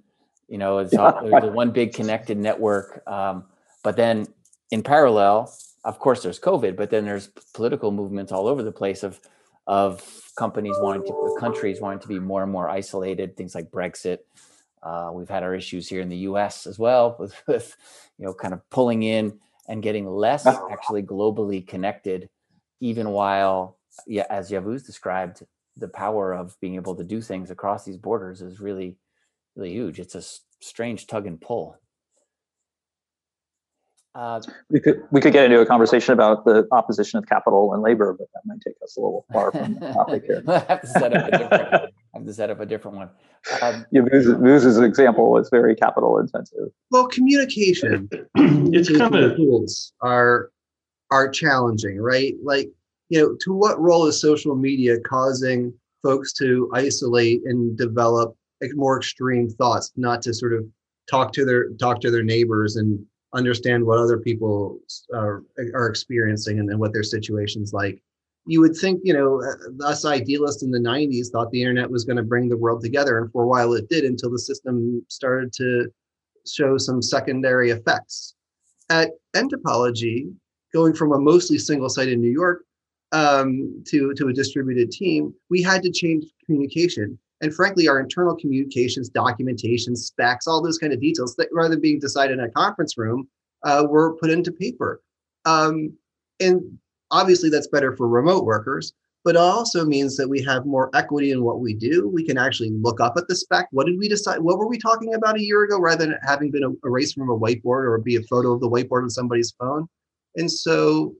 you 0.47 0.57
know 0.57 0.79
it's 0.79 0.93
yeah. 0.93 0.99
all, 0.99 1.29
there's 1.29 1.53
one 1.53 1.71
big 1.71 1.93
connected 1.93 2.37
network 2.37 3.05
um, 3.07 3.45
but 3.83 3.95
then 3.95 4.25
in 4.71 4.81
parallel 4.81 5.53
of 5.83 5.99
course 5.99 6.23
there's 6.23 6.39
covid 6.39 6.75
but 6.75 6.89
then 6.89 7.05
there's 7.05 7.29
political 7.53 7.91
movements 7.91 8.31
all 8.31 8.47
over 8.47 8.63
the 8.63 8.71
place 8.71 9.03
of 9.03 9.19
of 9.67 10.31
companies 10.35 10.75
wanting 10.79 11.05
to, 11.07 11.35
countries 11.39 11.81
wanting 11.81 11.99
to 11.99 12.07
be 12.07 12.19
more 12.19 12.43
and 12.43 12.51
more 12.51 12.69
isolated, 12.69 13.35
things 13.35 13.55
like 13.55 13.71
Brexit. 13.71 14.19
Uh, 14.85 15.09
we've 15.11 15.29
had 15.29 15.41
our 15.41 15.55
issues 15.55 15.89
here 15.89 15.99
in 15.99 16.09
the 16.09 16.17
U.S. 16.17 16.67
as 16.67 16.77
well 16.77 17.15
with, 17.19 17.33
with, 17.47 17.75
you 18.17 18.25
know, 18.25 18.33
kind 18.33 18.53
of 18.53 18.61
pulling 18.69 19.03
in 19.03 19.39
and 19.67 19.81
getting 19.81 20.07
less 20.07 20.45
actually 20.45 21.01
globally 21.01 21.67
connected, 21.67 22.29
even 22.79 23.09
while, 23.09 23.79
yeah, 24.05 24.25
as 24.29 24.51
Yavuz 24.51 24.85
described, 24.85 25.41
the 25.75 25.87
power 25.87 26.33
of 26.33 26.55
being 26.61 26.75
able 26.75 26.95
to 26.95 27.03
do 27.03 27.19
things 27.19 27.49
across 27.49 27.83
these 27.83 27.97
borders 27.97 28.43
is 28.43 28.59
really, 28.59 28.95
really 29.55 29.71
huge. 29.71 29.99
It's 29.99 30.15
a 30.15 30.23
strange 30.61 31.07
tug 31.07 31.25
and 31.25 31.41
pull. 31.41 31.77
Uh, 34.13 34.41
we 34.69 34.79
could 34.79 35.03
we 35.11 35.19
could 35.19 35.33
get 35.33 35.43
into 35.43 35.59
a 35.59 35.65
conversation 35.65 36.13
about 36.13 36.45
the 36.45 36.65
opposition 36.71 37.17
of 37.17 37.27
capital 37.27 37.73
and 37.73 37.83
labor, 37.83 38.15
but 38.17 38.27
that 38.33 38.41
might 38.45 38.61
take 38.65 38.75
us 38.81 38.95
a 38.95 39.01
little 39.01 39.25
far 39.33 39.51
from 39.51 39.73
the 39.73 39.91
topic 39.91 40.23
here. 40.25 40.41
I 40.47 40.59
have 40.59 40.81
to 40.81 40.87
set 40.87 41.13
up 41.13 41.27
a 41.27 41.37
different. 41.37 41.93
I 42.15 42.19
have 42.19 42.27
to 42.27 42.33
set 42.33 42.49
up 42.49 42.61
a 42.61 42.65
different 42.65 42.95
one. 42.95 43.09
Um, 43.61 43.85
yeah, 43.91 44.01
Moose's 44.01 44.79
example 44.79 45.31
was 45.31 45.49
very 45.49 45.75
capital 45.75 46.17
intensive. 46.17 46.69
Well, 46.89 47.07
communication. 47.07 48.09
it's 48.35 48.89
kind 48.89 49.15
of 49.15 49.35
tools 49.35 49.91
are 50.01 50.49
are 51.11 51.29
challenging, 51.29 51.99
right? 51.99 52.35
Like 52.41 52.69
you 53.09 53.21
know, 53.21 53.35
to 53.41 53.53
what 53.53 53.79
role 53.81 54.07
is 54.07 54.19
social 54.19 54.55
media 54.55 54.99
causing 55.01 55.73
folks 56.01 56.31
to 56.33 56.71
isolate 56.73 57.41
and 57.45 57.77
develop 57.77 58.35
more 58.73 58.97
extreme 58.97 59.49
thoughts, 59.49 59.91
not 59.97 60.21
to 60.21 60.33
sort 60.33 60.53
of 60.53 60.65
talk 61.09 61.33
to 61.33 61.43
their 61.43 61.69
talk 61.73 61.99
to 62.01 62.11
their 62.11 62.23
neighbors 62.23 62.77
and 62.77 63.05
understand 63.33 63.85
what 63.85 63.99
other 63.99 64.17
people 64.17 64.79
are, 65.13 65.43
are 65.73 65.89
experiencing 65.89 66.59
and, 66.59 66.69
and 66.69 66.79
what 66.79 66.93
their 66.93 67.03
situation's 67.03 67.73
like. 67.73 68.01
You 68.45 68.61
would 68.61 68.75
think, 68.75 69.01
you 69.03 69.13
know, 69.13 69.41
uh, 69.41 69.87
us 69.87 70.05
idealists 70.05 70.63
in 70.63 70.71
the 70.71 70.79
90s 70.79 71.31
thought 71.31 71.51
the 71.51 71.61
internet 71.61 71.89
was 71.89 72.05
going 72.05 72.17
to 72.17 72.23
bring 72.23 72.47
the 72.47 72.57
world 72.57 72.81
together. 72.81 73.17
And 73.17 73.31
for 73.31 73.43
a 73.43 73.47
while 73.47 73.73
it 73.73 73.89
did 73.89 74.03
until 74.03 74.31
the 74.31 74.39
system 74.39 75.03
started 75.07 75.51
to 75.53 75.87
show 76.47 76.77
some 76.77 77.01
secondary 77.01 77.71
effects. 77.71 78.35
At 78.89 79.09
nTopology, 79.35 80.31
going 80.73 80.93
from 80.93 81.11
a 81.13 81.19
mostly 81.19 81.57
single 81.57 81.89
site 81.89 82.09
in 82.09 82.21
New 82.21 82.31
York 82.31 82.63
um, 83.11 83.83
to, 83.87 84.13
to 84.13 84.27
a 84.27 84.33
distributed 84.33 84.91
team, 84.91 85.33
we 85.49 85.63
had 85.63 85.81
to 85.81 85.91
change 85.91 86.25
communication 86.45 87.17
and 87.41 87.53
frankly 87.53 87.87
our 87.87 87.99
internal 87.99 88.35
communications 88.35 89.09
documentation 89.09 89.95
specs 89.95 90.47
all 90.47 90.61
those 90.61 90.77
kind 90.77 90.93
of 90.93 91.01
details 91.01 91.35
that 91.35 91.47
rather 91.51 91.69
than 91.69 91.81
being 91.81 91.99
decided 91.99 92.39
in 92.39 92.45
a 92.45 92.51
conference 92.51 92.97
room 92.97 93.27
uh, 93.63 93.85
were 93.87 94.15
put 94.17 94.29
into 94.29 94.51
paper 94.51 95.01
um, 95.45 95.91
and 96.39 96.61
obviously 97.15 97.49
that's 97.49 97.67
better 97.67 97.95
for 97.95 98.07
remote 98.07 98.45
workers 98.45 98.93
but 99.23 99.35
it 99.35 99.39
also 99.39 99.83
means 99.83 100.15
that 100.17 100.29
we 100.29 100.43
have 100.43 100.67
more 100.67 100.91
equity 100.93 101.31
in 101.31 101.43
what 101.43 101.59
we 101.59 101.73
do. 101.73 102.07
We 102.07 102.23
can 102.23 102.37
actually 102.37 102.69
look 102.69 103.01
up 103.01 103.15
at 103.17 103.27
the 103.27 103.35
spec. 103.35 103.67
What 103.71 103.87
did 103.87 103.97
we 103.97 104.07
decide 104.07 104.37
what 104.37 104.59
were 104.59 104.67
we 104.67 104.77
talking 104.77 105.15
about 105.15 105.35
a 105.35 105.43
year 105.43 105.63
ago 105.63 105.79
rather 105.79 106.05
than 106.05 106.15
having 106.21 106.51
been 106.51 106.77
erased 106.85 107.15
from 107.15 107.31
a 107.31 107.35
whiteboard 107.35 107.85
or 107.89 107.97
be 107.97 108.17
a 108.17 108.21
photo 108.21 108.53
of 108.53 108.59
the 108.59 108.69
whiteboard 108.69 109.01
on 109.01 109.09
somebody's 109.09 109.51
phone? 109.59 109.87
And 110.35 110.49
so 110.49 111.15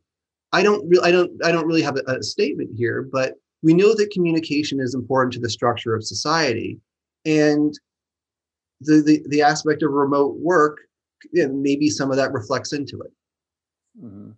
i 0.54 0.62
don't 0.62 0.88
really 0.88 1.08
i 1.08 1.12
don't 1.12 1.32
i 1.44 1.52
don't 1.52 1.66
really 1.66 1.82
have 1.82 1.98
a, 1.98 2.04
a 2.12 2.22
statement 2.22 2.70
here 2.78 3.10
but 3.12 3.34
we 3.64 3.74
know 3.74 3.96
that 3.96 4.12
communication 4.12 4.80
is 4.80 4.94
important 4.94 5.34
to 5.34 5.40
the 5.40 5.50
structure 5.50 5.96
of 5.96 6.06
society. 6.06 6.80
And 7.26 7.74
the 8.82 9.02
the, 9.02 9.24
the 9.30 9.42
aspect 9.42 9.82
of 9.82 9.92
remote 9.92 10.36
work 10.38 10.78
you 11.34 11.48
know, 11.48 11.54
maybe 11.54 11.90
some 11.90 12.12
of 12.12 12.18
that 12.18 12.32
reflects 12.34 12.72
into 12.72 13.02
it. 13.02 13.12
Mm-hmm. 14.00 14.32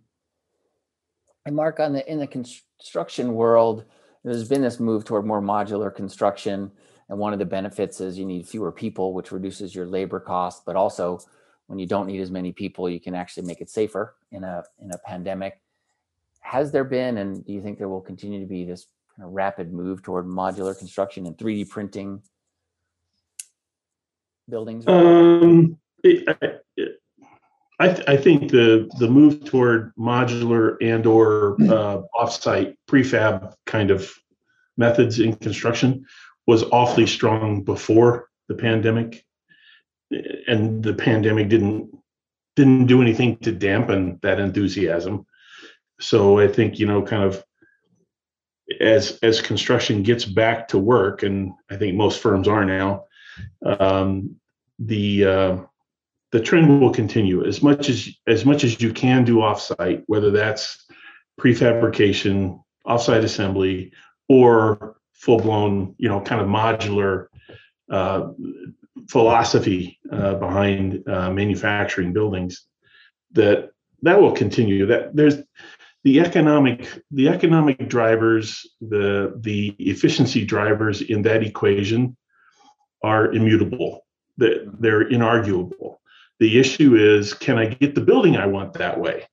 And 1.48 1.56
mark 1.56 1.80
on 1.80 1.92
the 1.94 2.10
in 2.10 2.18
the 2.18 2.26
construction 2.26 3.34
world 3.34 3.84
there's 4.22 4.48
been 4.48 4.62
this 4.62 4.78
move 4.78 5.04
toward 5.04 5.24
more 5.24 5.40
modular 5.40 5.94
construction. 5.94 6.70
And 7.08 7.18
one 7.18 7.32
of 7.32 7.38
the 7.38 7.46
benefits 7.46 8.00
is 8.00 8.18
you 8.18 8.26
need 8.26 8.46
fewer 8.46 8.70
people 8.70 9.14
which 9.14 9.32
reduces 9.32 9.74
your 9.74 9.86
labor 9.86 10.20
cost. 10.20 10.66
But 10.66 10.76
also 10.76 11.20
when 11.66 11.78
you 11.78 11.86
don't 11.86 12.06
need 12.06 12.20
as 12.20 12.30
many 12.30 12.52
people 12.52 12.90
you 12.90 13.00
can 13.00 13.14
actually 13.14 13.46
make 13.46 13.60
it 13.60 13.70
safer 13.70 14.14
in 14.30 14.44
a 14.44 14.62
in 14.80 14.92
a 14.92 14.98
pandemic. 14.98 15.60
Has 16.40 16.70
there 16.70 16.84
been 16.84 17.16
and 17.18 17.44
do 17.44 17.52
you 17.52 17.62
think 17.62 17.78
there 17.78 17.88
will 17.88 18.00
continue 18.00 18.40
to 18.40 18.46
be 18.46 18.64
this 18.64 18.86
kind 19.16 19.26
of 19.26 19.32
rapid 19.32 19.72
move 19.72 20.02
toward 20.02 20.26
modular 20.26 20.78
construction 20.78 21.26
and 21.26 21.36
3D 21.36 21.68
printing 21.70 22.22
buildings? 24.48 24.86
Um, 24.86 25.78
I, 27.78 27.88
th- 27.88 28.08
I 28.08 28.16
think 28.16 28.50
the 28.50 28.90
the 28.98 29.08
move 29.08 29.44
toward 29.44 29.94
modular 29.96 30.76
and 30.80 31.06
or 31.06 31.54
uh, 31.62 32.02
offsite 32.14 32.74
prefab 32.88 33.54
kind 33.66 33.90
of 33.90 34.12
methods 34.76 35.20
in 35.20 35.36
construction 35.36 36.04
was 36.46 36.64
awfully 36.64 37.06
strong 37.06 37.62
before 37.62 38.28
the 38.48 38.54
pandemic, 38.54 39.24
and 40.10 40.82
the 40.82 40.94
pandemic 40.94 41.48
didn't 41.48 41.90
didn't 42.56 42.86
do 42.86 43.00
anything 43.00 43.36
to 43.38 43.52
dampen 43.52 44.18
that 44.22 44.40
enthusiasm. 44.40 45.24
So 46.00 46.40
I 46.40 46.48
think 46.48 46.80
you 46.80 46.86
know, 46.86 47.02
kind 47.02 47.22
of 47.22 47.44
as 48.80 49.18
as 49.22 49.40
construction 49.40 50.02
gets 50.02 50.24
back 50.24 50.68
to 50.68 50.78
work, 50.78 51.22
and 51.22 51.52
I 51.70 51.76
think 51.76 51.96
most 51.96 52.20
firms 52.20 52.48
are 52.48 52.64
now, 52.64 53.04
um, 53.64 54.36
the 54.80 55.24
uh, 55.24 55.56
the 56.30 56.40
trend 56.40 56.80
will 56.80 56.92
continue 56.92 57.46
as 57.46 57.62
much 57.62 57.88
as 57.88 58.08
as 58.26 58.44
much 58.44 58.64
as 58.64 58.80
you 58.80 58.92
can 58.92 59.24
do 59.24 59.36
offsite, 59.36 60.02
whether 60.06 60.30
that's 60.30 60.84
prefabrication, 61.40 62.62
offsite 62.86 63.24
assembly, 63.24 63.92
or 64.28 64.96
full 65.12 65.38
blown, 65.38 65.94
you 65.98 66.08
know, 66.08 66.20
kind 66.20 66.40
of 66.40 66.48
modular 66.48 67.26
uh, 67.90 68.28
philosophy 69.08 69.98
uh, 70.12 70.34
behind 70.34 71.08
uh, 71.08 71.30
manufacturing 71.30 72.12
buildings. 72.12 72.66
That 73.32 73.70
that 74.02 74.20
will 74.20 74.32
continue. 74.32 74.86
That 74.86 75.16
there's 75.16 75.36
the 76.04 76.20
economic 76.20 77.02
the 77.10 77.28
economic 77.28 77.88
drivers, 77.88 78.66
the 78.82 79.34
the 79.40 79.74
efficiency 79.78 80.44
drivers 80.44 81.00
in 81.00 81.22
that 81.22 81.42
equation 81.42 82.16
are 83.02 83.32
immutable. 83.32 84.04
That 84.36 84.76
they're 84.78 85.08
inarguable 85.08 85.98
the 86.38 86.58
issue 86.58 86.94
is, 86.96 87.34
can 87.34 87.58
I 87.58 87.66
get 87.66 87.94
the 87.94 88.00
building 88.00 88.36
I 88.36 88.46
want 88.46 88.74
that 88.74 88.98
way? 88.98 89.26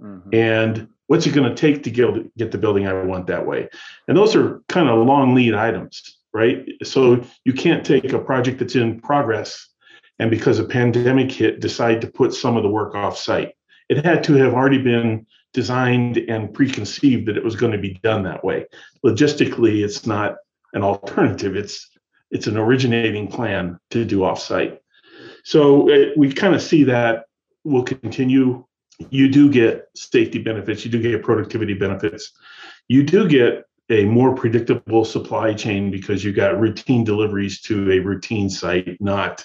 Mm-hmm. 0.00 0.34
And 0.34 0.88
what's 1.06 1.26
it 1.26 1.34
going 1.34 1.48
to 1.48 1.54
take 1.54 1.82
to 1.84 1.90
get, 1.90 2.36
get 2.36 2.52
the 2.52 2.58
building 2.58 2.86
I 2.86 3.02
want 3.02 3.26
that 3.26 3.46
way? 3.46 3.68
And 4.08 4.16
those 4.16 4.34
are 4.34 4.62
kind 4.68 4.88
of 4.88 5.06
long 5.06 5.34
lead 5.34 5.54
items, 5.54 6.18
right? 6.32 6.66
So 6.82 7.24
you 7.44 7.52
can't 7.52 7.84
take 7.84 8.12
a 8.12 8.18
project 8.18 8.58
that's 8.58 8.76
in 8.76 9.00
progress 9.00 9.68
and 10.18 10.30
because 10.30 10.58
a 10.58 10.64
pandemic 10.64 11.32
hit, 11.32 11.60
decide 11.60 12.00
to 12.00 12.06
put 12.06 12.32
some 12.32 12.56
of 12.56 12.62
the 12.62 12.68
work 12.68 12.94
off 12.94 13.18
site. 13.18 13.54
It 13.88 14.04
had 14.04 14.22
to 14.24 14.34
have 14.34 14.54
already 14.54 14.78
been 14.78 15.26
designed 15.52 16.16
and 16.16 16.54
preconceived 16.54 17.26
that 17.26 17.36
it 17.36 17.44
was 17.44 17.56
going 17.56 17.72
to 17.72 17.78
be 17.78 17.94
done 18.02 18.22
that 18.22 18.44
way. 18.44 18.66
Logistically, 19.04 19.84
it's 19.84 20.06
not 20.06 20.36
an 20.72 20.82
alternative. 20.82 21.56
It's 21.56 21.88
it's 22.30 22.46
an 22.46 22.56
originating 22.56 23.28
plan 23.28 23.78
to 23.90 24.04
do 24.06 24.20
offsite. 24.20 24.78
So 25.42 25.88
it, 25.88 26.08
uh, 26.08 26.12
we 26.16 26.32
kind 26.32 26.54
of 26.54 26.62
see 26.62 26.84
that 26.84 27.24
will 27.64 27.82
continue. 27.82 28.64
You 29.10 29.28
do 29.28 29.50
get 29.50 29.88
safety 29.94 30.38
benefits, 30.38 30.84
you 30.84 30.90
do 30.90 31.02
get 31.02 31.22
productivity 31.22 31.74
benefits, 31.74 32.32
you 32.88 33.02
do 33.02 33.28
get 33.28 33.64
a 33.90 34.04
more 34.04 34.34
predictable 34.34 35.04
supply 35.04 35.54
chain 35.54 35.90
because 35.90 36.24
you 36.24 36.32
got 36.32 36.60
routine 36.60 37.04
deliveries 37.04 37.60
to 37.62 37.92
a 37.92 37.98
routine 37.98 38.48
site, 38.48 38.96
not 39.00 39.44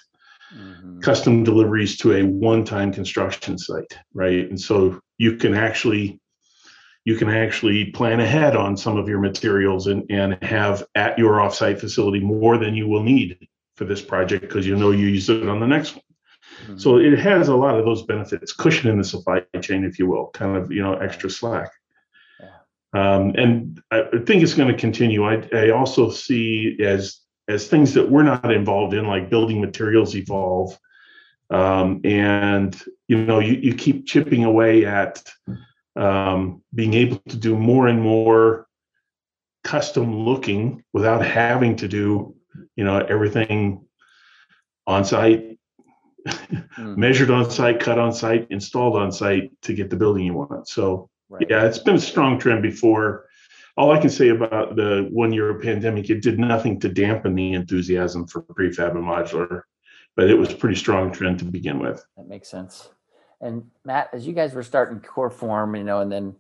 mm-hmm. 0.55 0.99
custom 0.99 1.43
deliveries 1.43 1.97
to 1.97 2.13
a 2.13 2.23
one-time 2.23 2.93
construction 2.93 3.57
site, 3.57 3.97
right? 4.13 4.49
And 4.49 4.59
so 4.59 4.99
you 5.17 5.37
can 5.37 5.53
actually 5.53 6.19
you 7.05 7.15
can 7.15 7.29
actually 7.29 7.85
plan 7.91 8.19
ahead 8.19 8.53
on 8.53 8.75
some 8.75 8.97
of 8.97 9.07
your 9.07 9.21
materials 9.21 9.87
and, 9.87 10.03
and 10.09 10.37
have 10.43 10.83
at 10.93 11.17
your 11.17 11.35
offsite 11.35 11.79
facility 11.79 12.19
more 12.19 12.57
than 12.57 12.75
you 12.75 12.85
will 12.85 13.01
need 13.01 13.47
for 13.77 13.85
this 13.85 14.01
project 14.01 14.41
because 14.41 14.67
you 14.67 14.75
know 14.75 14.91
you 14.91 15.07
use 15.07 15.29
it 15.29 15.47
on 15.47 15.59
the 15.59 15.67
next 15.67 15.95
one. 15.95 16.03
Mm-hmm. 16.63 16.77
So 16.77 16.97
it 16.97 17.17
has 17.19 17.47
a 17.47 17.55
lot 17.55 17.77
of 17.77 17.85
those 17.85 18.03
benefits, 18.03 18.51
cushion 18.51 18.89
in 18.89 18.97
the 18.97 19.03
supply 19.03 19.43
chain, 19.61 19.85
if 19.85 19.99
you 19.99 20.07
will, 20.07 20.27
kind 20.33 20.57
of 20.57 20.71
you 20.71 20.81
know 20.81 20.95
extra 20.95 21.29
slack. 21.29 21.71
Um, 22.93 23.33
and 23.35 23.81
I 23.91 24.05
think 24.25 24.43
it's 24.43 24.53
going 24.53 24.71
to 24.71 24.79
continue. 24.79 25.23
I, 25.25 25.47
I 25.53 25.69
also 25.69 26.09
see 26.09 26.77
as 26.81 27.19
as 27.47 27.67
things 27.67 27.93
that 27.93 28.09
we're 28.09 28.23
not 28.23 28.51
involved 28.51 28.93
in, 28.93 29.07
like 29.07 29.29
building 29.29 29.61
materials 29.61 30.15
evolve, 30.15 30.77
um, 31.49 32.01
and 32.03 32.81
you 33.07 33.23
know 33.23 33.39
you, 33.39 33.53
you 33.53 33.75
keep 33.75 34.07
chipping 34.07 34.43
away 34.43 34.85
at 34.85 35.23
um, 35.95 36.63
being 36.73 36.93
able 36.93 37.19
to 37.29 37.37
do 37.37 37.55
more 37.55 37.87
and 37.87 38.01
more 38.01 38.67
custom 39.63 40.23
looking 40.23 40.83
without 40.93 41.23
having 41.23 41.75
to 41.75 41.89
do 41.89 42.36
you 42.75 42.83
know 42.83 42.97
everything 42.97 43.85
on 44.85 45.03
site 45.03 45.57
mm. 46.27 46.97
measured 46.97 47.31
on 47.31 47.49
site 47.49 47.79
cut 47.79 47.99
on 47.99 48.13
site 48.13 48.47
installed 48.49 48.95
on 48.95 49.11
site 49.11 49.51
to 49.61 49.73
get 49.73 49.89
the 49.89 49.95
building 49.95 50.25
you 50.25 50.33
want 50.33 50.67
so 50.67 51.09
right. 51.29 51.45
yeah 51.49 51.65
it's 51.65 51.79
been 51.79 51.95
a 51.95 51.99
strong 51.99 52.39
trend 52.39 52.61
before 52.61 53.25
all 53.75 53.91
i 53.91 53.99
can 53.99 54.09
say 54.09 54.29
about 54.29 54.75
the 54.75 55.07
one 55.11 55.31
year 55.31 55.59
pandemic 55.59 56.09
it 56.09 56.21
did 56.21 56.39
nothing 56.39 56.79
to 56.79 56.89
dampen 56.89 57.35
the 57.35 57.53
enthusiasm 57.53 58.27
for 58.27 58.41
prefab 58.41 58.91
and 58.91 59.03
modular 59.03 59.61
but 60.15 60.29
it 60.29 60.35
was 60.35 60.51
a 60.51 60.55
pretty 60.55 60.75
strong 60.75 61.11
trend 61.11 61.39
to 61.39 61.45
begin 61.45 61.79
with 61.79 62.05
that 62.15 62.27
makes 62.27 62.49
sense 62.49 62.89
and 63.41 63.63
matt 63.85 64.09
as 64.13 64.25
you 64.25 64.33
guys 64.33 64.53
were 64.53 64.63
starting 64.63 64.99
Coreform 64.99 65.77
you 65.77 65.83
know 65.83 65.99
and 65.99 66.11
then 66.11 66.35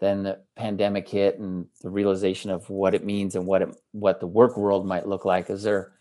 then 0.00 0.22
the 0.22 0.40
pandemic 0.56 1.08
hit 1.08 1.38
and 1.38 1.66
the 1.82 1.90
realization 1.90 2.50
of 2.50 2.68
what 2.70 2.94
it 2.94 3.04
means 3.04 3.34
and 3.34 3.46
what 3.46 3.62
it 3.62 3.68
what 3.92 4.20
the 4.20 4.26
work 4.26 4.56
world 4.56 4.86
might 4.86 5.06
look 5.06 5.24
like. 5.24 5.50
Is 5.50 5.62
there 5.62 5.92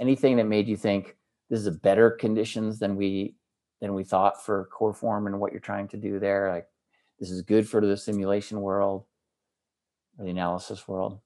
anything 0.00 0.36
that 0.36 0.44
made 0.44 0.68
you 0.68 0.76
think 0.76 1.16
this 1.50 1.60
is 1.60 1.66
a 1.66 1.72
better 1.72 2.10
conditions 2.10 2.78
than 2.78 2.96
we 2.96 3.34
than 3.80 3.94
we 3.94 4.04
thought 4.04 4.44
for 4.44 4.68
Coreform 4.78 5.26
and 5.26 5.40
what 5.40 5.52
you're 5.52 5.60
trying 5.60 5.88
to 5.88 5.96
do 5.96 6.18
there? 6.18 6.50
Like 6.50 6.66
this 7.18 7.30
is 7.30 7.42
good 7.42 7.68
for 7.68 7.80
the 7.80 7.96
simulation 7.96 8.60
world 8.60 9.04
or 10.18 10.24
the 10.24 10.30
analysis 10.30 10.86
world? 10.86 11.18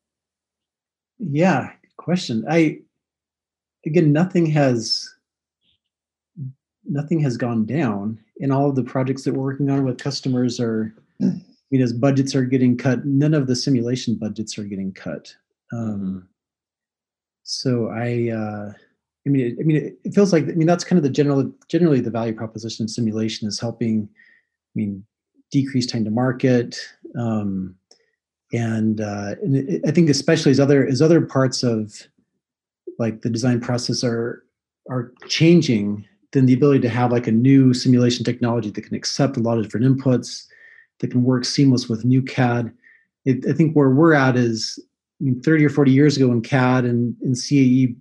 Yeah 1.19 1.73
question. 1.97 2.45
I 2.49 2.81
again 3.87 4.13
nothing 4.13 4.47
has 4.47 5.09
nothing 6.85 7.21
has 7.21 7.37
gone 7.37 7.65
down 7.65 8.19
and 8.41 8.53
all 8.53 8.69
of 8.69 8.75
the 8.75 8.83
projects 8.83 9.23
that 9.25 9.35
we're 9.35 9.45
working 9.45 9.71
on 9.71 9.85
with 9.85 9.99
customers 9.99 10.59
are 10.59 10.95
mean, 11.73 11.83
as 11.83 11.93
budgets 11.93 12.35
are 12.35 12.45
getting 12.45 12.77
cut, 12.77 13.05
none 13.07 13.33
of 13.33 13.47
the 13.47 13.57
simulation 13.57 14.15
budgets 14.15 14.59
are 14.59 14.65
getting 14.65 14.93
cut. 14.93 15.35
Um, 15.73 16.01
mm-hmm. 16.01 16.19
So 17.45 17.89
I, 17.89 18.31
uh, 18.31 18.73
I 19.27 19.31
mean, 19.31 19.47
it, 19.47 19.57
I 19.59 19.63
mean, 19.63 19.77
it, 19.77 19.99
it, 20.05 20.15
feels 20.15 20.33
like 20.33 20.45
I 20.45 20.53
mean 20.53 20.67
that's 20.67 20.85
kind 20.85 20.99
of 20.99 21.03
the 21.03 21.11
general, 21.11 21.51
generally 21.69 22.01
the 22.01 22.11
value 22.11 22.35
proposition 22.35 22.85
of 22.85 22.91
simulation 22.91 23.49
is 23.49 23.59
helping. 23.59 24.09
I 24.13 24.75
mean, 24.75 25.05
decrease 25.51 25.87
time 25.87 26.05
to 26.05 26.11
market, 26.11 26.79
um, 27.19 27.75
and, 28.53 29.01
uh, 29.01 29.35
and 29.43 29.57
it, 29.57 29.83
I 29.87 29.91
think 29.91 30.09
especially 30.09 30.51
as 30.51 30.61
other 30.61 30.87
as 30.87 31.03
other 31.03 31.21
parts 31.21 31.63
of 31.63 32.07
like 32.99 33.23
the 33.23 33.31
design 33.31 33.61
process 33.61 34.05
are 34.05 34.45
are 34.91 35.13
changing, 35.27 36.07
then 36.33 36.47
the 36.47 36.55
ability 36.55 36.81
to 36.81 36.89
have 36.89 37.13
like 37.13 37.27
a 37.27 37.33
new 37.33 37.73
simulation 37.73 38.25
technology 38.25 38.71
that 38.71 38.83
can 38.83 38.95
accept 38.95 39.37
a 39.37 39.41
lot 39.41 39.57
of 39.57 39.65
different 39.65 39.87
inputs 39.87 40.47
that 41.03 41.11
can 41.11 41.23
work 41.25 41.45
seamless 41.45 41.89
with 41.89 42.05
new 42.05 42.23
CAD. 42.23 42.73
It, 43.27 43.47
I 43.47 43.53
think 43.53 43.75
where 43.75 43.91
we're 43.91 44.15
at 44.15 44.37
is 44.37 44.79
I 45.21 45.25
mean, 45.25 45.41
30 45.43 45.67
or 45.67 45.71
40 45.71 45.91
years 45.91 46.17
ago 46.17 46.29
when 46.29 46.41
CAD 46.41 46.85
and, 46.85 47.15
and 47.23 47.37
CAE 47.37 47.95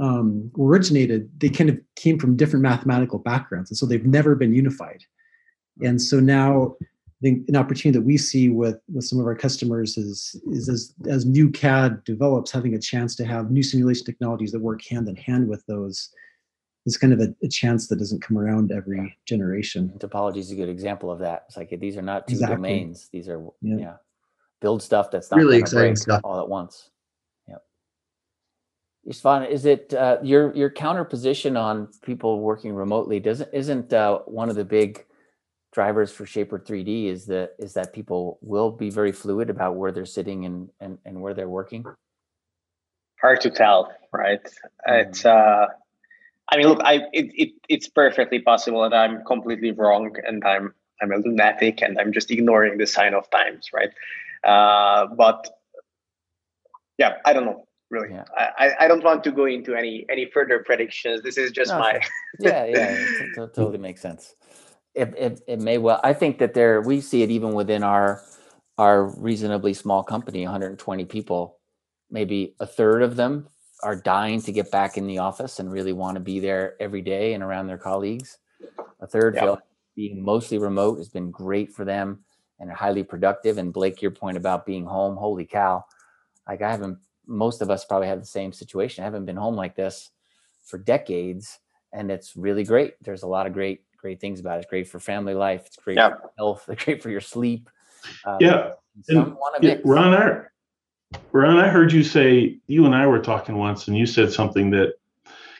um, 0.00 0.50
originated, 0.58 1.30
they 1.38 1.48
kind 1.48 1.70
of 1.70 1.78
came 1.96 2.18
from 2.18 2.36
different 2.36 2.62
mathematical 2.62 3.18
backgrounds. 3.18 3.70
And 3.70 3.78
so 3.78 3.86
they've 3.86 4.06
never 4.06 4.34
been 4.34 4.54
unified. 4.54 5.02
And 5.82 6.00
so 6.00 6.20
now 6.20 6.76
I 6.80 6.86
think 7.22 7.48
an 7.48 7.56
opportunity 7.56 7.98
that 7.98 8.04
we 8.04 8.16
see 8.16 8.48
with, 8.48 8.78
with 8.92 9.04
some 9.04 9.18
of 9.18 9.26
our 9.26 9.34
customers 9.34 9.96
is, 9.96 10.40
is 10.52 10.68
as, 10.68 10.94
as 11.08 11.26
new 11.26 11.50
CAD 11.50 12.04
develops, 12.04 12.50
having 12.50 12.74
a 12.74 12.80
chance 12.80 13.16
to 13.16 13.24
have 13.24 13.50
new 13.50 13.62
simulation 13.62 14.04
technologies 14.04 14.52
that 14.52 14.60
work 14.60 14.84
hand 14.84 15.08
in 15.08 15.16
hand 15.16 15.48
with 15.48 15.64
those 15.66 16.10
is 16.86 16.96
kind 16.96 17.12
of 17.12 17.20
a, 17.20 17.34
a, 17.42 17.48
chance 17.48 17.88
that 17.88 17.96
doesn't 17.96 18.22
come 18.22 18.38
around 18.38 18.72
every 18.72 19.16
generation. 19.26 19.92
Topology 19.98 20.38
is 20.38 20.50
a 20.50 20.54
good 20.54 20.68
example 20.68 21.10
of 21.10 21.18
that. 21.20 21.44
It's 21.48 21.56
like 21.56 21.74
these 21.78 21.96
are 21.96 22.02
not 22.02 22.26
two 22.26 22.34
exactly. 22.34 22.56
domains; 22.56 23.08
these 23.12 23.28
are 23.28 23.42
yeah. 23.60 23.76
yeah. 23.76 23.94
build 24.60 24.82
stuff 24.82 25.10
that's 25.10 25.30
not 25.30 25.38
really 25.38 25.58
exciting 25.58 25.96
stuff 25.96 26.20
all 26.24 26.40
at 26.40 26.48
once. 26.48 26.90
Yep. 27.48 27.62
Istvan, 29.10 29.50
is 29.50 29.66
it 29.66 29.92
uh, 29.92 30.18
your 30.22 30.54
your 30.56 30.70
counter 30.70 31.04
position 31.04 31.56
on 31.56 31.88
people 32.02 32.40
working 32.40 32.72
remotely? 32.72 33.20
Doesn't 33.20 33.50
isn't 33.52 33.92
uh, 33.92 34.20
one 34.20 34.48
of 34.48 34.56
the 34.56 34.64
big 34.64 35.04
drivers 35.72 36.10
for 36.10 36.24
Shapr3D 36.24 37.06
is 37.06 37.26
that 37.26 37.52
is 37.58 37.74
that 37.74 37.92
people 37.92 38.38
will 38.42 38.70
be 38.70 38.90
very 38.90 39.12
fluid 39.12 39.50
about 39.50 39.76
where 39.76 39.92
they're 39.92 40.06
sitting 40.06 40.46
and 40.46 40.70
and, 40.80 40.98
and 41.04 41.20
where 41.20 41.34
they're 41.34 41.48
working? 41.48 41.84
Hard 43.20 43.42
to 43.42 43.50
tell, 43.50 43.92
right? 44.12 44.42
Mm. 44.88 45.06
It's 45.06 45.26
uh 45.26 45.66
I 46.50 46.56
mean, 46.56 46.66
look, 46.66 46.80
I 46.84 46.94
it, 47.12 47.30
it 47.34 47.50
it's 47.68 47.88
perfectly 47.88 48.40
possible 48.40 48.82
that 48.82 48.94
I'm 48.94 49.24
completely 49.24 49.70
wrong 49.70 50.14
and 50.26 50.44
I'm 50.44 50.74
I'm 51.00 51.12
a 51.12 51.16
lunatic 51.16 51.82
and 51.82 51.98
I'm 51.98 52.12
just 52.12 52.30
ignoring 52.30 52.78
the 52.78 52.86
sign 52.86 53.14
of 53.14 53.30
times, 53.30 53.70
right? 53.72 53.90
Uh, 54.44 55.06
but 55.14 55.48
yeah, 56.98 57.16
I 57.24 57.32
don't 57.32 57.44
know 57.44 57.66
really. 57.90 58.10
Yeah. 58.10 58.24
I, 58.36 58.72
I 58.80 58.88
don't 58.88 59.04
want 59.04 59.24
to 59.24 59.32
go 59.32 59.44
into 59.44 59.74
any 59.74 60.06
any 60.10 60.26
further 60.26 60.60
predictions. 60.60 61.22
This 61.22 61.36
is 61.36 61.50
just 61.50 61.70
no, 61.70 61.78
my 61.78 62.00
yeah 62.40 62.64
yeah 62.64 62.90
it, 62.90 63.38
it 63.38 63.54
totally 63.54 63.78
makes 63.78 64.00
sense. 64.00 64.34
it, 64.94 65.14
it, 65.16 65.40
it 65.46 65.60
may 65.60 65.78
well. 65.78 66.00
I 66.02 66.12
think 66.12 66.38
that 66.38 66.54
there 66.54 66.80
we 66.80 67.00
see 67.00 67.22
it 67.22 67.30
even 67.30 67.52
within 67.52 67.82
our 67.82 68.22
our 68.78 69.04
reasonably 69.04 69.74
small 69.74 70.02
company, 70.02 70.42
120 70.44 71.04
people. 71.04 71.58
Maybe 72.10 72.54
a 72.58 72.66
third 72.66 73.02
of 73.02 73.16
them 73.16 73.46
are 73.82 73.96
dying 73.96 74.40
to 74.42 74.52
get 74.52 74.70
back 74.70 74.96
in 74.96 75.06
the 75.06 75.18
office 75.18 75.58
and 75.58 75.70
really 75.70 75.92
want 75.92 76.16
to 76.16 76.20
be 76.20 76.40
there 76.40 76.74
every 76.80 77.00
day 77.00 77.34
and 77.34 77.42
around 77.42 77.66
their 77.66 77.78
colleagues. 77.78 78.38
A 79.00 79.06
third 79.06 79.38
feel 79.38 79.58
being 79.96 80.22
mostly 80.22 80.58
remote 80.58 80.98
has 80.98 81.08
been 81.08 81.30
great 81.30 81.72
for 81.72 81.84
them 81.84 82.24
and 82.58 82.70
highly 82.70 83.02
productive. 83.02 83.58
And 83.58 83.72
Blake, 83.72 84.02
your 84.02 84.10
point 84.10 84.36
about 84.36 84.66
being 84.66 84.84
home, 84.84 85.16
holy 85.16 85.46
cow! 85.46 85.84
Like 86.48 86.62
I 86.62 86.70
haven't. 86.70 86.98
Most 87.26 87.62
of 87.62 87.70
us 87.70 87.84
probably 87.84 88.08
have 88.08 88.20
the 88.20 88.26
same 88.26 88.52
situation. 88.52 89.02
I 89.02 89.06
haven't 89.06 89.24
been 89.24 89.36
home 89.36 89.54
like 89.54 89.76
this 89.76 90.10
for 90.64 90.78
decades, 90.78 91.60
and 91.92 92.10
it's 92.10 92.36
really 92.36 92.64
great. 92.64 92.94
There's 93.02 93.22
a 93.22 93.28
lot 93.28 93.46
of 93.46 93.52
great 93.52 93.82
great 93.96 94.20
things 94.20 94.40
about 94.40 94.56
it. 94.56 94.62
It's 94.62 94.70
great 94.70 94.88
for 94.88 94.98
family 94.98 95.34
life. 95.34 95.64
It's 95.66 95.76
great 95.76 95.96
yeah. 95.96 96.10
for 96.10 96.30
health. 96.38 96.64
It's 96.68 96.84
great 96.84 97.02
for 97.02 97.10
your 97.10 97.20
sleep. 97.20 97.68
Um, 98.24 98.38
yeah. 98.40 98.72
And, 99.08 99.62
yeah 99.62 99.76
Ron, 99.84 100.14
I, 100.14 100.44
Ron, 101.32 101.58
I 101.58 101.68
heard 101.68 101.92
you 101.92 102.02
say, 102.02 102.58
you 102.66 102.86
and 102.86 102.94
I 102.94 103.06
were 103.06 103.20
talking 103.20 103.56
once, 103.56 103.88
and 103.88 103.96
you 103.96 104.06
said 104.06 104.32
something 104.32 104.70
that 104.70 104.94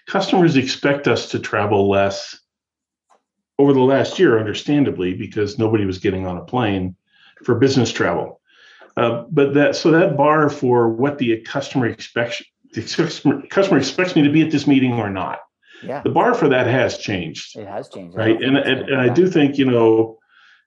customers 0.07 0.57
expect 0.57 1.09
us 1.09 1.31
to 1.31 1.39
travel 1.39 1.89
less 1.89 2.39
over 3.59 3.73
the 3.73 3.81
last 3.81 4.19
year, 4.19 4.39
understandably, 4.39 5.15
because 5.15 5.59
nobody 5.59 5.85
was 5.85 5.99
getting 5.99 6.27
on 6.27 6.39
a 6.39 6.45
plane 6.45 6.97
for 7.45 7.55
business 7.57 7.93
travel. 7.93 8.41
Uh, 8.97 9.25
but 9.31 9.55
that 9.55 9.77
so 9.77 9.91
that 9.93 10.17
bar 10.17 10.51
for 10.51 10.89
what 10.89 11.19
the 11.19 11.41
customer 11.43 11.87
expects 11.87 12.43
the 12.73 12.83
customer, 12.83 13.43
customer 13.49 13.79
expects 13.79 14.17
me 14.17 14.23
to 14.23 14.31
be 14.31 14.43
at 14.43 14.51
this 14.51 14.67
meeting 14.67 14.95
or 14.95 15.09
not 15.09 15.39
yeah. 15.83 16.03
the 16.03 16.11
bar 16.11 16.35
for 16.35 16.49
that 16.49 16.67
has 16.67 16.99
changed. 16.99 17.57
It 17.57 17.67
has 17.67 17.89
changed. 17.89 18.17
Right. 18.17 18.41
And, 18.41 18.57
and, 18.57 18.89
and 18.89 19.01
I 19.01 19.09
do 19.09 19.29
think, 19.29 19.59
you 19.59 19.65
know, 19.65 20.19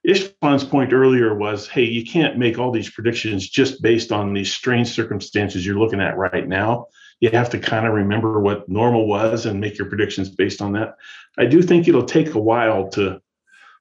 Istvan's 0.06 0.64
point 0.64 0.92
earlier 0.92 1.34
was, 1.34 1.66
hey, 1.66 1.84
you 1.84 2.04
can't 2.04 2.36
make 2.36 2.58
all 2.58 2.70
these 2.70 2.90
predictions 2.90 3.48
just 3.48 3.80
based 3.80 4.12
on 4.12 4.34
these 4.34 4.52
strange 4.52 4.88
circumstances 4.88 5.64
you're 5.64 5.78
looking 5.78 6.00
at 6.00 6.18
right 6.18 6.46
now. 6.46 6.86
You 7.20 7.30
have 7.30 7.48
to 7.50 7.58
kind 7.58 7.86
of 7.86 7.94
remember 7.94 8.40
what 8.40 8.68
normal 8.68 9.06
was 9.06 9.46
and 9.46 9.60
make 9.60 9.78
your 9.78 9.88
predictions 9.88 10.28
based 10.28 10.60
on 10.60 10.72
that. 10.72 10.96
I 11.38 11.46
do 11.46 11.62
think 11.62 11.88
it'll 11.88 12.04
take 12.04 12.34
a 12.34 12.40
while 12.40 12.88
to 12.90 13.20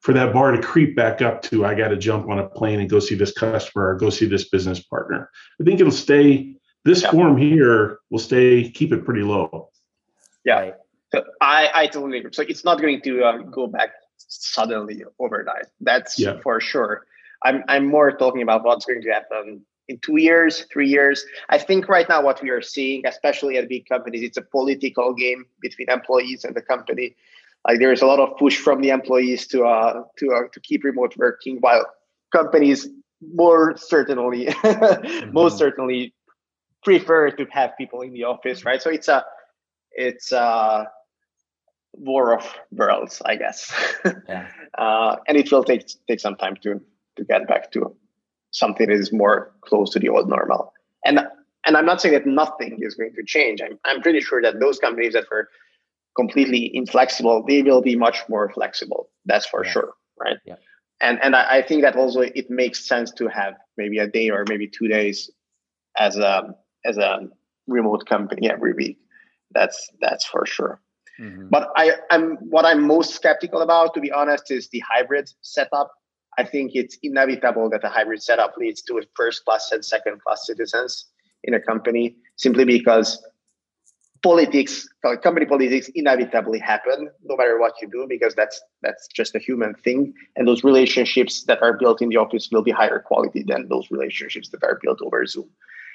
for 0.02 0.14
that 0.14 0.34
bar 0.34 0.52
to 0.52 0.62
creep 0.62 0.96
back 0.98 1.22
up 1.22 1.42
to 1.42 1.66
I 1.66 1.76
got 1.76 1.88
to 1.90 1.98
jump 1.98 2.30
on 2.30 2.38
a 2.38 2.48
plane 2.48 2.82
and 2.82 2.90
go 2.90 3.00
see 3.00 3.16
this 3.16 3.32
customer 3.32 3.90
or 3.90 3.96
go 3.96 4.10
see 4.10 4.26
this 4.26 4.50
business 4.50 4.82
partner. 4.82 5.30
I 5.60 5.64
think 5.64 5.80
it'll 5.80 5.92
stay 5.92 6.56
this 6.86 7.02
yeah. 7.02 7.12
form 7.12 7.38
here 7.38 8.00
will 8.10 8.20
stay 8.20 8.70
keep 8.70 8.92
it 8.92 9.06
pretty 9.06 9.24
low. 9.24 9.70
Yeah. 10.46 10.72
So 11.14 11.24
I, 11.40 11.70
I 11.74 11.88
totally 11.88 12.18
agree. 12.18 12.34
So 12.34 12.44
it's 12.44 12.66
not 12.66 12.82
going 12.82 13.02
to 13.02 13.24
uh, 13.24 13.38
go 13.38 13.68
back 13.68 13.92
suddenly 14.28 15.04
overnight. 15.20 15.68
That's 15.82 16.20
yeah. 16.20 16.40
for 16.42 16.60
sure. 16.60 17.06
I'm, 17.44 17.64
I'm 17.68 17.86
more 17.88 18.12
talking 18.12 18.42
about 18.42 18.64
what's 18.64 18.86
going 18.86 19.02
to 19.02 19.12
happen 19.12 19.66
in 19.88 20.00
two 20.00 20.18
years, 20.18 20.66
three 20.72 20.88
years. 20.88 21.26
I 21.50 21.58
think 21.58 21.90
right 21.90 22.08
now 22.08 22.24
what 22.24 22.42
we 22.42 22.50
are 22.50 22.62
seeing, 22.62 23.06
especially 23.06 23.58
at 23.58 23.68
big 23.68 23.88
companies, 23.88 24.24
it's 24.24 24.38
a 24.38 24.42
political 24.42 25.14
game 25.14 25.46
between 25.62 25.90
employees 25.90 26.44
and 26.44 26.56
the 26.56 26.62
company. 26.62 27.16
Like 27.68 27.80
there 27.80 27.92
is 27.92 28.02
a 28.02 28.06
lot 28.06 28.20
of 28.20 28.38
push 28.38 28.58
from 28.58 28.82
the 28.82 28.90
employees 28.90 29.48
to 29.48 29.66
uh, 29.66 30.04
to 30.18 30.34
uh, 30.34 30.48
to 30.52 30.60
keep 30.60 30.84
remote 30.84 31.16
working, 31.18 31.58
while 31.62 31.86
companies 32.32 32.90
more 33.34 33.78
certainly, 33.78 34.46
mm-hmm. 34.48 35.32
most 35.32 35.58
certainly 35.58 36.14
prefer 36.84 37.32
to 37.32 37.46
have 37.52 37.72
people 37.78 38.02
in 38.02 38.12
the 38.12 38.26
office, 38.26 38.66
right? 38.66 38.82
So 38.82 38.90
it's 38.90 39.08
a 39.08 39.24
it's 39.92 40.34
uh 40.34 40.86
war 41.94 42.38
of 42.38 42.46
worlds, 42.72 43.22
I 43.26 43.36
guess. 43.36 43.74
Yeah. 44.28 44.48
uh, 44.78 45.18
and 45.28 45.38
it 45.38 45.52
will 45.52 45.64
take 45.64 45.86
take 46.08 46.20
some 46.20 46.36
time 46.36 46.56
to 46.64 46.82
to 47.16 47.24
get 47.24 47.48
back 47.48 47.72
to 47.72 47.96
something 48.52 48.88
that 48.88 48.94
is 48.94 49.12
more 49.12 49.52
close 49.62 49.92
to 49.92 50.00
the 50.00 50.10
old 50.10 50.30
normal. 50.30 50.74
And 51.06 51.20
and 51.66 51.78
I'm 51.78 51.86
not 51.86 52.02
saying 52.02 52.14
that 52.14 52.26
nothing 52.26 52.78
is 52.82 52.96
going 52.96 53.14
to 53.16 53.24
change. 53.24 53.62
I'm 53.62 53.80
I'm 53.86 54.02
pretty 54.02 54.22
sure 54.22 54.42
that 54.42 54.60
those 54.60 54.80
companies 54.80 55.14
that 55.14 55.26
were 55.32 55.50
completely 56.16 56.76
inflexible, 56.76 57.44
they 57.48 57.62
will 57.62 57.82
be 57.82 57.96
much 57.96 58.20
more 58.30 58.50
flexible. 58.50 59.10
That's 59.26 59.46
for 59.46 59.66
yeah. 59.66 59.72
sure, 59.72 59.94
right? 60.20 60.38
Yeah. 60.46 60.56
And 61.02 61.22
and 61.24 61.36
I, 61.36 61.58
I 61.58 61.62
think 61.62 61.82
that 61.84 61.96
also 61.96 62.22
it 62.22 62.50
makes 62.50 62.86
sense 62.88 63.12
to 63.14 63.28
have 63.28 63.56
maybe 63.78 63.98
a 64.00 64.08
day 64.08 64.30
or 64.30 64.46
maybe 64.48 64.68
two 64.68 64.88
days 64.88 65.30
as 65.98 66.18
a 66.18 66.56
as 66.86 66.98
a 66.98 67.30
remote 67.68 68.06
company 68.06 68.50
every 68.50 68.74
week. 68.74 69.00
That's 69.52 69.90
that's 70.02 70.26
for 70.26 70.46
sure. 70.46 70.82
Mm-hmm. 71.20 71.48
But 71.50 71.70
I, 71.76 71.94
I'm 72.10 72.38
what 72.50 72.66
I'm 72.66 72.86
most 72.86 73.14
skeptical 73.14 73.62
about, 73.62 73.94
to 73.94 74.02
be 74.02 74.12
honest, 74.12 74.52
is 74.52 74.70
the 74.70 74.80
hybrid 74.80 75.30
setup. 75.42 75.92
I 76.38 76.44
think 76.44 76.72
it's 76.74 76.98
inevitable 77.04 77.70
that 77.70 77.84
a 77.84 77.90
hybrid 77.90 78.24
setup 78.24 78.56
leads 78.58 78.82
to 78.84 79.02
first 79.16 79.46
class 79.46 79.72
and 79.72 79.86
second 79.86 80.22
class 80.24 80.48
citizens 80.48 81.06
in 81.44 81.54
a 81.54 81.60
company 81.60 82.16
simply 82.38 82.66
because 82.66 83.24
politics 84.24 84.88
company 85.22 85.46
politics 85.46 85.90
inevitably 85.96 86.58
happen 86.58 87.10
no 87.26 87.36
matter 87.36 87.60
what 87.60 87.74
you 87.82 87.90
do 87.90 88.06
because 88.08 88.34
that's 88.34 88.62
that's 88.82 89.08
just 89.14 89.36
a 89.36 89.40
human 89.40 89.76
thing 89.84 90.14
and 90.38 90.48
those 90.48 90.64
relationships 90.64 91.44
that 91.44 91.62
are 91.62 91.78
built 91.78 92.02
in 92.02 92.08
the 92.08 92.16
office 92.16 92.50
will 92.50 92.64
be 92.64 92.72
higher 92.72 93.00
quality 93.00 93.44
than 93.46 93.68
those 93.68 93.92
relationships 93.92 94.48
that 94.50 94.64
are 94.64 94.80
built 94.82 95.00
over 95.02 95.26
zoom 95.26 95.50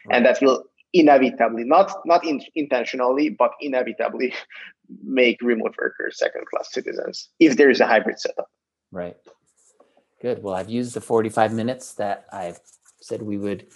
right. 0.07 0.17
and 0.17 0.27
that 0.27 0.39
will 0.43 0.63
inevitably, 0.93 1.65
not 1.65 1.93
not 2.07 2.25
in, 2.25 2.43
intentionally, 2.55 3.29
but 3.29 3.53
inevitably 3.61 4.35
make 5.03 5.41
remote 5.43 5.75
workers 5.81 6.19
second 6.19 6.47
class 6.47 6.73
citizens 6.73 7.29
if 7.39 7.57
there 7.57 7.71
is 7.71 7.81
a 7.81 7.87
hybrid 7.87 8.19
setup. 8.19 8.49
Right. 8.91 9.17
Good. 10.21 10.43
Well, 10.43 10.55
I've 10.55 10.71
used 10.71 10.95
the 10.95 11.01
45 11.01 11.53
minutes 11.53 11.95
that 11.95 12.27
I've 12.33 12.59
said 13.01 13.23
we 13.23 13.39
would 13.39 13.67